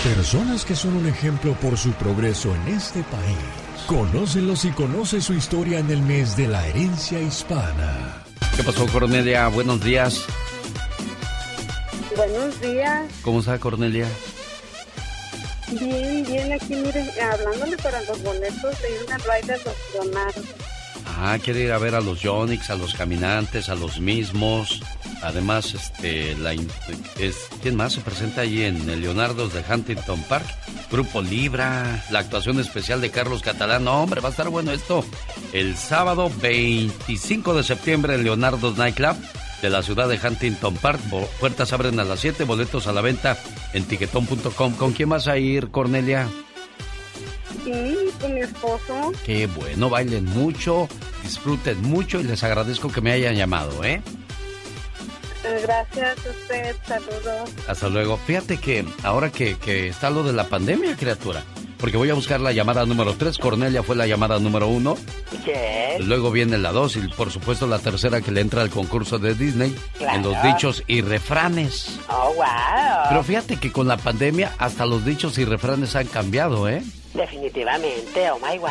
[0.02, 3.57] Personas que son un ejemplo por su progreso en este país.
[3.88, 8.22] Conócelos y conoce su historia en el mes de la herencia hispana.
[8.54, 9.48] ¿Qué pasó, Cornelia?
[9.48, 10.26] Buenos días.
[12.14, 13.10] Buenos días.
[13.22, 14.06] ¿Cómo está, Cornelia?
[15.68, 20.34] Bien, bien, aquí miren, hablándole para los boletos de una ride de los.
[21.16, 24.80] Ah, quiere ir a ver a los Yonix, a los caminantes, a los mismos.
[25.22, 30.46] Además, este, la, es, ¿quién más se presenta allí en el Leonardo de Huntington Park?
[30.90, 33.84] Grupo Libra, la actuación especial de Carlos Catalán.
[33.84, 35.04] No, hombre, va a estar bueno esto.
[35.52, 39.16] El sábado 25 de septiembre en Leonardo's Nightclub
[39.62, 41.00] de la ciudad de Huntington Park.
[41.40, 43.36] Puertas abren a las 7, boletos a la venta
[43.72, 44.74] en tiquetón.com.
[44.74, 46.28] ¿Con quién vas a ir, Cornelia?
[47.68, 49.12] Sí, con mi esposo.
[49.26, 50.88] Qué bueno, bailen mucho,
[51.22, 54.00] disfruten mucho y les agradezco que me hayan llamado, ¿eh?
[55.62, 57.50] Gracias a usted, saludos.
[57.66, 58.16] Hasta luego.
[58.16, 61.44] Fíjate que ahora que, que está lo de la pandemia, criatura,
[61.78, 63.36] porque voy a buscar la llamada número 3.
[63.38, 64.96] Cornelia fue la llamada número 1.
[65.44, 65.98] ¿Qué?
[66.00, 69.34] Luego viene la 2 y por supuesto la tercera que le entra al concurso de
[69.34, 71.98] Disney en los dichos y refranes.
[72.08, 72.44] Oh, wow.
[73.08, 76.82] Pero fíjate que con la pandemia hasta los dichos y refranes han cambiado, ¿eh?
[77.14, 78.68] Definitivamente, oh my wow.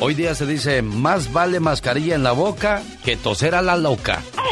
[0.00, 4.22] Hoy día se dice, más vale mascarilla en la boca que toser a la loca.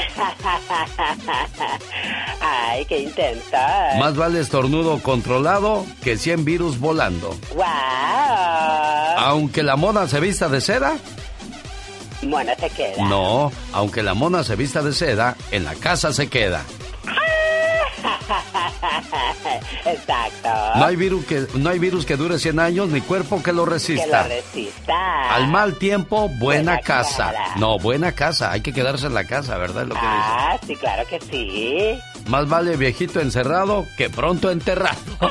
[2.40, 3.90] Ay, qué intenta.
[3.98, 7.36] Más vale estornudo controlado que 100 virus volando.
[7.54, 7.64] Wow.
[9.16, 10.96] Aunque la mona se vista de seda.
[12.22, 13.08] Mona se queda.
[13.08, 16.64] No, aunque la mona se vista de seda, en la casa se queda.
[19.84, 20.48] Exacto.
[20.76, 23.64] No hay, virus que, no hay virus que dure 100 años ni cuerpo que lo
[23.64, 24.04] resista.
[24.04, 25.34] Que lo resista.
[25.34, 27.32] Al mal tiempo, buena, buena casa.
[27.32, 27.56] Cara.
[27.56, 28.52] No, buena casa.
[28.52, 29.82] Hay que quedarse en la casa, ¿verdad?
[29.82, 30.74] Es lo que ah, dice.
[30.74, 32.00] sí, claro que sí.
[32.28, 34.98] Más vale viejito encerrado que pronto enterrado.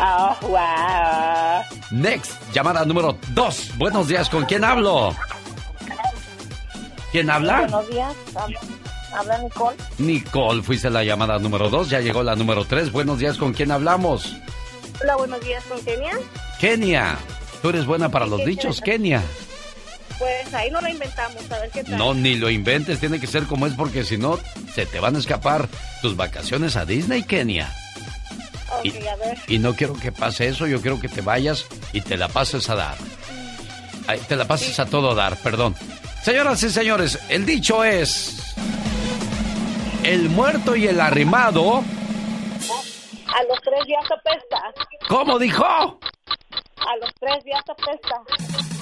[0.00, 1.62] oh, wow.
[1.90, 3.78] Next, llamada número 2.
[3.78, 5.14] Buenos días, ¿con quién hablo?
[7.12, 7.60] ¿Quién habla?
[7.60, 8.14] Buenos días.
[9.14, 9.76] Habla Nicole.
[9.98, 12.90] Nicole, fuiste la llamada número 2, ya llegó la número 3.
[12.90, 14.36] Buenos días, ¿con quién hablamos?
[15.00, 16.12] Hola, buenos días, ¿con Kenia?
[16.60, 17.18] Kenia,
[17.62, 19.22] tú eres buena para los dichos, Kenia.
[20.18, 21.98] Pues ahí no lo inventamos, a ver qué tal.
[21.98, 24.38] No, ni lo inventes, tiene que ser como es porque si no,
[24.74, 25.68] se te van a escapar
[26.02, 27.72] tus vacaciones a Disney, Kenia.
[28.78, 29.38] Ok, y, a ver.
[29.48, 32.68] y no quiero que pase eso, yo quiero que te vayas y te la pases
[32.70, 32.96] a dar.
[34.06, 35.74] Ay, te la pases a todo dar, perdón.
[36.22, 38.54] Señoras y señores, el dicho es...
[40.04, 41.78] el muerto y el arrimado.
[41.78, 44.62] A los tres días apesta.
[45.08, 45.64] ¿Cómo dijo?
[45.64, 48.22] A los tres días apesta.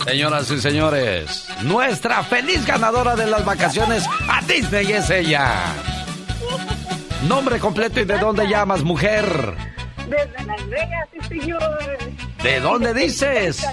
[0.05, 5.75] Señoras y señores, nuestra feliz ganadora de las vacaciones a Disney es ella.
[7.29, 9.55] Nombre completo y de dónde llamas, mujer.
[10.09, 11.99] Desde Las Vegas, sí, señor.
[12.43, 13.65] ¿De dónde dices?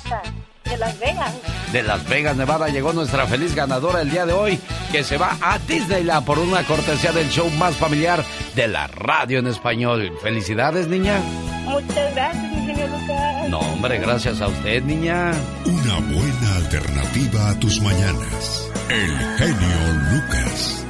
[0.69, 1.33] De Las Vegas.
[1.71, 4.59] De Las Vegas, Nevada, llegó nuestra feliz ganadora el día de hoy,
[4.91, 8.23] que se va a Disneyland por una cortesía del show más familiar
[8.55, 10.11] de la radio en español.
[10.21, 11.19] Felicidades, niña.
[11.65, 13.49] Muchas gracias, ingenio Lucas.
[13.49, 15.31] No, hombre, gracias a usted, niña.
[15.65, 18.69] Una buena alternativa a tus mañanas.
[18.89, 20.85] El genio Lucas.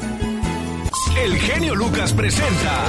[1.24, 2.84] El genio Lucas presenta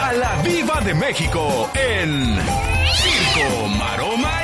[0.00, 2.38] a la Viva de México en
[2.94, 4.41] Circo, Maroma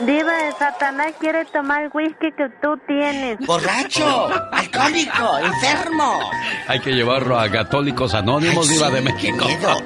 [0.00, 3.38] Diva de Satanás quiere tomar el whisky que tú tienes.
[3.46, 4.28] ¡Borracho!
[4.52, 5.38] ¡Alcohólico!
[5.38, 6.18] ¡Enfermo!
[6.66, 9.44] Hay que llevarlo a Católicos Anónimos, Ay, Diva sí, de qué México.
[9.46, 9.76] miedo.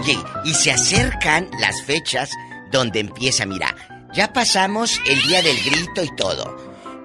[0.00, 2.30] Oye, y se acercan las fechas
[2.72, 3.74] donde empieza, mira,
[4.12, 6.56] ya pasamos el día del grito y todo.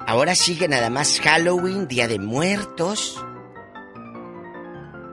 [0.07, 3.23] Ahora sigue nada más Halloween, Día de Muertos.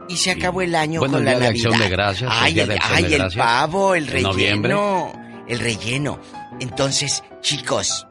[0.09, 1.73] Y se acabó el año Bueno, con el la Día de Navidad.
[1.73, 4.11] Acción de Gracias, el Ay, Día el, de Acción ay, de el pavo, el En
[4.13, 4.29] relleno.
[4.33, 4.75] noviembre.
[5.47, 6.19] El relleno.
[6.61, 8.07] Entonces, chicos,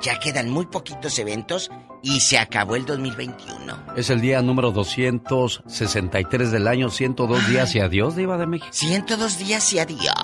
[0.00, 1.70] ya quedan muy poquitos eventos
[2.02, 3.94] y se acabó el 2021.
[3.96, 8.70] Es el día número 263 del año, 102 días y adiós, Diva de México.
[8.72, 10.14] 102 días y adiós.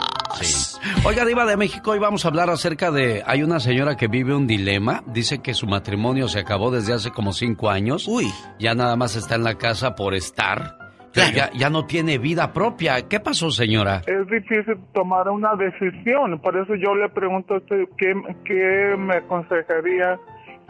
[0.41, 0.79] Sí.
[1.05, 3.23] Oiga, Diva de México, hoy vamos a hablar acerca de.
[3.27, 5.03] Hay una señora que vive un dilema.
[5.07, 8.07] Dice que su matrimonio se acabó desde hace como cinco años.
[8.09, 8.33] Uy.
[8.59, 10.84] Ya nada más está en la casa por estar.
[11.15, 13.09] Ya, ya no tiene vida propia.
[13.09, 14.03] ¿Qué pasó, señora?
[14.07, 18.15] Es difícil tomar una decisión, por eso yo le pregunto a usted qué,
[18.45, 20.19] qué me aconsejaría,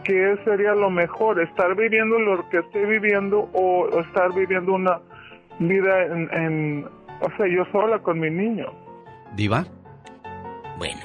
[0.03, 4.99] qué sería lo mejor, estar viviendo lo que estoy viviendo o, o estar viviendo una
[5.59, 6.85] vida en, en,
[7.21, 8.67] o sea, yo sola con mi niño.
[9.35, 9.65] ¿Diva?
[10.77, 11.01] Bueno,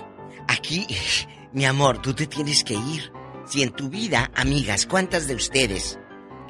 [0.49, 0.87] aquí,
[1.53, 3.11] mi amor, tú te tienes que ir.
[3.45, 5.99] Si en tu vida, amigas, ¿cuántas de ustedes,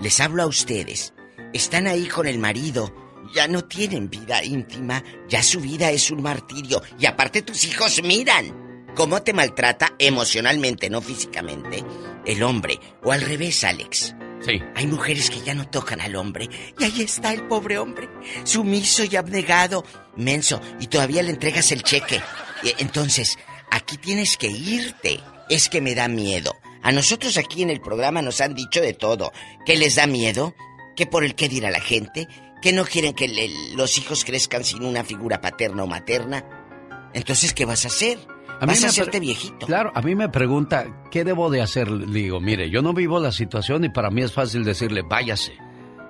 [0.00, 1.14] les hablo a ustedes,
[1.52, 2.94] están ahí con el marido,
[3.34, 8.02] ya no tienen vida íntima, ya su vida es un martirio, y aparte tus hijos
[8.02, 11.84] miran cómo te maltrata emocionalmente, no físicamente,
[12.26, 14.14] el hombre, o al revés, Alex.
[14.44, 14.60] Sí.
[14.74, 16.48] Hay mujeres que ya no tocan al hombre,
[16.78, 18.08] y ahí está el pobre hombre,
[18.44, 19.84] sumiso y abnegado,
[20.16, 22.20] menso, y todavía le entregas el cheque.
[22.62, 23.38] Y Entonces,
[23.70, 25.20] aquí tienes que irte.
[25.48, 26.54] Es que me da miedo.
[26.82, 29.32] A nosotros aquí en el programa nos han dicho de todo.
[29.66, 30.54] ¿Que les da miedo?
[31.00, 32.28] ¿Que por el qué dirá la gente?
[32.60, 36.44] ¿Que no quieren que le- los hijos crezcan sin una figura paterna o materna?
[37.14, 38.18] Entonces, ¿qué vas a hacer?
[38.60, 39.64] A vas a hacerte viejito.
[39.64, 41.90] Claro, a mí me pregunta, ¿qué debo de hacer?
[41.90, 45.54] Le digo, mire, yo no vivo la situación y para mí es fácil decirle, váyase.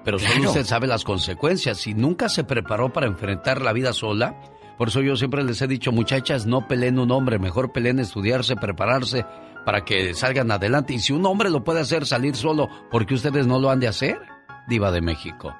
[0.04, 0.50] Pero solo Claro.
[0.50, 1.78] usted sabe las consecuencias.
[1.78, 4.40] Si nunca se preparó para enfrentar la vida sola,
[4.76, 8.56] por eso yo siempre les he dicho, muchachas, no peleen un hombre, mejor peleen estudiarse,
[8.56, 9.24] prepararse
[9.64, 10.94] para que salgan adelante.
[10.94, 13.78] Y si un hombre lo puede hacer salir solo, ¿por qué ustedes no lo han
[13.78, 14.18] de hacer?
[14.70, 15.54] Diva de México.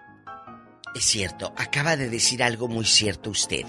[0.95, 3.67] Es cierto, acaba de decir algo muy cierto usted.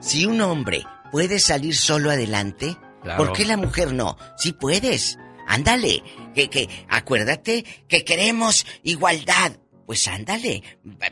[0.00, 3.22] Si un hombre puede salir solo adelante, Claro.
[3.24, 4.16] ¿por qué la mujer no?
[4.38, 6.02] Si puedes, ándale,
[6.34, 9.58] que, que, acuérdate que queremos igualdad.
[9.84, 10.62] Pues ándale,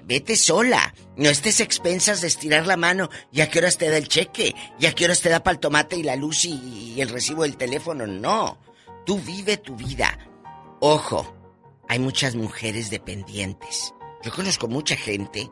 [0.05, 0.95] vete sola.
[1.17, 4.55] No estés expensas de estirar la mano y a qué horas te da el cheque,
[4.79, 7.11] y a qué horas te da para el tomate y la luz y, y el
[7.11, 8.07] recibo del teléfono.
[8.07, 8.59] No,
[9.05, 10.17] tú vive tu vida.
[10.81, 11.37] Ojo,
[11.93, 13.93] hay muchas mujeres dependientes.
[14.24, 15.51] Yo conozco mucha gente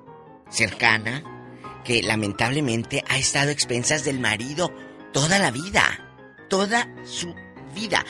[0.48, 1.22] cercana
[1.84, 4.72] que lamentablemente ha estado a expensas del marido
[5.12, 5.84] toda la vida.
[6.48, 7.34] Toda su
[7.74, 8.06] vida.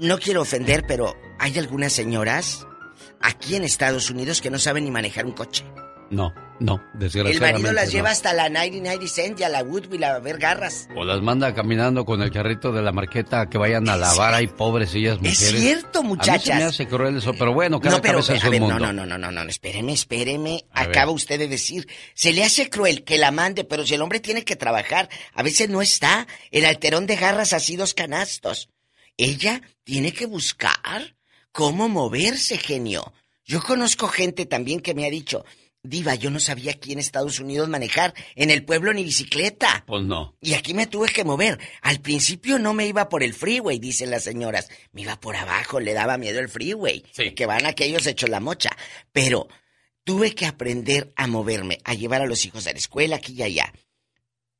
[0.00, 2.66] No quiero ofender, pero hay algunas señoras
[3.20, 5.64] aquí en Estados Unidos que no saben ni manejar un coche.
[6.10, 7.52] No, no, El desgraciadamente.
[7.52, 7.90] marido las no.
[7.92, 10.88] lleva hasta la 99 Cent y a la Woodville a ver garras.
[10.94, 14.46] O las manda caminando con el carrito de la marqueta que vayan a lavar ahí
[14.46, 15.60] pobrecillas Es mujeres.
[15.60, 16.56] cierto, A mí se muchachas.
[16.58, 18.68] me hace cruel eso, pero bueno, cada no, pero cabeza es a un ver, no,
[18.68, 18.86] mundo.
[18.86, 20.64] no, no, no, no, no, espéreme, espéreme.
[20.72, 20.90] A ver.
[20.90, 24.20] Acaba usted de decir, se le hace cruel que la mande, pero si el hombre
[24.20, 26.26] tiene que trabajar, a veces no está.
[26.50, 28.68] El alterón de garras así dos canastos.
[29.16, 31.16] Ella tiene que buscar
[31.52, 33.12] cómo moverse, genio.
[33.44, 35.44] Yo conozco gente también que me ha dicho,
[35.82, 39.84] Diva, yo no sabía aquí en Estados Unidos manejar en el pueblo ni bicicleta.
[39.86, 40.36] Pues no.
[40.42, 41.58] Y aquí me tuve que mover.
[41.80, 44.68] Al principio no me iba por el freeway, dicen las señoras.
[44.92, 47.02] Me iba por abajo, le daba miedo el freeway.
[47.34, 48.76] Que van aquellos hechos la mocha.
[49.12, 49.48] Pero
[50.04, 53.42] tuve que aprender a moverme, a llevar a los hijos a la escuela aquí y
[53.42, 53.72] allá.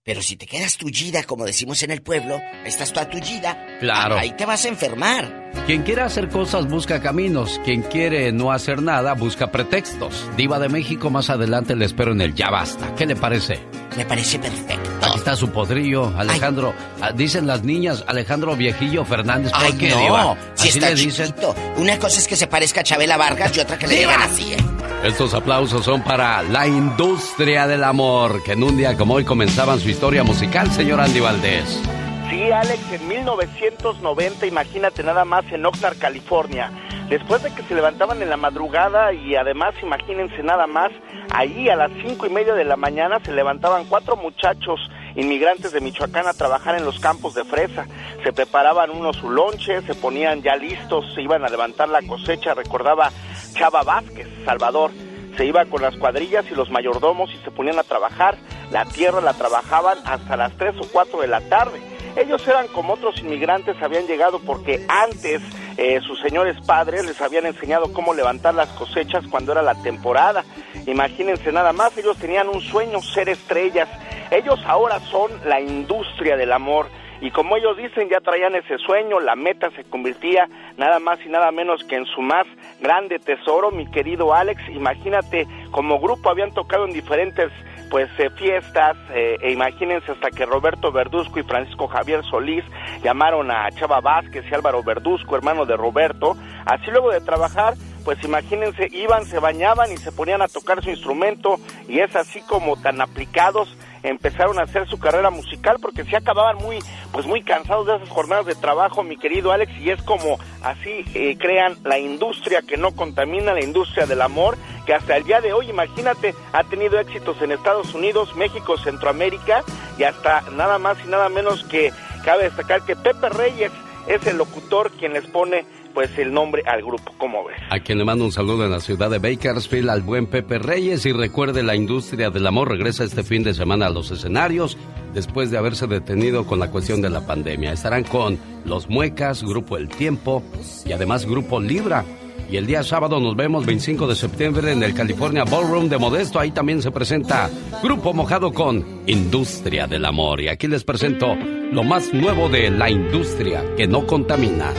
[0.03, 3.67] Pero si te quedas tullida, como decimos en el pueblo, estás toda tullida.
[3.81, 4.17] Claro.
[4.17, 5.51] Ahí te vas a enfermar.
[5.67, 7.61] Quien quiere hacer cosas busca caminos.
[7.67, 10.27] Quien quiere no hacer nada busca pretextos.
[10.39, 12.95] Diva de México, más adelante le espero en el Ya Basta.
[12.95, 13.59] ¿Qué le parece?
[13.95, 14.91] Me parece perfecto.
[15.03, 16.73] Aquí está su podrillo, Alejandro.
[17.03, 19.53] Ah, Dicen las niñas, Alejandro Viejillo Fernández.
[19.53, 20.01] ¿Por Ay, qué, no.
[20.01, 20.37] Diva?
[20.55, 21.27] Si Así está le dicen.
[21.27, 21.55] chiquito.
[21.77, 24.55] Una cosa es que se parezca a Chabela Vargas y otra que le digan así,
[24.55, 24.57] ¿eh?
[25.05, 29.81] Estos aplausos son para la industria del amor, que en un día como hoy comenzaban
[29.81, 31.83] su historia musical, señor Andy Valdés.
[32.29, 36.71] Sí, Alex, en 1990, imagínate nada más en Oxnard, California.
[37.09, 40.91] Después de que se levantaban en la madrugada y además, imagínense nada más,
[41.31, 44.81] ahí a las cinco y media de la mañana se levantaban cuatro muchachos
[45.17, 47.87] inmigrantes de Michoacán a trabajar en los campos de fresa.
[48.23, 52.55] Se preparaban unos su lonche, se ponían ya listos, se iban a levantar la cosecha,
[52.55, 53.11] recordaba
[53.53, 54.91] Chava Vázquez, Salvador.
[55.37, 58.37] Se iba con las cuadrillas y los mayordomos y se ponían a trabajar.
[58.71, 61.81] La tierra la trabajaban hasta las 3 o 4 de la tarde.
[62.17, 65.41] Ellos eran como otros inmigrantes, habían llegado porque antes
[65.77, 70.45] eh, sus señores padres les habían enseñado cómo levantar las cosechas cuando era la temporada.
[70.87, 73.89] Imagínense nada más, ellos tenían un sueño, ser estrellas.
[74.31, 76.89] Ellos ahora son la industria del amor.
[77.21, 80.49] Y como ellos dicen, ya traían ese sueño, la meta se convertía
[80.79, 82.47] nada más y nada menos que en su más
[82.81, 84.63] grande tesoro, mi querido Alex.
[84.71, 87.51] Imagínate, como grupo habían tocado en diferentes
[87.91, 92.65] pues eh, fiestas eh, e imagínense hasta que Roberto Verduzco y Francisco Javier Solís
[93.03, 96.37] llamaron a Chava Vázquez y Álvaro Verduzco, hermano de Roberto.
[96.65, 97.75] Así luego de trabajar,
[98.05, 101.57] pues imagínense, iban, se bañaban y se ponían a tocar su instrumento
[101.89, 106.57] y es así como tan aplicados empezaron a hacer su carrera musical porque se acababan
[106.57, 106.79] muy
[107.13, 111.05] pues muy cansados de esas jornadas de trabajo mi querido Alex y es como así
[111.15, 114.57] eh, crean la industria que no contamina la industria del amor
[114.87, 119.63] que hasta el día de hoy imagínate ha tenido éxitos en Estados Unidos México Centroamérica
[119.99, 121.93] y hasta nada más y nada menos que
[122.25, 123.73] cabe destacar que Pepe Reyes
[124.07, 127.57] es el locutor quien les pone pues el nombre al grupo, ¿cómo ves?
[127.71, 131.07] A quien le mando un saludo en la ciudad de Bakersfield al buen Pepe Reyes
[131.07, 134.77] y recuerde la industria del amor regresa este fin de semana a los escenarios
[135.15, 137.73] después de haberse detenido con la cuestión de la pandemia.
[137.73, 140.43] Estarán con Los Muecas, Grupo El Tiempo
[140.85, 142.05] y además Grupo Libra.
[142.51, 146.41] Y el día sábado nos vemos 25 de septiembre en el California Ballroom de Modesto.
[146.41, 147.49] Ahí también se presenta
[147.81, 150.41] Grupo Mojado con Industria del Amor.
[150.41, 154.73] Y aquí les presento lo más nuevo de la industria que no contamina.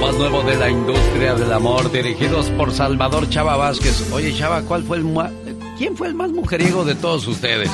[0.00, 4.10] Más nuevo de la industria del amor, dirigidos por Salvador Chava Vázquez.
[4.12, 5.30] Oye, Chava, ¿cuál fue el mua-
[5.78, 7.70] ¿quién fue el más mujeriego de todos ustedes?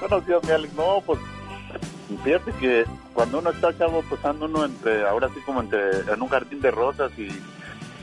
[0.00, 0.74] Buenos días, mi Alex.
[0.74, 1.18] No, pues
[2.24, 2.84] fíjate que
[3.14, 5.80] cuando uno está chavo, pues uno entre, ahora sí como entre,
[6.12, 7.28] en un jardín de rosas y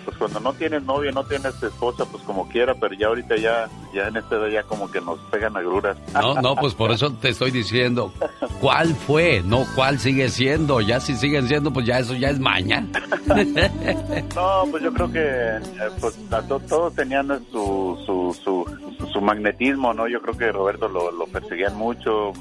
[0.06, 3.68] pues cuando no tienes novia, no tienes esposa, pues como quiera, pero ya ahorita ya,
[3.94, 5.98] ya en esta edad ya como que nos pegan agruras.
[6.14, 8.14] No, no, pues por eso te estoy diciendo,
[8.62, 9.42] ¿cuál fue?
[9.46, 10.80] No, ¿cuál sigue siendo?
[10.82, 12.86] Ya si siguen siendo, pues ya eso ya es maña.
[14.36, 15.60] No, pues yo creo que eh,
[16.00, 20.08] pues, to- todos tenían su, su, su, su magnetismo, ¿no?
[20.08, 22.34] Yo creo que Roberto lo, lo perseguían mucho,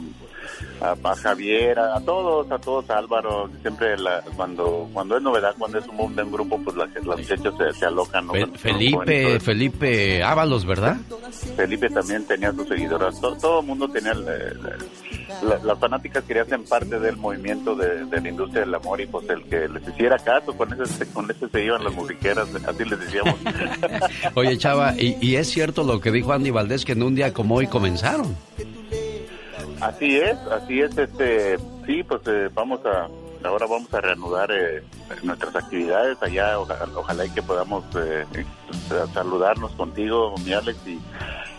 [0.80, 5.22] a, a Javier, a, a todos, a todos, a Álvaro, siempre la- cuando cuando es
[5.22, 8.28] novedad, cuando es un boom de un grupo, pues las, las muchachas se, se alocan,
[8.56, 10.96] Felipe, Felipe Ábalos, ¿verdad?
[11.56, 16.60] Felipe también tenía sus seguidoras, to- todo el mundo tenía, la- las fanáticas querían ser
[16.64, 20.16] parte del movimiento de, de la industria del amor y pues el que les hiciera
[20.18, 23.34] caso, con ese, con ese se iban las musiqueras, así les decíamos.
[24.34, 27.32] Oye, Chava, y, y es cierto lo que dijo Andy Valdés, que en un día
[27.32, 28.36] como hoy comenzaron.
[29.84, 33.06] Así es, así es, este, sí, pues eh, vamos a,
[33.46, 34.82] ahora vamos a reanudar eh,
[35.22, 38.44] nuestras actividades allá, ojalá, ojalá y que podamos eh, eh,
[39.12, 41.00] saludarnos contigo, mi Alex, y,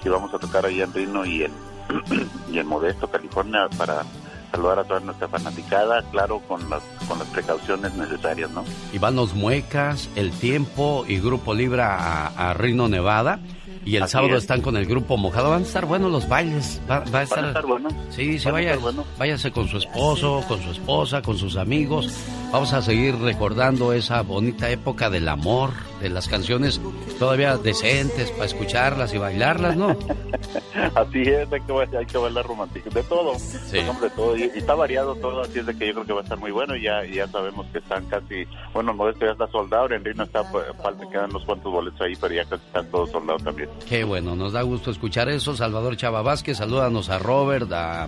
[0.10, 1.52] vamos a tocar ahí en Rino y en,
[2.52, 4.03] y en Modesto, California, para
[4.52, 8.64] saludar a toda nuestra fanaticada, claro, con las, con las precauciones necesarias, ¿no?
[8.93, 13.39] Y van los Muecas, El Tiempo y Grupo Libra a, a Reno, Nevada.
[13.86, 14.44] Y el Así sábado es.
[14.44, 15.52] están con el Grupo Mojado.
[15.52, 16.82] Van a estar buenos los bailes.
[16.90, 17.38] Va, va a estar...
[17.38, 17.94] Van a estar buenos.
[18.10, 19.06] Sí, a vaya, buenos.
[19.20, 22.10] váyase con su esposo, con su esposa, con sus amigos.
[22.52, 25.70] Vamos a seguir recordando esa bonita época del amor,
[26.01, 26.81] de las canciones
[27.19, 29.89] todavía decentes para escucharlas y bailarlas, ¿no?
[30.95, 34.57] Así es, hay que, ba- hay que bailar romántico, de todo, hombre, todo, y, y
[34.57, 36.76] está variado todo, así es de que yo creo que va a estar muy bueno,
[36.76, 40.43] y ya, ya sabemos que están casi, bueno, Modesto ya está soldado, en Rino está,
[40.51, 43.69] pues, falta, quedan unos cuantos boletos ahí, pero ya casi están todos soldados también.
[43.88, 45.55] Qué bueno, nos da gusto escuchar eso.
[45.55, 48.07] Salvador Chava Vázquez, salúdanos a Robert, a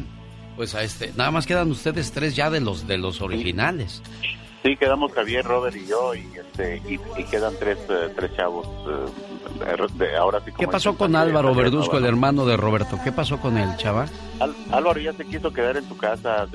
[0.55, 1.11] pues a este.
[1.15, 4.01] Nada más quedan ustedes tres ya de los de los originales.
[4.63, 8.67] Sí, quedamos Javier, Robert y yo, y, este, y, y quedan tres, eh, tres chavos.
[8.67, 9.11] eh,
[9.93, 12.99] de- ahora sí, como ¿Qué pasó con Álvaro Verduzco, el hermano de Roberto?
[13.03, 14.07] ¿Qué pasó con él, chava?
[14.39, 16.47] Al- Álvaro ya se quiso quedar en su casa,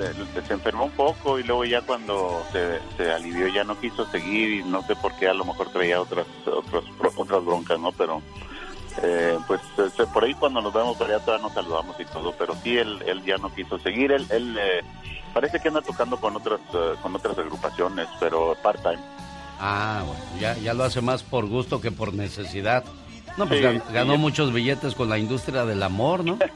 [0.46, 4.60] se enfermó un poco y luego ya cuando se, se alivió ya no quiso seguir
[4.60, 6.84] y no sé por qué, a lo mejor traía otras otras,
[7.16, 7.92] otras broncas, ¿no?
[7.92, 8.20] Pero
[9.02, 12.76] eh, pues este, por ahí cuando nos vemos todavía nos saludamos y todo, pero sí
[12.76, 14.82] él, él ya no quiso seguir, él, él eh,
[15.32, 19.02] parece que anda tocando con otras eh, con otras agrupaciones, pero part-time.
[19.60, 22.84] Ah, bueno, ya, ya lo hace más por gusto que por necesidad.
[23.36, 23.92] No, pues Sí, gan- sí.
[23.92, 26.38] ganó muchos billetes con la industria del amor, ¿no?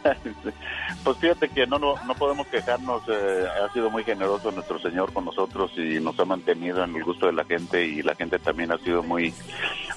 [1.05, 5.13] Pues fíjate que no, no, no podemos quejarnos, eh, ha sido muy generoso nuestro Señor
[5.13, 8.41] con nosotros y nos ha mantenido en el gusto de la gente y la gente
[8.41, 9.33] también ha sido muy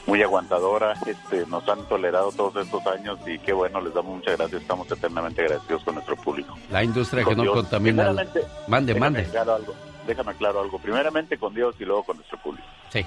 [0.05, 4.37] muy aguantadora, este, nos han tolerado todos estos años y qué bueno, les damos muchas
[4.37, 6.55] gracias, estamos eternamente agradecidos con nuestro público.
[6.71, 8.13] La industria Con que no contamina.
[8.67, 9.23] Mande, mande.
[9.25, 9.73] Claro algo,
[10.05, 12.67] déjame claro algo, primeramente con Dios y luego con nuestro público.
[12.89, 13.03] Sí,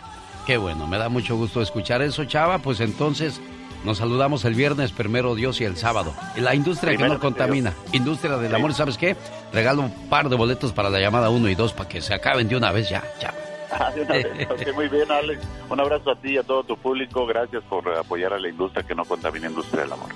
[0.47, 2.59] qué bueno, me da mucho gusto escuchar eso, chava.
[2.59, 3.41] Pues entonces
[3.85, 6.15] nos saludamos el viernes, primero Dios y el sábado.
[6.37, 9.17] La industria que no contamina, industria del amor, ¿sabes qué?
[9.53, 12.49] Regalo un par de boletos para la llamada 1 y 2 para que se acaben
[12.49, 13.35] de una vez ya, ya.
[13.75, 14.37] Ah, de una vez.
[14.75, 15.41] Muy bien, Alex.
[15.71, 17.25] Un abrazo a ti y a todo tu público.
[17.25, 20.11] Gracias por apoyar a la industria que no contamina industria del amor.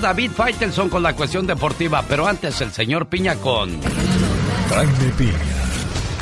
[0.00, 3.80] David Faitelson con la cuestión deportiva, pero antes el señor Piña con...
[4.70, 5.32] Jaime Piña,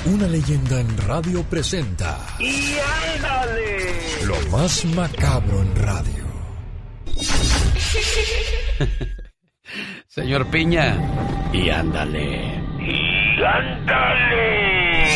[0.06, 2.76] una leyenda en radio presenta ¡Y
[3.14, 4.24] ándale!
[4.24, 6.23] lo más macabro en radio.
[10.06, 10.96] Señor Piña,
[11.52, 12.60] y ándale.
[12.80, 15.06] ¡Y ándale!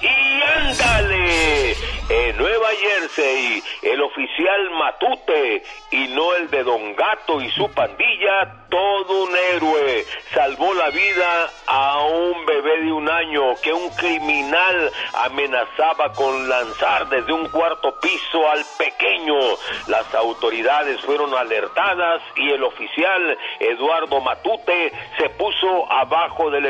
[0.00, 1.72] Y ándale,
[2.08, 8.66] en Nueva Jersey, el oficial Matute y no el de Don Gato y su pandilla,
[8.68, 14.90] todo un héroe, salvó la vida a un bebé de un año que un criminal
[15.14, 19.38] amenazaba con lanzar desde un cuarto piso al pequeño.
[19.86, 26.66] Las autoridades fueron alertadas y el oficial Eduardo Matute se puso abajo del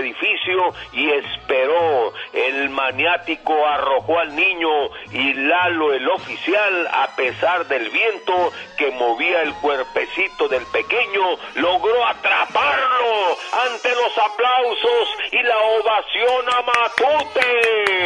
[0.93, 2.13] y esperó.
[2.33, 4.69] El maniático arrojó al niño
[5.13, 12.07] y Lalo, el oficial, a pesar del viento que movía el cuerpecito del pequeño, logró
[12.07, 13.37] atraparlo
[13.67, 18.05] ante los aplausos y la ovación a Matute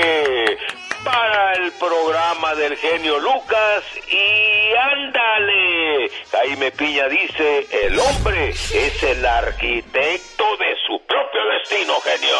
[1.04, 6.10] para el programa del genio Lucas y ándale.
[6.30, 12.36] Jaime Piña dice, el hombre es el arquitecto de su propio destino, genio.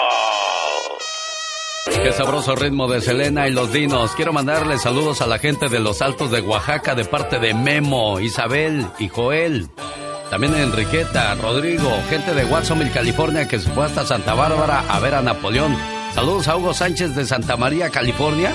[2.03, 4.15] Qué sabroso ritmo de Selena y los Dinos.
[4.15, 8.21] Quiero mandarle saludos a la gente de los Altos de Oaxaca de parte de Memo,
[8.21, 9.69] Isabel y Joel.
[10.31, 15.15] También Enriqueta, Rodrigo, gente de Watsonville, California que se fue hasta Santa Bárbara a ver
[15.15, 15.98] a Napoleón.
[16.19, 18.53] Saludos a Hugo Sánchez de Santa María, California.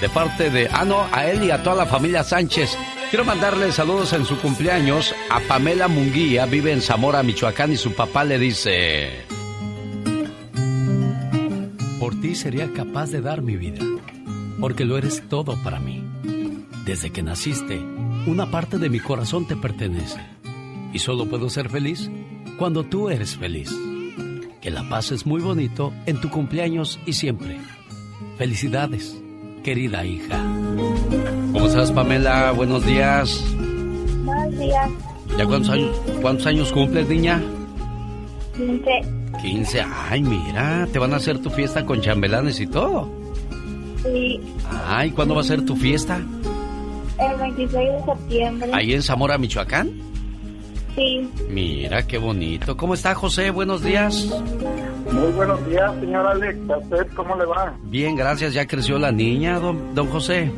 [0.00, 2.78] De parte de, ah no, a él y a toda la familia Sánchez.
[3.10, 7.94] Quiero mandarle saludos en su cumpleaños a Pamela Munguía, vive en Zamora, Michoacán y su
[7.94, 9.10] papá le dice...
[11.98, 13.84] Por ti sería capaz de dar mi vida,
[14.60, 16.04] porque lo eres todo para mí.
[16.84, 17.80] Desde que naciste,
[18.28, 20.20] una parte de mi corazón te pertenece.
[20.92, 22.08] Y solo puedo ser feliz
[22.56, 23.74] cuando tú eres feliz.
[24.64, 27.58] Que la pases muy bonito en tu cumpleaños y siempre.
[28.38, 29.14] Felicidades,
[29.62, 30.42] querida hija.
[31.52, 32.50] ¿Cómo estás, Pamela?
[32.52, 33.44] Buenos días.
[34.24, 34.90] Buenos días.
[35.36, 37.42] ¿Ya cuántos años, cuántos años cumples, niña?
[38.56, 38.90] 15.
[39.42, 39.82] 15.
[40.08, 43.10] Ay, mira, te van a hacer tu fiesta con chambelanes y todo.
[44.02, 44.40] Sí.
[44.86, 46.22] Ay, ¿cuándo va a ser tu fiesta?
[47.18, 48.70] El 26 de septiembre.
[48.72, 50.13] ¿Ahí en Zamora, Michoacán?
[50.94, 51.28] Sí.
[51.48, 52.76] Mira, qué bonito.
[52.76, 53.50] ¿Cómo está, José?
[53.50, 54.26] Buenos días.
[55.12, 56.58] Muy buenos días, señor Alex.
[56.70, 57.74] ¿A usted cómo le va?
[57.84, 58.54] Bien, gracias.
[58.54, 60.50] ¿Ya creció la niña, don, don José?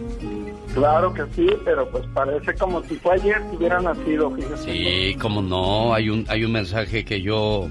[0.75, 4.73] Claro que sí, pero pues parece como si fue ayer que hubiera nacido, fíjese.
[5.11, 5.95] Sí, cómo no.
[5.95, 7.71] Hay un, hay un mensaje que yo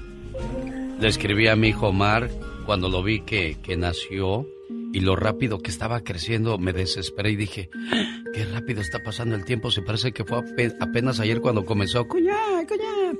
[0.99, 2.29] le escribí a mi hijo Omar
[2.65, 4.47] cuando lo vi que, que nació
[4.95, 9.35] y lo rápido que estaba creciendo me desesperé y dije, "Ah, qué rápido está pasando
[9.35, 12.33] el tiempo, se parece que fue ape- apenas ayer cuando comenzó, cuñá,
[12.65, 13.11] cuñá.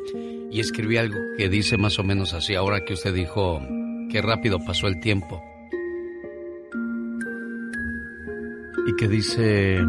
[0.51, 3.59] Y escribí algo que dice más o menos así, ahora que usted dijo,
[4.09, 5.43] qué rápido pasó el tiempo.
[8.87, 9.79] Y que dice,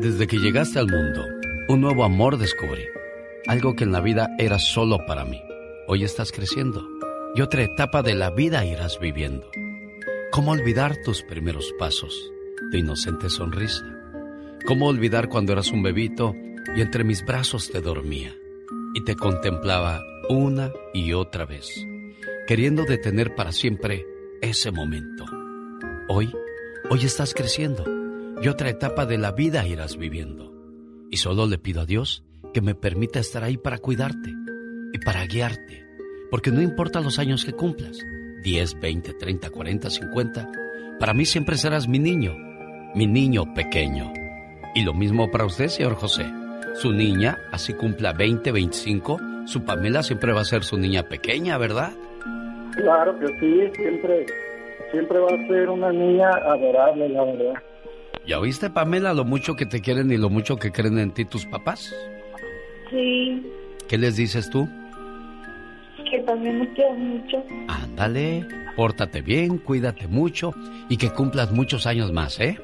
[0.00, 1.24] desde que llegaste al mundo,
[1.68, 2.82] un nuevo amor descubrí,
[3.46, 5.40] algo que en la vida era solo para mí.
[5.88, 6.86] Hoy estás creciendo
[7.34, 9.50] y otra etapa de la vida irás viviendo.
[10.30, 12.32] ¿Cómo olvidar tus primeros pasos,
[12.70, 13.84] tu inocente sonrisa?
[14.66, 16.34] ¿Cómo olvidar cuando eras un bebito
[16.76, 18.34] y entre mis brazos te dormía
[18.94, 21.86] y te contemplaba una y otra vez,
[22.46, 24.06] queriendo detener para siempre
[24.40, 25.24] ese momento?
[26.08, 26.32] Hoy,
[26.90, 27.84] hoy estás creciendo
[28.42, 30.52] y otra etapa de la vida irás viviendo.
[31.10, 34.32] Y solo le pido a Dios que me permita estar ahí para cuidarte
[34.92, 35.81] y para guiarte.
[36.32, 38.06] Porque no importa los años que cumplas,
[38.42, 40.48] 10, 20, 30, 40, 50,
[40.98, 42.34] para mí siempre serás mi niño,
[42.94, 44.10] mi niño pequeño.
[44.74, 46.24] Y lo mismo para usted, señor José.
[46.72, 51.58] Su niña, así cumpla 20, 25, su Pamela siempre va a ser su niña pequeña,
[51.58, 51.92] ¿verdad?
[52.76, 54.24] Claro que sí, siempre,
[54.90, 57.62] siempre va a ser una niña adorable, la verdad.
[58.26, 61.26] ¿Ya oíste, Pamela, lo mucho que te quieren y lo mucho que creen en ti
[61.26, 61.94] tus papás?
[62.88, 63.46] Sí.
[63.86, 64.66] ¿Qué les dices tú?
[66.12, 67.42] Que también me quiero mucho.
[67.68, 70.52] Ándale, pórtate bien, cuídate mucho
[70.90, 72.58] y que cumplas muchos años más, ¿eh?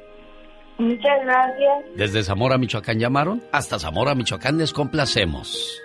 [0.77, 1.85] Muchas gracias.
[1.97, 5.81] Desde Zamora, Michoacán llamaron, hasta Zamora, Michoacán les complacemos.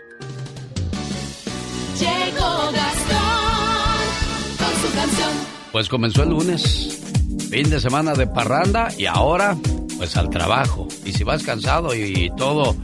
[1.98, 5.30] Llegó Gastón con su canción.
[5.72, 7.02] Pues comenzó el lunes,
[7.50, 9.56] fin de semana de parranda y ahora,
[9.98, 10.88] pues al trabajo.
[11.06, 12.76] Y si vas cansado y, todo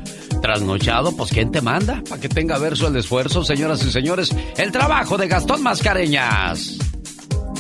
[0.41, 2.01] trasnochado, pues ¿quién te manda?
[2.07, 6.77] Para que tenga verso el esfuerzo, señoras y señores, el trabajo de Gastón Mascareñas.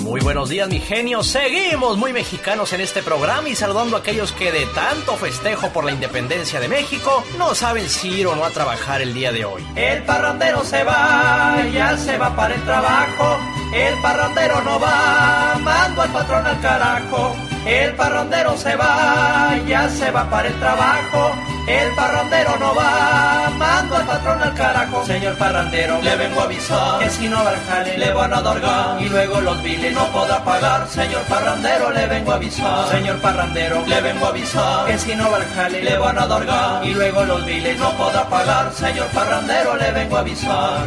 [0.01, 1.23] Muy buenos días, mi genio.
[1.23, 5.83] Seguimos muy mexicanos en este programa y saludando a aquellos que de tanto festejo por
[5.83, 9.45] la independencia de México no saben si ir o no a trabajar el día de
[9.45, 9.65] hoy.
[9.75, 13.37] El parrandero se va, ya se va para el trabajo.
[13.73, 17.35] El parrandero no va, mando al patrón al carajo.
[17.65, 21.33] El parrandero se va, ya se va para el trabajo.
[21.67, 25.05] El parrandero no va, mando al patrón al carajo.
[25.05, 28.41] Señor parrandero, le vengo a avisar que si no va al jale le van a
[28.41, 30.87] dorgar y luego los biles no podrá pagar.
[30.87, 32.89] Señor parrandero, le vengo a avisar.
[32.89, 36.25] Señor parrandero, le vengo a avisar que si no va al jale le van a
[36.25, 38.73] dorgar y luego los biles no podrá pagar.
[38.73, 40.85] Señor parrandero, le vengo a avisar.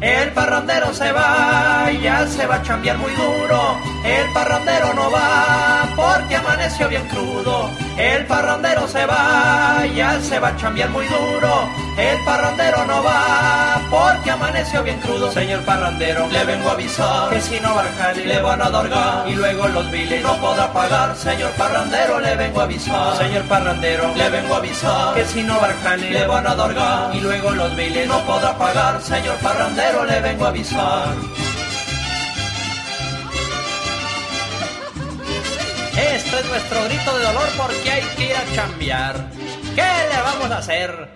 [0.00, 3.76] El parrandero se va, ya se va a chambear muy duro.
[4.02, 7.68] El parrandero no va, porque amaneció bien crudo.
[8.00, 11.68] El parrandero se va, ya se va a chambear muy duro.
[11.98, 15.30] El parrandero no va, porque amaneció bien crudo.
[15.30, 19.34] Señor parrandero, le vengo a avisar que si no jale le van a dorgar y
[19.34, 21.14] luego los biles no podrá pagar.
[21.14, 23.16] Señor parrandero, le vengo a avisar.
[23.18, 27.20] Señor parrandero, le vengo a avisar que si no jale le van a dorgar y
[27.20, 29.02] luego los biles no podrá pagar.
[29.02, 31.49] Señor parrandero, le vengo a avisar.
[36.30, 39.30] Esto es nuestro grito de dolor porque hay que ir a chambear.
[39.74, 41.12] ¿Qué le vamos a hacer?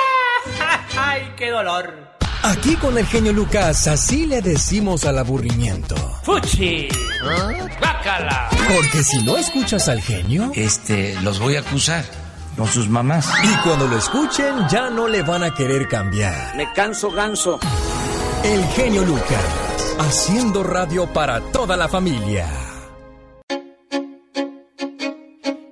[0.98, 1.92] ¡Ay, qué dolor!
[2.42, 5.96] Aquí con el genio Lucas, así le decimos al aburrimiento.
[6.22, 6.88] ¡Fuchi!
[7.78, 8.48] ¡Bácala!
[8.74, 12.02] Porque si no escuchas al genio, Este, los voy a acusar
[12.56, 13.28] con sus mamás.
[13.44, 16.56] y cuando lo escuchen ya no le van a querer cambiar.
[16.56, 17.60] Me canso ganso.
[18.44, 19.44] El genio Lucas,
[19.98, 22.48] haciendo radio para toda la familia.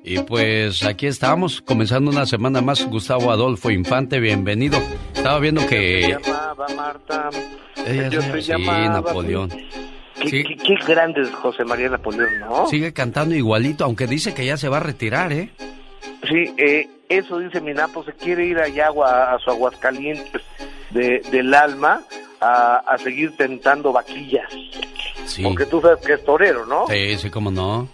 [0.06, 2.84] Y pues aquí estamos, comenzando una semana más.
[2.86, 4.78] Gustavo Adolfo Infante, bienvenido.
[5.14, 6.18] Estaba viendo que...
[6.22, 7.30] llamaba Marta.
[7.86, 8.52] Ella Yo se- soy sí.
[8.62, 9.48] Napoleón.
[10.20, 10.44] Qué, Sí.
[10.44, 12.66] qué- qué grande es José María Napoleón, ¿no?
[12.66, 15.50] Sigue cantando igualito, aunque dice que ya se va a retirar, ¿eh?
[16.28, 20.42] Sí, eh, eso dice mi Napo, se quiere ir allá a, a su Aguascalientes
[20.90, 22.02] de, del alma
[22.40, 24.50] a, a seguir tentando vaquillas.
[25.24, 25.42] Sí.
[25.42, 26.86] Porque tú sabes que es torero, ¿no?
[26.88, 27.88] Sí, sí, cómo no.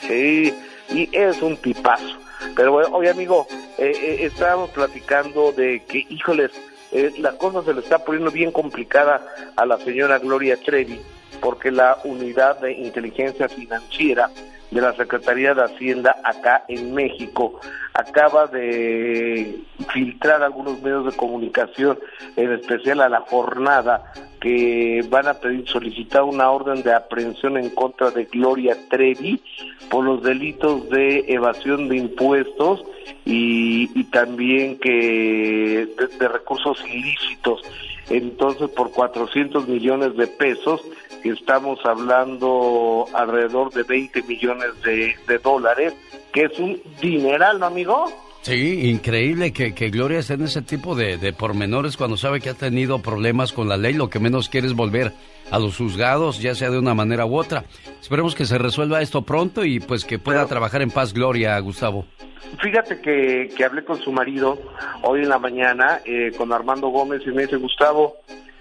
[0.00, 0.52] Sí,
[0.94, 2.18] y es un tipazo.
[2.56, 3.46] Pero bueno, oye amigo,
[3.78, 6.50] eh, eh, estábamos platicando de que, híjoles,
[6.90, 9.24] eh, la cosa se le está poniendo bien complicada
[9.56, 11.00] a la señora Gloria Trevi,
[11.40, 14.30] porque la unidad de inteligencia financiera
[14.72, 17.60] de la Secretaría de Hacienda acá en México
[17.94, 19.60] acaba de
[19.92, 21.98] filtrar algunos medios de comunicación,
[22.36, 27.70] en especial a la jornada, que van a pedir solicitar una orden de aprehensión en
[27.70, 29.42] contra de Gloria Trevi
[29.90, 32.82] por los delitos de evasión de impuestos
[33.24, 37.62] y, y también que de, de recursos ilícitos.
[38.12, 40.82] Entonces, por 400 millones de pesos,
[41.24, 45.94] estamos hablando alrededor de 20 millones de, de dólares,
[46.30, 48.12] que es un dineral, ¿no, amigo?
[48.42, 52.50] Sí, increíble que, que Gloria esté en ese tipo de, de pormenores cuando sabe que
[52.50, 53.94] ha tenido problemas con la ley.
[53.94, 55.12] Lo que menos quiere es volver
[55.50, 57.64] a los juzgados, ya sea de una manera u otra.
[58.00, 62.04] Esperemos que se resuelva esto pronto y pues que pueda trabajar en paz Gloria, Gustavo.
[62.60, 64.58] Fíjate que, que hablé con su marido
[65.02, 68.16] hoy en la mañana, eh, con Armando Gómez, y me dice, Gustavo,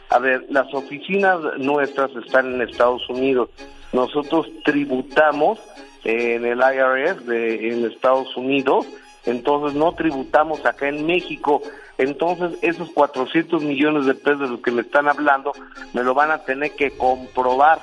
[0.09, 3.49] a ver, las oficinas nuestras están en Estados Unidos.
[3.93, 5.59] Nosotros tributamos
[6.03, 8.85] en el IRS de, en Estados Unidos,
[9.26, 11.61] entonces no tributamos acá en México.
[11.98, 15.53] Entonces esos 400 millones de pesos de los que me están hablando
[15.93, 17.80] me lo van a tener que comprobar.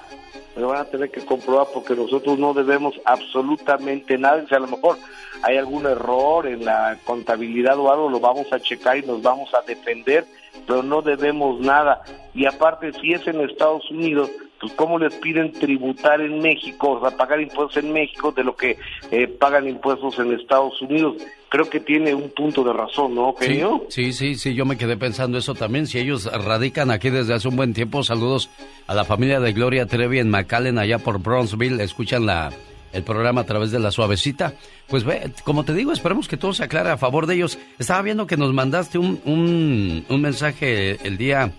[0.56, 4.44] Me lo van a tener que comprobar porque nosotros no debemos absolutamente nada.
[4.48, 4.96] Si a lo mejor
[5.42, 9.54] hay algún error en la contabilidad o algo, lo vamos a checar y nos vamos
[9.54, 10.26] a defender,
[10.66, 12.02] pero no debemos nada.
[12.34, 17.00] Y aparte, si es en Estados Unidos, pues cómo les piden tributar en México, o
[17.00, 18.76] sea, pagar impuestos en México de lo que
[19.10, 21.16] eh, pagan impuestos en Estados Unidos.
[21.48, 23.84] Creo que tiene un punto de razón, ¿no, Sí, genio?
[23.88, 25.86] sí, sí, sí, yo me quedé pensando eso también.
[25.86, 28.50] Si ellos radican aquí desde hace un buen tiempo, saludos
[28.86, 32.52] a la familia de Gloria Trevi en McAllen, allá por Bronzeville, escuchan la,
[32.92, 34.52] el programa a través de la suavecita.
[34.88, 37.58] Pues ve, como te digo, esperemos que todo se aclare a favor de ellos.
[37.78, 41.52] Estaba viendo que nos mandaste un, un, un mensaje el día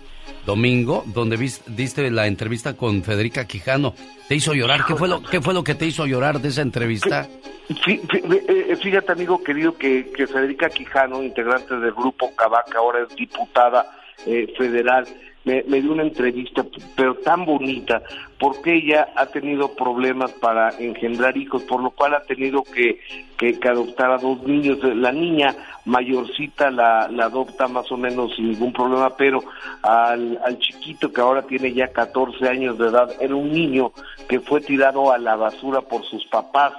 [0.46, 3.94] domingo donde vis- diste la entrevista con Federica Quijano.
[4.28, 4.84] ¿Te hizo llorar?
[4.86, 7.28] ¿Qué fue lo, qué fue lo que te hizo llorar de esa entrevista?
[7.68, 13.86] Eh, Fíjate, amigo querido, que, Federica Quijano, integrante del grupo Cavaca, ahora es diputada
[14.26, 15.06] eh, federal,
[15.44, 16.64] me, me dio una entrevista,
[16.94, 18.02] pero tan bonita,
[18.38, 23.00] porque ella ha tenido problemas para engendrar hijos, por lo cual ha tenido que,
[23.38, 24.78] que, adoptar a dos niños.
[24.82, 25.54] La niña
[25.86, 29.42] mayorcita la, la adopta más o menos sin ningún problema, pero
[29.82, 33.92] al, al chiquito que ahora tiene ya 14 años de edad, era un niño
[34.28, 36.72] que fue tirado a la basura por sus papás.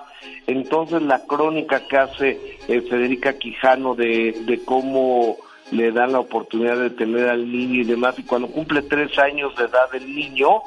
[0.45, 5.37] Entonces la crónica que hace eh, Federica Quijano de, de cómo
[5.71, 9.55] le dan la oportunidad de tener al niño y demás, y cuando cumple tres años
[9.55, 10.61] de edad el niño,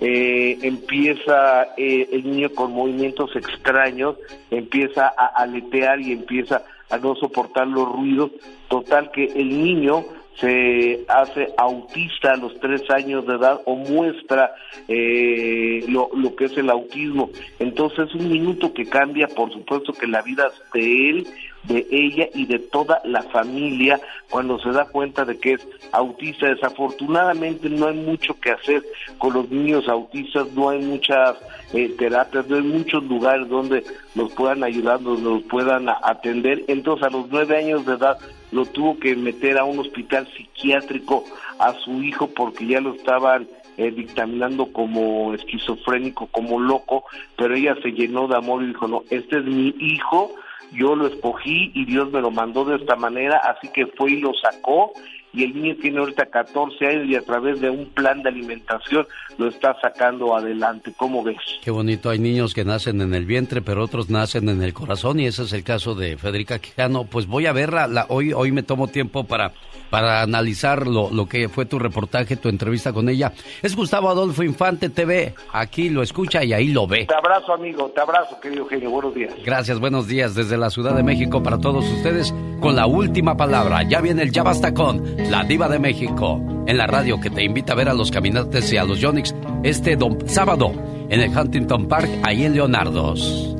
[0.00, 4.16] eh, empieza eh, el niño con movimientos extraños,
[4.50, 8.30] empieza a aletear y empieza a no soportar los ruidos,
[8.68, 10.04] total que el niño
[10.40, 14.54] se hace autista a los tres años de edad o muestra
[14.86, 17.30] eh, lo, lo que es el autismo.
[17.58, 21.26] Entonces es un minuto que cambia, por supuesto, que la vida de él,
[21.66, 26.46] de ella y de toda la familia cuando se da cuenta de que es autista.
[26.46, 28.84] Desafortunadamente no hay mucho que hacer
[29.18, 31.36] con los niños autistas, no hay muchas
[31.72, 33.84] eh, terapias, no hay muchos lugares donde
[34.14, 36.64] los puedan ayudar, donde los puedan atender.
[36.68, 38.18] Entonces a los nueve años de edad
[38.52, 41.24] lo tuvo que meter a un hospital psiquiátrico
[41.58, 47.04] a su hijo porque ya lo estaban eh, dictaminando como esquizofrénico, como loco,
[47.36, 50.34] pero ella se llenó de amor y dijo, no, este es mi hijo,
[50.72, 54.20] yo lo escogí y Dios me lo mandó de esta manera, así que fue y
[54.20, 54.92] lo sacó
[55.36, 59.06] y el niño tiene ahorita 14 años y a través de un plan de alimentación
[59.36, 60.94] lo está sacando adelante.
[60.96, 61.36] ¿Cómo ves?
[61.62, 65.20] Qué bonito, hay niños que nacen en el vientre, pero otros nacen en el corazón
[65.20, 67.04] y ese es el caso de Federica Quijano.
[67.04, 69.52] Pues voy a verla, la, hoy, hoy me tomo tiempo para,
[69.90, 73.34] para analizar lo, lo que fue tu reportaje, tu entrevista con ella.
[73.62, 77.04] Es Gustavo Adolfo Infante TV, aquí lo escucha y ahí lo ve.
[77.04, 78.88] Te abrazo, amigo, te abrazo, querido genio.
[78.88, 79.34] Buenos días.
[79.44, 83.82] Gracias, buenos días desde la Ciudad de México para todos ustedes con la última palabra.
[83.82, 87.42] Ya viene el Ya Basta con la Diva de México en la radio que te
[87.44, 90.72] invita a ver a los caminantes y a los Yonix este dom- sábado
[91.08, 93.56] en el Huntington Park, ahí en Leonardos.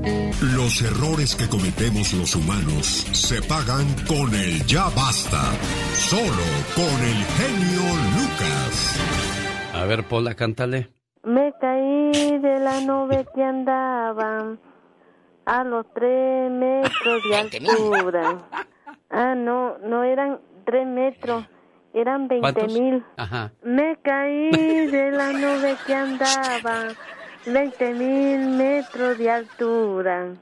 [0.55, 5.41] Los errores que cometemos los humanos se pagan con el ya basta.
[5.95, 6.45] Solo
[6.75, 9.01] con el genio Lucas.
[9.75, 10.91] A ver, Pola, cántale.
[11.25, 14.57] Me caí de la nube que andaba
[15.47, 18.39] a los tres metros de altura.
[19.11, 21.45] Ah, no, no eran tres metros,
[21.97, 22.73] eran veinte ¿Cuántos?
[22.73, 23.03] mil.
[23.17, 23.53] Ajá.
[23.65, 24.51] Me caí
[24.87, 26.89] de la nube que andaba,
[27.47, 30.35] veinte mil metros de altura.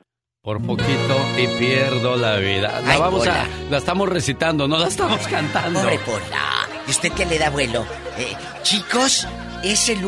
[0.42, 2.80] Por poquito y pierdo la vida.
[2.82, 3.44] La Ay, vamos Pola.
[3.44, 3.46] a.
[3.70, 5.80] La estamos recitando, no la estamos cantando.
[5.80, 6.68] Pobre Pola.
[6.86, 7.86] ¿Y usted qué le da vuelo?
[8.18, 9.26] Eh, chicos,
[9.62, 10.02] es el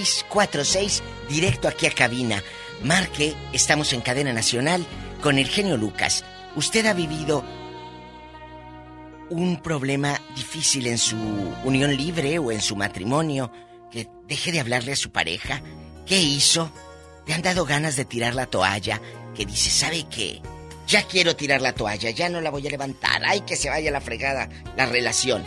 [0.00, 2.42] 1877-354-3646, directo aquí a cabina.
[2.82, 4.84] Marque, estamos en cadena nacional
[5.22, 6.24] con el genio Lucas.
[6.56, 7.44] ¿Usted ha vivido
[9.30, 11.16] un problema difícil en su
[11.64, 13.52] unión libre o en su matrimonio?
[13.90, 15.62] Que deje de hablarle a su pareja.
[16.06, 16.70] ¿Qué hizo?
[17.26, 19.00] ¿Te han dado ganas de tirar la toalla?
[19.34, 20.40] Que dice, ¿sabe qué?
[20.88, 23.22] Ya quiero tirar la toalla, ya no la voy a levantar.
[23.24, 25.44] Ay, que se vaya la fregada la relación.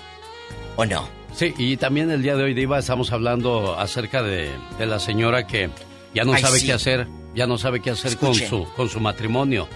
[0.78, 1.08] ¿O no?
[1.36, 5.46] Sí, y también el día de hoy, Diva, estamos hablando acerca de, de la señora
[5.48, 5.70] que
[6.14, 6.68] ya no Ay, sabe sí.
[6.68, 9.68] qué hacer, ya no sabe qué hacer con su, con su matrimonio.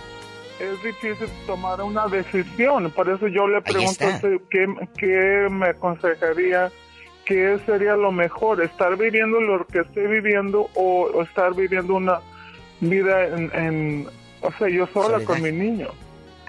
[0.59, 4.05] Es difícil tomar una decisión, por eso yo le pregunto
[4.49, 4.65] qué,
[4.97, 6.71] qué me aconsejaría,
[7.25, 12.19] qué sería lo mejor, estar viviendo lo que estoy viviendo o, o estar viviendo una
[12.79, 14.07] vida en, en-
[14.41, 15.23] o sea, yo sola Soledad.
[15.25, 15.89] con mi niño.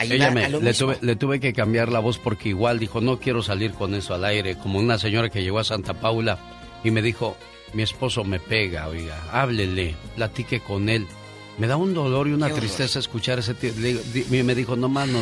[0.00, 3.42] Ella me, le, tuve, le tuve que cambiar la voz porque igual dijo, no quiero
[3.42, 6.38] salir con eso al aire, como una señora que llegó a Santa Paula
[6.84, 7.36] y me dijo,
[7.74, 11.06] mi esposo me pega, oiga, háblele, platique con él.
[11.58, 13.72] Me da un dolor y una tristeza escuchar ese tío.
[13.76, 15.20] Le me dijo, no más, no,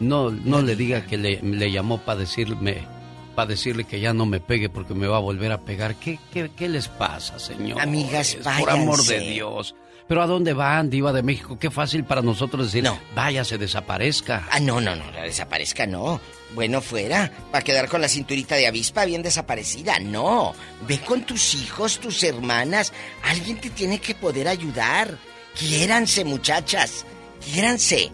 [0.00, 2.86] no, no le diga que le, le llamó para decirme,
[3.34, 5.94] para decirle que ya no me pegue porque me va a volver a pegar.
[5.96, 7.80] ¿Qué, qué, qué les pasa, señor?
[7.80, 9.18] Amigas, Por amor de váyanse.
[9.34, 9.74] Dios.
[10.08, 11.58] Pero ¿a dónde van, diva de México?
[11.58, 12.96] Qué fácil para nosotros decir, No.
[13.16, 14.46] váyase, desaparezca.
[14.52, 16.20] Ah, no, no, no, la desaparezca no.
[16.54, 19.98] Bueno, fuera, para quedar con la cinturita de avispa bien desaparecida.
[19.98, 20.54] No,
[20.86, 22.92] ve con tus hijos, tus hermanas.
[23.24, 25.18] Alguien te tiene que poder ayudar.
[25.58, 27.04] Quiéranse, muchachas.
[27.44, 28.10] Quiéranse.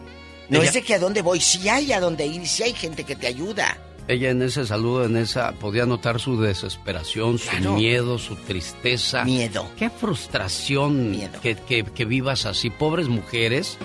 [0.49, 2.73] No Ella- es de que a dónde voy, si hay a dónde ir, si hay
[2.75, 3.79] gente que te ayuda.
[4.09, 9.25] Ella en ese saludo, en esa, podía notar su desesperación, su miedo, su tristeza.
[9.25, 9.69] Miedo.
[9.79, 11.41] Qué frustración Miedo.
[11.41, 12.69] Que, que- que vivas así.
[12.69, 13.79] Pobres mujeres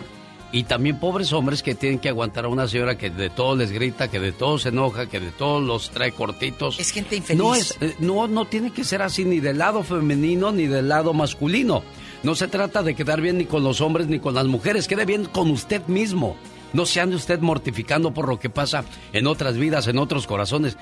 [0.51, 3.71] y también pobres hombres que tienen que aguantar a una señora que de todo les
[3.71, 6.79] grita, que de todo se enoja, que de todo los trae cortitos.
[6.79, 7.37] Es gente infeliz.
[7.41, 10.89] No, es, eh, no, no tiene que ser así ni del lado femenino ni del
[10.89, 11.83] lado masculino.
[12.23, 14.87] No se trata de quedar bien ni con los hombres ni con las mujeres.
[14.87, 16.35] Quede bien con usted mismo.
[16.73, 18.83] No se ande usted mortificando por lo que pasa
[19.13, 20.77] en otras vidas, en otros corazones.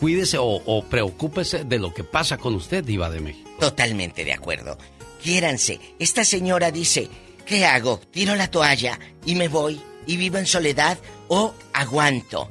[0.00, 3.48] Cuídese o, o preocúpese de lo que pasa con usted, Diva de México.
[3.60, 4.78] Totalmente de acuerdo.
[5.22, 5.80] Quiéranse.
[5.98, 7.08] Esta señora dice,
[7.44, 7.98] ¿qué hago?
[8.10, 10.98] ¿Tiro la toalla y me voy y vivo en soledad
[11.28, 12.48] o aguanto?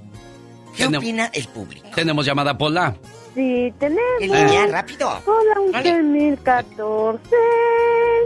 [0.75, 1.87] ¿Qué Tenem- opina el público?
[1.95, 2.95] Tenemos llamada Pola.
[3.37, 4.01] Sí, tenemos.
[4.19, 5.21] En línea, rápido.
[5.27, 5.91] Hola, un Dale.
[5.93, 7.21] 2014.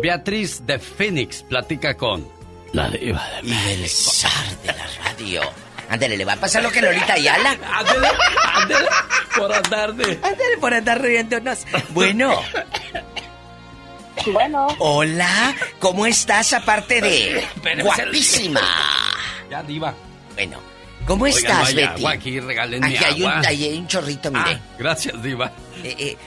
[0.01, 2.25] Beatriz de Phoenix platica con
[2.71, 5.41] la Diva de Y el zar de la radio.
[5.89, 7.49] Ándale, le va a pasar lo que Lolita Ayala.
[7.73, 8.07] Ándele,
[8.53, 8.88] ándele,
[9.35, 10.13] por andar de...
[10.23, 11.65] Ándale por andar riéndonos.
[11.89, 12.41] Bueno,
[14.27, 17.45] Bueno, hola, ¿cómo estás aparte de
[17.83, 18.61] guapísima?
[19.49, 19.93] Ya, Diva.
[20.35, 20.61] Bueno,
[21.06, 21.82] ¿cómo Oigan, estás, no Betty?
[21.99, 23.48] agua aquí, regálenme Aquí hay un, agua.
[23.48, 24.44] hay un chorrito, mire.
[24.56, 25.52] Ah, gracias, Diva.
[25.84, 26.18] Eh, eh,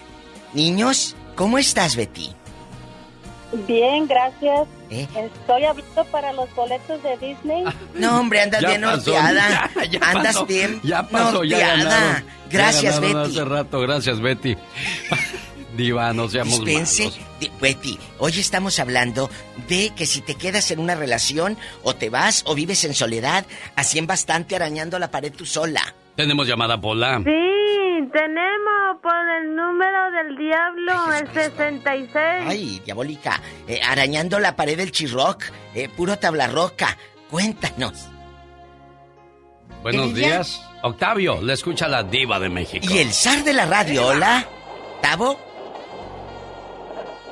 [0.53, 2.33] niños, ¿cómo estás, Betty?
[3.69, 4.67] bien, gracias.
[4.91, 5.07] ¿Eh?
[5.15, 7.63] Estoy hablando para los boletos de Disney.
[7.95, 9.71] No, hombre, andas Ya bien pasó, norteada.
[9.77, 11.85] ya, ya andas pasó, bien Ya pasó, ya norteada.
[12.01, 12.25] ganaron.
[12.51, 13.31] Gracias, Ya ganaron Betty.
[13.39, 14.57] hace rato, gracias, Betty.
[15.77, 17.11] Diva, no seamos Dispense,
[17.41, 19.29] di- Betty, hoy estamos hablando
[19.69, 23.45] de que si te quedas en una relación o te vas o vives en soledad,
[23.75, 25.83] así en bastante arañando la pared tú sola.
[26.17, 27.19] Tenemos llamada Pola.
[27.19, 32.17] Sí, tenemos por el número del diablo, el 66.
[32.47, 35.43] Ay, diabólica, eh, arañando la pared del chirroc,
[35.75, 36.97] eh, puro tabla roca.
[37.31, 38.07] Cuéntanos.
[39.83, 40.63] Buenos días.
[40.83, 42.87] Octavio, le escucha la Diva de México.
[42.89, 44.47] Y el zar de la radio, hola.
[45.03, 45.39] ¿Tavo?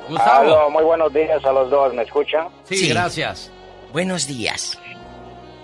[0.09, 0.41] Gustavo.
[0.41, 2.47] Aló, muy buenos días a los dos, ¿me escuchan?
[2.65, 2.89] Sí, Sí.
[2.89, 3.51] gracias.
[3.91, 4.79] Buenos días.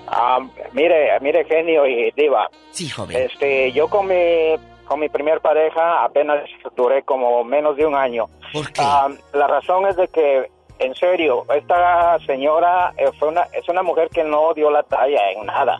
[0.07, 0.39] Ah,
[0.73, 2.49] mire, mire, genio y diva.
[2.71, 3.15] Sí, joven.
[3.17, 4.55] Este, yo con mi,
[4.85, 6.43] con mi primer pareja apenas
[6.75, 8.25] duré como menos de un año.
[8.53, 8.81] ¿Por qué?
[8.83, 10.49] Ah, la razón es de que,
[10.79, 15.31] en serio, esta señora eh, fue una, es una mujer que no dio la talla
[15.31, 15.79] en nada.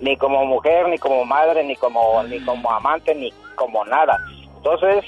[0.00, 4.18] Ni como mujer, ni como madre, ni como, ni como amante, ni como nada.
[4.56, 5.04] Entonces,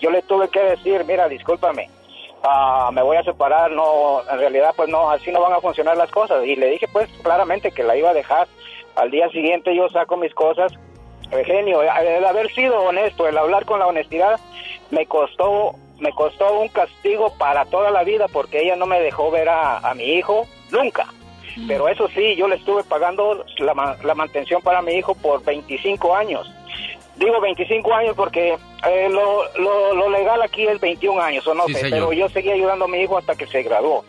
[0.00, 1.90] yo le tuve que decir, mira, discúlpame,
[2.44, 5.96] ah, me voy a separar, no, en realidad, pues no, así no van a funcionar
[5.96, 6.44] las cosas.
[6.44, 8.46] Y le dije, pues, claramente que la iba a dejar.
[8.96, 10.72] Al día siguiente yo saco mis cosas.
[11.46, 14.38] Genio, el haber sido honesto, el hablar con la honestidad,
[14.90, 19.32] me costó, me costó un castigo para toda la vida porque ella no me dejó
[19.32, 21.06] ver a, a mi hijo, nunca.
[21.66, 26.14] Pero eso sí, yo le estuve pagando la, la mantención para mi hijo por 25
[26.14, 26.52] años.
[27.16, 31.66] Digo 25 años porque eh, lo, lo, lo legal aquí es 21 años, o no
[31.66, 34.04] Sí, sé, pero yo seguí ayudando a mi hijo hasta que se graduó.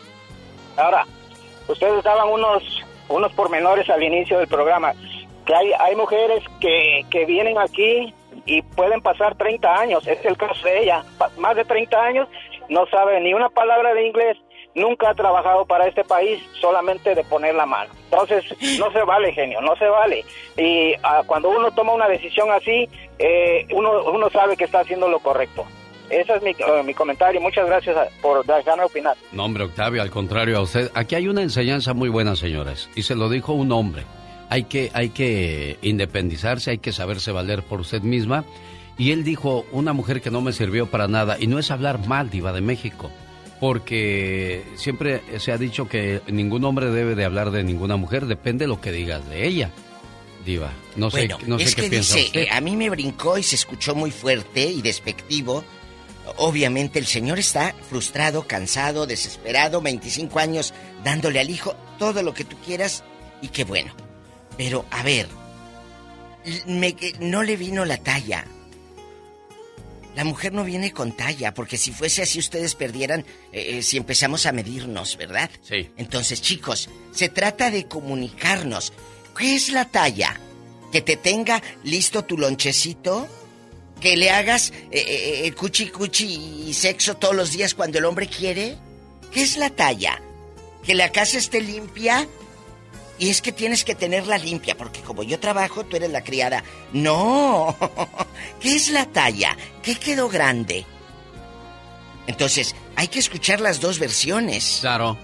[0.76, 1.06] Ahora,
[1.68, 4.92] ustedes daban unos, unos pormenores al inicio del programa,
[5.44, 8.12] que hay, hay mujeres que, que vienen aquí
[8.44, 11.04] y pueden pasar 30 años, es el caso de ella,
[11.38, 12.28] más de 30 años,
[12.68, 14.36] no sabe ni una palabra de inglés,
[14.76, 17.90] nunca ha trabajado para este país, solamente de poner la mano.
[18.10, 18.44] Entonces,
[18.78, 20.24] no se vale, genio, no se vale.
[20.56, 22.88] Y ah, cuando uno toma una decisión así,
[23.18, 25.64] eh, uno, uno sabe que está haciendo lo correcto.
[26.10, 27.40] Ese es mi, eh, mi comentario.
[27.40, 29.16] Muchas gracias ah, por dejarme opinar.
[29.32, 30.90] No, hombre, Octavio, al contrario a usted.
[30.94, 32.88] Aquí hay una enseñanza muy buena, señores.
[32.94, 34.04] Y se lo dijo un hombre.
[34.50, 38.44] Hay que, hay que independizarse, hay que saberse valer por usted misma.
[38.98, 41.36] Y él dijo, una mujer que no me sirvió para nada.
[41.40, 43.10] Y no es hablar mal, diva de México.
[43.60, 48.26] Porque siempre se ha dicho que ningún hombre debe de hablar de ninguna mujer.
[48.26, 49.70] Depende de lo que digas de ella,
[50.44, 50.72] diva.
[50.94, 52.40] No sé, bueno, no sé es qué que piensa dice, usted.
[52.42, 55.64] eh, a mí me brincó y se escuchó muy fuerte y despectivo.
[56.38, 60.74] Obviamente el señor está frustrado, cansado, desesperado, 25 años
[61.04, 63.04] dándole al hijo todo lo que tú quieras
[63.40, 63.94] y qué bueno.
[64.58, 65.28] Pero, a ver,
[66.66, 68.44] me- no le vino la talla.
[70.16, 73.20] La mujer no viene con talla, porque si fuese así ustedes perdieran
[73.52, 75.50] eh, eh, si empezamos a medirnos, ¿verdad?
[75.62, 75.90] Sí.
[75.96, 78.92] Entonces, chicos, se trata de comunicarnos.
[79.36, 80.40] ¿Qué es la talla?
[80.90, 83.28] Que te tenga listo tu lonchecito,
[84.00, 88.04] que le hagas eh, eh, eh, cuchi cuchi y sexo todos los días cuando el
[88.04, 88.76] hombre quiere.
[89.32, 90.20] ¿Qué es la talla?
[90.82, 92.26] Que la casa esté limpia.
[93.18, 96.62] Y es que tienes que tenerla limpia, porque como yo trabajo, tú eres la criada.
[96.92, 97.74] No.
[98.60, 99.56] ¿Qué es la talla?
[99.82, 100.84] ¿Qué quedó grande?
[102.26, 104.78] Entonces, hay que escuchar las dos versiones.
[104.80, 105.16] Claro.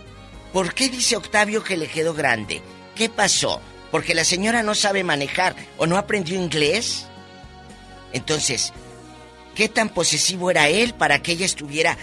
[0.52, 2.62] ¿Por qué dice Octavio que le quedó grande?
[2.94, 3.60] ¿Qué pasó?
[3.90, 7.06] ¿Porque la señora no sabe manejar o no aprendió inglés?
[8.12, 8.72] Entonces,
[9.54, 11.96] ¿qué tan posesivo era él para que ella estuviera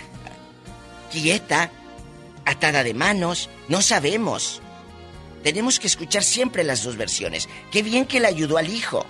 [1.11, 1.71] quieta,
[2.45, 3.49] atada de manos?
[3.67, 4.61] No sabemos.
[5.43, 7.47] Tenemos que escuchar siempre las dos versiones.
[7.71, 9.05] Qué bien que le ayudó al hijo.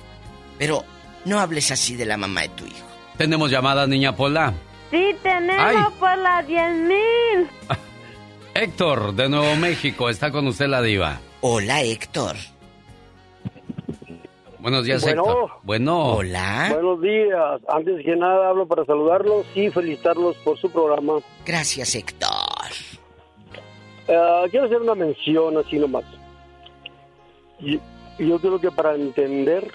[0.58, 0.84] Pero
[1.26, 2.88] no hables así de la mamá de tu hijo.
[3.18, 4.54] Tenemos llamada, niña Pola.
[4.92, 5.78] Sí, tenemos Ay.
[6.00, 7.50] por las 10 mil.
[8.54, 11.20] Héctor, de Nuevo México, está con usted la diva.
[11.42, 12.36] Hola, Héctor.
[14.60, 15.22] Buenos días, Bueno.
[15.24, 15.50] Héctor.
[15.64, 16.06] Bueno.
[16.16, 16.68] Hola.
[16.74, 17.62] Buenos días.
[17.70, 21.14] Antes que nada hablo para saludarlos y felicitarlos por su programa.
[21.46, 22.30] Gracias, Héctor.
[24.08, 26.04] Eh, quiero hacer una mención así nomás.
[27.62, 27.80] Y-
[28.20, 29.72] Yo, creo que para entender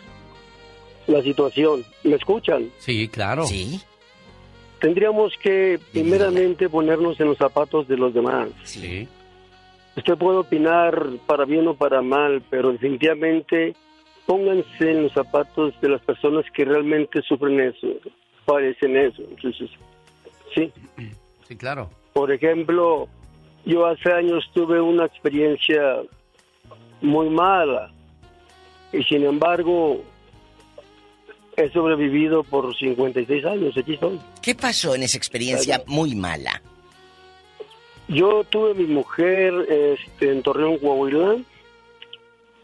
[1.06, 2.70] la situación, ¿me escuchan?
[2.78, 3.46] Sí, claro.
[3.46, 3.80] Sí.
[4.80, 8.48] Tendríamos que primeramente ponernos en los zapatos de los demás.
[8.64, 9.08] Sí.
[9.96, 13.74] Usted puede opinar para bien o para mal, pero definitivamente
[14.26, 17.86] pónganse en los zapatos de las personas que realmente sufren eso,
[18.44, 19.22] padecen eso.
[19.22, 19.70] Entonces,
[20.54, 20.70] sí.
[21.48, 21.88] Sí, claro.
[22.12, 23.08] Por ejemplo,
[23.64, 26.02] yo hace años tuve una experiencia
[27.04, 27.92] muy mala
[28.92, 30.02] y sin embargo
[31.56, 34.18] he sobrevivido por 56 años, aquí estoy.
[34.42, 36.60] ¿Qué pasó en esa experiencia muy mala?
[38.08, 41.36] Yo tuve mi mujer este, en Torreón, Coahuila,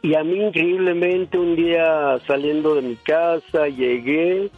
[0.03, 4.51] y a mí increíblemente un día saliendo de mi casa llegué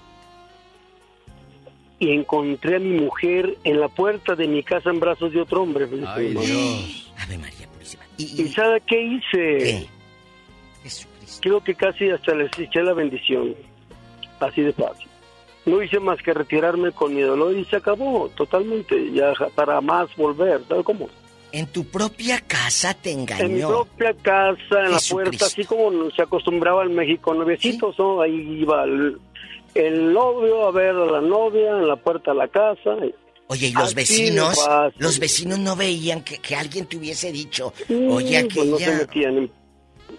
[1.98, 5.62] y encontré a mi mujer en la puerta de mi casa en brazos de otro
[5.62, 5.88] hombre.
[6.06, 7.12] Ay, Dios.
[7.18, 7.61] Ave María
[8.16, 8.48] Purísima.
[8.48, 9.88] ¿Y, sabe qué hice?
[11.40, 13.54] Creo que casi hasta les eché la bendición.
[14.40, 15.08] Así de fácil.
[15.64, 19.12] No hice más que retirarme con mi dolor y se acabó totalmente.
[19.12, 20.60] Ya para más volver.
[20.68, 21.08] ¿Sabe cómo?
[21.52, 23.68] En tu propia casa te En mi engañó.
[23.68, 25.12] propia casa, en la Jesucristo.
[25.14, 28.22] puerta, así como se acostumbraba en México, nuevecitos, ¿no?
[28.22, 29.18] Ahí iba el,
[29.74, 32.96] el novio a ver a la novia en la puerta de la casa.
[33.52, 34.58] Oye, y los Así de vecinos,
[34.96, 38.84] los vecinos no veían que, que alguien te hubiese dicho, Sí, oye, pues no se
[38.84, 38.98] aquella...
[38.98, 39.50] metían.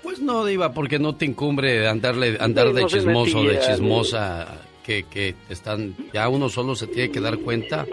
[0.04, 3.68] Pues no, Diva, porque no te incumbre andarle, andar Sí, de no chismoso, de metía,
[3.68, 4.48] chismosa,
[4.84, 7.88] que, que están, ya uno solo se tiene que dar cuenta.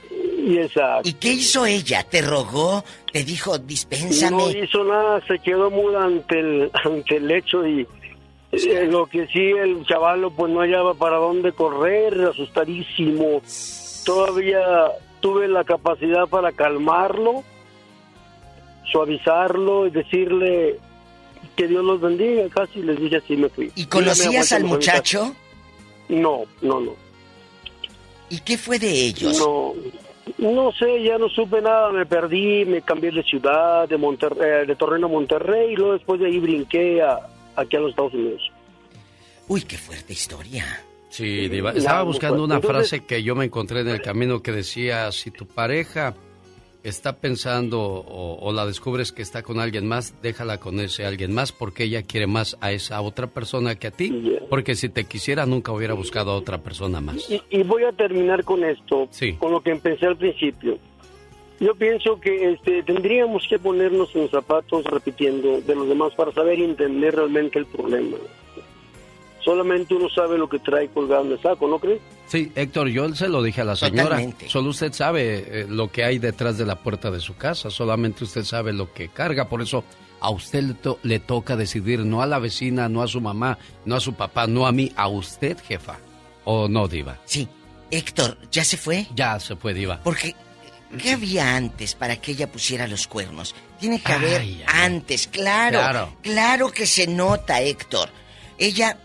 [0.47, 1.09] Y exacto.
[1.09, 2.03] ¿Y qué hizo ella?
[2.03, 2.85] ¿Te rogó?
[3.11, 4.37] ¿Te dijo, dispénsame?
[4.37, 7.87] No hizo nada, se quedó muda ante el, ante el hecho y
[8.53, 13.41] eh, lo que sí, el chavalo pues no hallaba para dónde correr, asustadísimo.
[14.05, 14.61] Todavía
[15.21, 17.45] tuve la capacidad para calmarlo,
[18.91, 20.79] suavizarlo y decirle
[21.57, 22.49] que Dios los bendiga.
[22.49, 23.71] Casi les dije así me fui.
[23.75, 25.35] ¿Y conocías al muchacho?
[26.09, 26.93] No, no, no.
[28.29, 29.39] ¿Y qué fue de ellos?
[29.39, 29.75] No,
[30.39, 34.77] No sé, ya no supe nada, me perdí, me cambié de ciudad, de Monterrey, de
[34.77, 37.19] Torreón a Monterrey, y luego después de ahí brinqué a,
[37.57, 38.51] aquí a los Estados Unidos.
[39.49, 40.65] Uy, qué fuerte historia.
[41.11, 41.73] Sí, Diva.
[41.73, 45.45] Estaba buscando una frase que yo me encontré en el camino que decía, si tu
[45.45, 46.15] pareja
[46.83, 51.53] está pensando o, la descubres que está con alguien más, déjala con ese alguien más
[51.53, 54.39] porque ella quiere más a esa otra persona que a ti.
[54.49, 57.29] Porque si te quisiera nunca hubiera buscado a otra persona más.
[57.29, 59.09] Y, voy a terminar con esto,
[59.39, 60.79] con lo que empecé al principio.
[61.59, 66.59] Yo pienso que este, tendríamos que ponernos en zapatos repitiendo de los demás para saber
[66.59, 68.17] y entender realmente el problema
[69.45, 72.01] solamente uno sabe lo que trae colgado en el saco, ¿no crees?
[72.27, 74.21] Sí, Héctor, yo se lo dije a la señora.
[74.47, 78.25] Solo usted sabe eh, lo que hay detrás de la puerta de su casa, solamente
[78.25, 79.85] usted sabe lo que carga, por eso
[80.21, 83.97] a usted le, le toca decidir, no a la vecina, no a su mamá, no
[83.97, 85.99] a su papá, no a mí, a usted, jefa.
[86.45, 87.19] ¿O no, Diva?
[87.25, 87.49] Sí.
[87.91, 89.07] Héctor, ¿ya se fue?
[89.15, 90.01] Ya se fue, Diva.
[90.05, 90.37] Porque,
[91.03, 93.55] ¿qué había antes para que ella pusiera los cuernos?
[93.81, 96.17] Tiene que haber antes, claro, claro.
[96.23, 98.11] Claro que se nota, Héctor.
[98.59, 98.99] Ella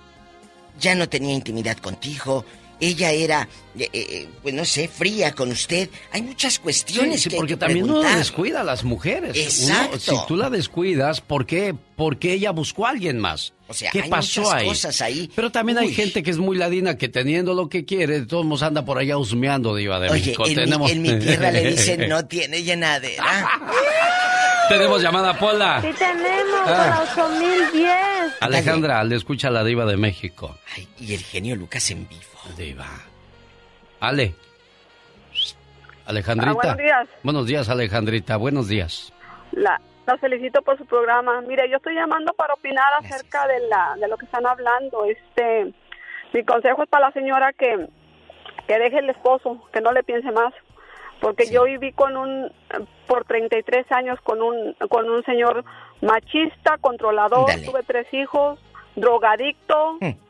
[0.80, 2.46] ya no tenía intimidad contigo,
[2.80, 3.48] ella era,
[3.78, 5.90] eh, eh, pues no sé, fría con usted.
[6.12, 9.38] Hay muchas cuestiones sí, que porque hay también uno descuida a las mujeres.
[9.38, 10.00] Exacto.
[10.00, 11.74] si tú la descuidas, ¿por qué?
[11.96, 13.54] Porque ella buscó a alguien más.
[13.68, 14.68] O sea, ¿qué hay pasó muchas ahí?
[14.68, 15.32] cosas ahí.
[15.36, 18.46] Pero también hay gente que es muy ladina que teniendo lo que quiere, de todos
[18.46, 20.46] modos anda por allá husmeando, diva de Oye, México.
[20.46, 23.50] En, mi, en mi tierra le dicen no tiene llenadera.
[24.70, 25.82] Tenemos llamada, Pola.
[25.82, 26.66] Sí, tenemos, ah.
[26.66, 28.42] para 8010.
[28.42, 30.58] Alejandra, le escucha la diva de México.
[30.76, 32.22] Ay, y el genio Lucas en vivo.
[32.58, 32.88] Diva.
[34.00, 34.34] Ale.
[36.06, 36.52] Alejandrita.
[36.52, 37.08] Ah, buenos días.
[37.24, 38.38] Buenos días, Alejandrita.
[38.38, 39.14] Buenos días.
[39.52, 41.42] La, la felicito por su programa.
[41.42, 45.06] Mire, yo estoy llamando para opinar acerca de la de lo que están hablando.
[45.06, 45.74] Este,
[46.34, 47.88] mi consejo es para la señora que
[48.68, 50.54] que deje el esposo, que no le piense más
[51.20, 52.52] porque yo viví con un
[53.08, 55.64] por 33 años con un con un señor
[56.02, 58.60] machista, controlador, tuve tres hijos,
[58.96, 59.98] drogadicto.
[60.02, 60.26] Mm.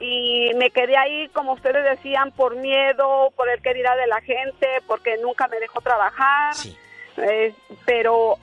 [0.00, 4.20] Y me quedé ahí, como ustedes decían, por miedo, por el que dirá de la
[4.20, 6.54] gente, porque nunca me dejó trabajar.
[7.16, 7.52] Eh,
[7.84, 8.36] pero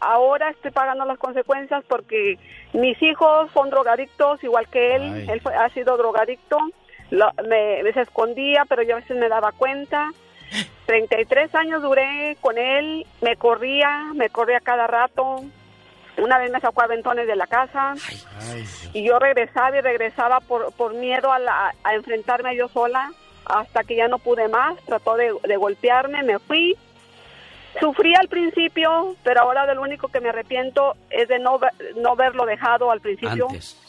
[0.00, 2.38] ahora estoy pagando las consecuencias porque
[2.72, 5.30] mis hijos son drogadictos, igual que él.
[5.30, 6.58] Él ha sido drogadicto.
[7.48, 10.10] me, me se escondía, pero yo a veces me daba cuenta
[10.86, 15.42] 33 años duré con él, me corría, me corría cada rato.
[16.18, 17.94] Una vez me sacó a aventones de la casa
[18.94, 23.10] y yo regresaba y regresaba por, por miedo a, a enfrentarme yo sola
[23.46, 24.76] hasta que ya no pude más.
[24.84, 26.76] Trató de, golpearme, me fui.
[27.80, 31.60] Sufrí al principio, pero ahora de lo único que me arrepiento es de no,
[31.96, 33.48] no verlo dejado al principio.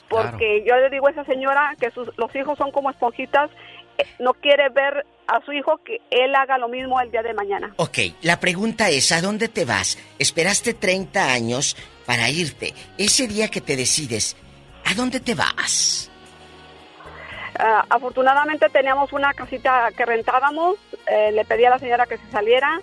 [0.09, 3.49] porque yo le digo a esa señora que sus, los hijos son como esponjitas
[4.19, 7.73] no quiere ver a su hijo que él haga lo mismo el día de mañana.
[7.77, 9.97] Ok, la pregunta es, ¿a dónde te vas?
[10.19, 11.75] Esperaste 30 años
[12.05, 12.73] para irte.
[12.97, 14.37] Ese día que te decides,
[14.85, 16.09] ¿a dónde te vas?
[17.59, 22.31] Ah, afortunadamente teníamos una casita que rentábamos, eh, le pedí a la señora que se
[22.31, 22.79] saliera,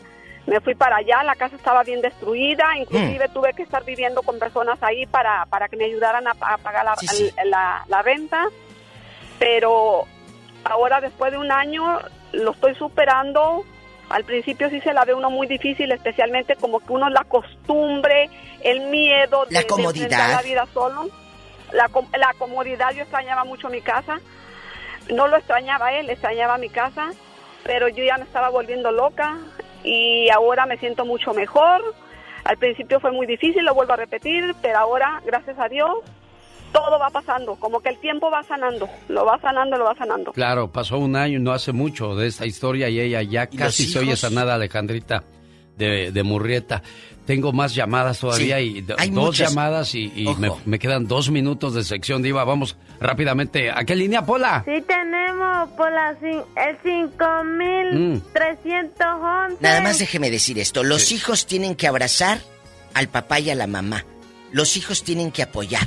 [0.46, 3.32] me fui para allá, la casa estaba bien destruida, inclusive mm.
[3.32, 6.96] tuve que estar viviendo con personas ahí para, para que me ayudaran a, pagar la,
[7.44, 8.48] la, la renta,
[9.38, 10.06] pero
[10.64, 12.00] Ahora, después de un año,
[12.32, 13.64] lo estoy superando.
[14.08, 18.30] Al principio sí se la ve uno muy difícil, especialmente como que uno la costumbre,
[18.62, 20.30] el miedo de, la comodidad.
[20.30, 21.08] la vida solo.
[21.72, 24.20] La, la comodidad, yo extrañaba mucho mi casa.
[25.12, 27.10] No lo extrañaba él, extrañaba mi casa,
[27.64, 29.36] pero yo ya me estaba volviendo loca
[29.82, 31.94] y ahora me siento mucho mejor.
[32.44, 35.98] Al principio fue muy difícil, lo vuelvo a repetir, pero ahora, gracias a Dios,
[36.74, 40.32] todo va pasando, como que el tiempo va sanando, lo va sanando, lo va sanando.
[40.32, 44.00] Claro, pasó un año, no hace mucho de esta historia y ella ya casi se
[44.00, 45.22] oye sanada, Alejandrita,
[45.76, 46.82] de, de Murrieta.
[47.26, 50.12] Tengo más llamadas todavía y dos llamadas y,
[50.66, 52.44] me, quedan dos minutos de sección diva.
[52.44, 53.70] Vamos rápidamente.
[53.70, 54.62] ¿A qué línea, Pola?
[54.66, 56.44] Sí tenemos, Pola, el
[56.82, 57.96] 5311.
[57.98, 59.56] Mm.
[59.60, 60.82] Nada más déjeme decir esto.
[60.82, 62.40] Los hijos tienen que abrazar
[62.92, 64.04] al papá y a la mamá.
[64.52, 65.86] Los hijos tienen que apoyar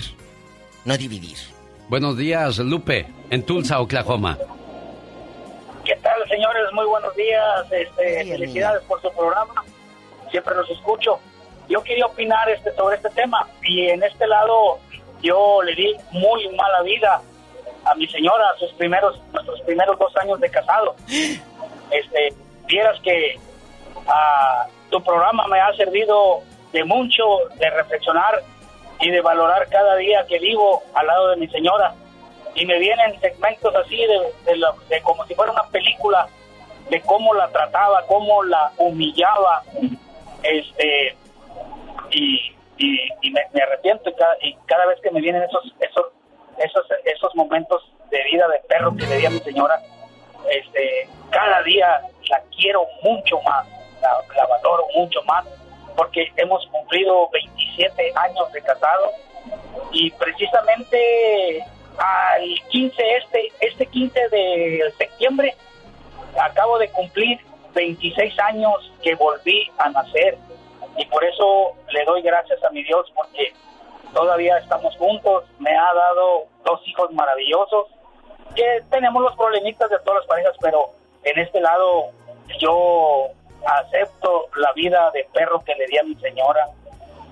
[0.87, 1.37] no dividir.
[1.89, 4.37] Buenos días, Lupe, en Tulsa, Oklahoma.
[5.83, 6.63] ¿Qué tal, señores?
[6.71, 7.69] Muy buenos días.
[7.69, 9.65] Este, felicidades por su programa.
[10.31, 11.19] Siempre los escucho.
[11.67, 14.79] Yo quería opinar este, sobre este tema y en este lado
[15.21, 17.21] yo le di muy mala vida
[17.83, 20.95] a mi señora sus primeros nuestros primeros dos años de casado.
[21.91, 22.33] Este,
[22.65, 23.37] vieras que
[24.07, 27.23] ah, tu programa me ha servido de mucho
[27.59, 28.41] de reflexionar
[28.99, 31.93] y de valorar cada día que vivo al lado de mi señora.
[32.55, 34.55] Y me vienen segmentos así de,
[34.89, 36.27] de, como si fuera una película
[36.89, 39.61] de cómo la trataba, cómo la humillaba,
[40.41, 41.15] este,
[42.11, 42.55] y,
[43.31, 46.05] me, arrepiento y cada, y cada vez que me vienen esos, esos,
[46.57, 49.79] esos, esos momentos de vida de perro que le di a mi señora,
[50.49, 53.67] este, cada día la quiero mucho más,
[54.01, 55.45] la, la valoro mucho más,
[55.97, 59.11] porque hemos cumplido 27 años de casado
[59.91, 61.65] y precisamente
[61.97, 65.55] al 15 este este 15 de septiembre
[66.39, 67.39] acabo de cumplir
[67.73, 70.37] 26 años que volví a nacer.
[70.97, 73.53] Y por eso le doy gracias a mi Dios porque
[74.13, 77.87] todavía estamos juntos, me ha dado dos hijos maravillosos
[78.55, 80.89] que tenemos los problemitas de todas las parejas, pero
[81.23, 82.11] en este lado
[82.59, 83.27] yo
[83.65, 86.65] acepto la vida de perro que le di a mi señora.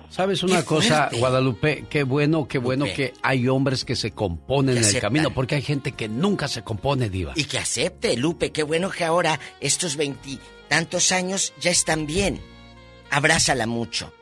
[0.08, 1.84] ¿Sabes una cosa, Guadalupe?
[1.90, 5.62] Qué bueno, qué bueno que hay hombres que se componen en el camino, porque hay
[5.62, 7.32] gente que nunca se compone, Diva.
[7.34, 12.40] Y que acepte, Lupe, qué bueno que ahora estos veintitantos años ya están bien.
[13.10, 14.12] Abrázala mucho.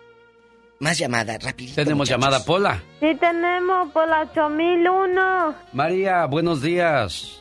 [0.80, 1.76] Más llamada, rapidito.
[1.76, 2.82] Tenemos llamada, Pola.
[3.00, 5.54] Sí tenemos por la 8001.
[5.72, 7.40] María, buenos días.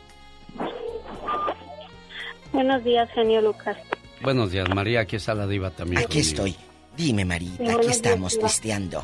[2.52, 3.78] Buenos días, genio Lucas.
[4.24, 5.02] Buenos días, María.
[5.02, 6.04] Aquí está la diva también.
[6.04, 6.56] Aquí estoy.
[6.96, 9.04] Dime, Marita, Sí, aquí estamos días, testeando.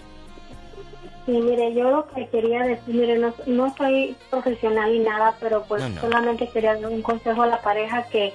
[1.25, 5.63] Sí, mire, yo lo que quería decir, mire, no, no soy profesional ni nada, pero
[5.67, 6.01] pues No, no.
[6.01, 8.33] solamente quería dar un consejo a la pareja que,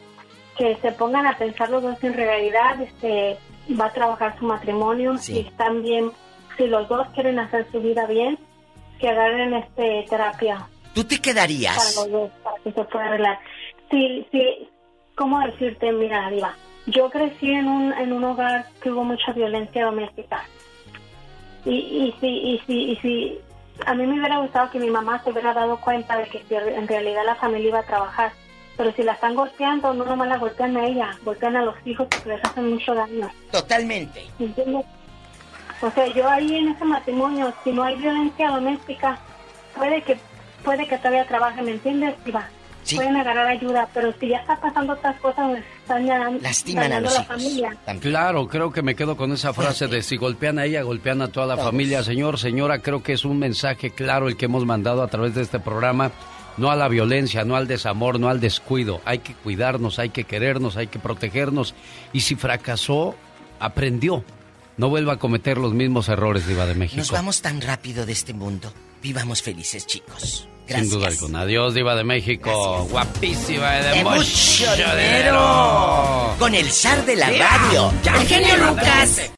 [0.58, 3.36] que se pongan a pensar los dos en realidad, este,
[3.80, 5.38] va a trabajar su matrimonio Sí.
[5.40, 6.10] y también,
[6.56, 8.38] si los dos quieren hacer su vida bien,
[9.00, 11.96] que agarren este terapia ¿Tú te para quedarías?
[11.96, 13.38] los dos, para que se pueda arreglar.
[13.90, 14.68] Sí, sí,
[15.16, 15.90] ¿cómo decirte?
[15.92, 16.54] Mira, Diva,
[16.86, 20.44] yo crecí en un, en un hogar que hubo mucha violencia doméstica.
[21.64, 23.38] Y, y sí, y sí, y sí,
[23.86, 26.54] a mí me hubiera gustado que mi mamá se hubiera dado cuenta de que si
[26.54, 28.32] en realidad la familia iba a trabajar.
[28.76, 32.08] Pero si la están golpeando, no nomás la golpean a ella, golpean a los hijos
[32.10, 33.30] porque les hacen mucho daño.
[33.52, 34.26] Totalmente.
[34.38, 34.84] ¿Entiendes?
[35.80, 39.18] O sea, yo ahí en ese matrimonio, si no hay violencia doméstica,
[39.76, 40.18] puede que
[40.64, 42.14] puede que todavía trabaje, ¿me entiendes?
[42.24, 42.48] Diva?
[42.84, 42.96] Sí.
[42.96, 46.88] Pueden agarrar ayuda, pero si ya está pasando otras cosas, pues, están ya Lastiman a
[46.88, 47.36] dañando los la hijos.
[47.36, 47.76] familia.
[48.00, 51.28] Claro, creo que me quedo con esa frase de si golpean a ella, golpean a
[51.28, 52.02] toda la familia.
[52.02, 55.42] Señor, señora, creo que es un mensaje claro el que hemos mandado a través de
[55.42, 56.12] este programa.
[56.56, 59.00] No a la violencia, no al desamor, no al descuido.
[59.04, 61.74] Hay que cuidarnos, hay que querernos, hay que protegernos.
[62.12, 63.16] Y si fracasó,
[63.58, 64.22] aprendió.
[64.76, 66.98] No vuelva a cometer los mismos errores, Diva de México.
[66.98, 68.72] Nos vamos tan rápido de este mundo.
[69.04, 70.48] Vivamos felices, chicos.
[70.66, 70.88] Gracias.
[70.88, 71.40] Sin duda alguna.
[71.42, 72.86] Adiós, Diva de México.
[72.90, 74.96] Guapísima y de, De mucho, mucho dinero.
[74.96, 76.34] dinero.
[76.38, 77.92] Con el zar de la radio.
[78.02, 79.30] El genio Lucas.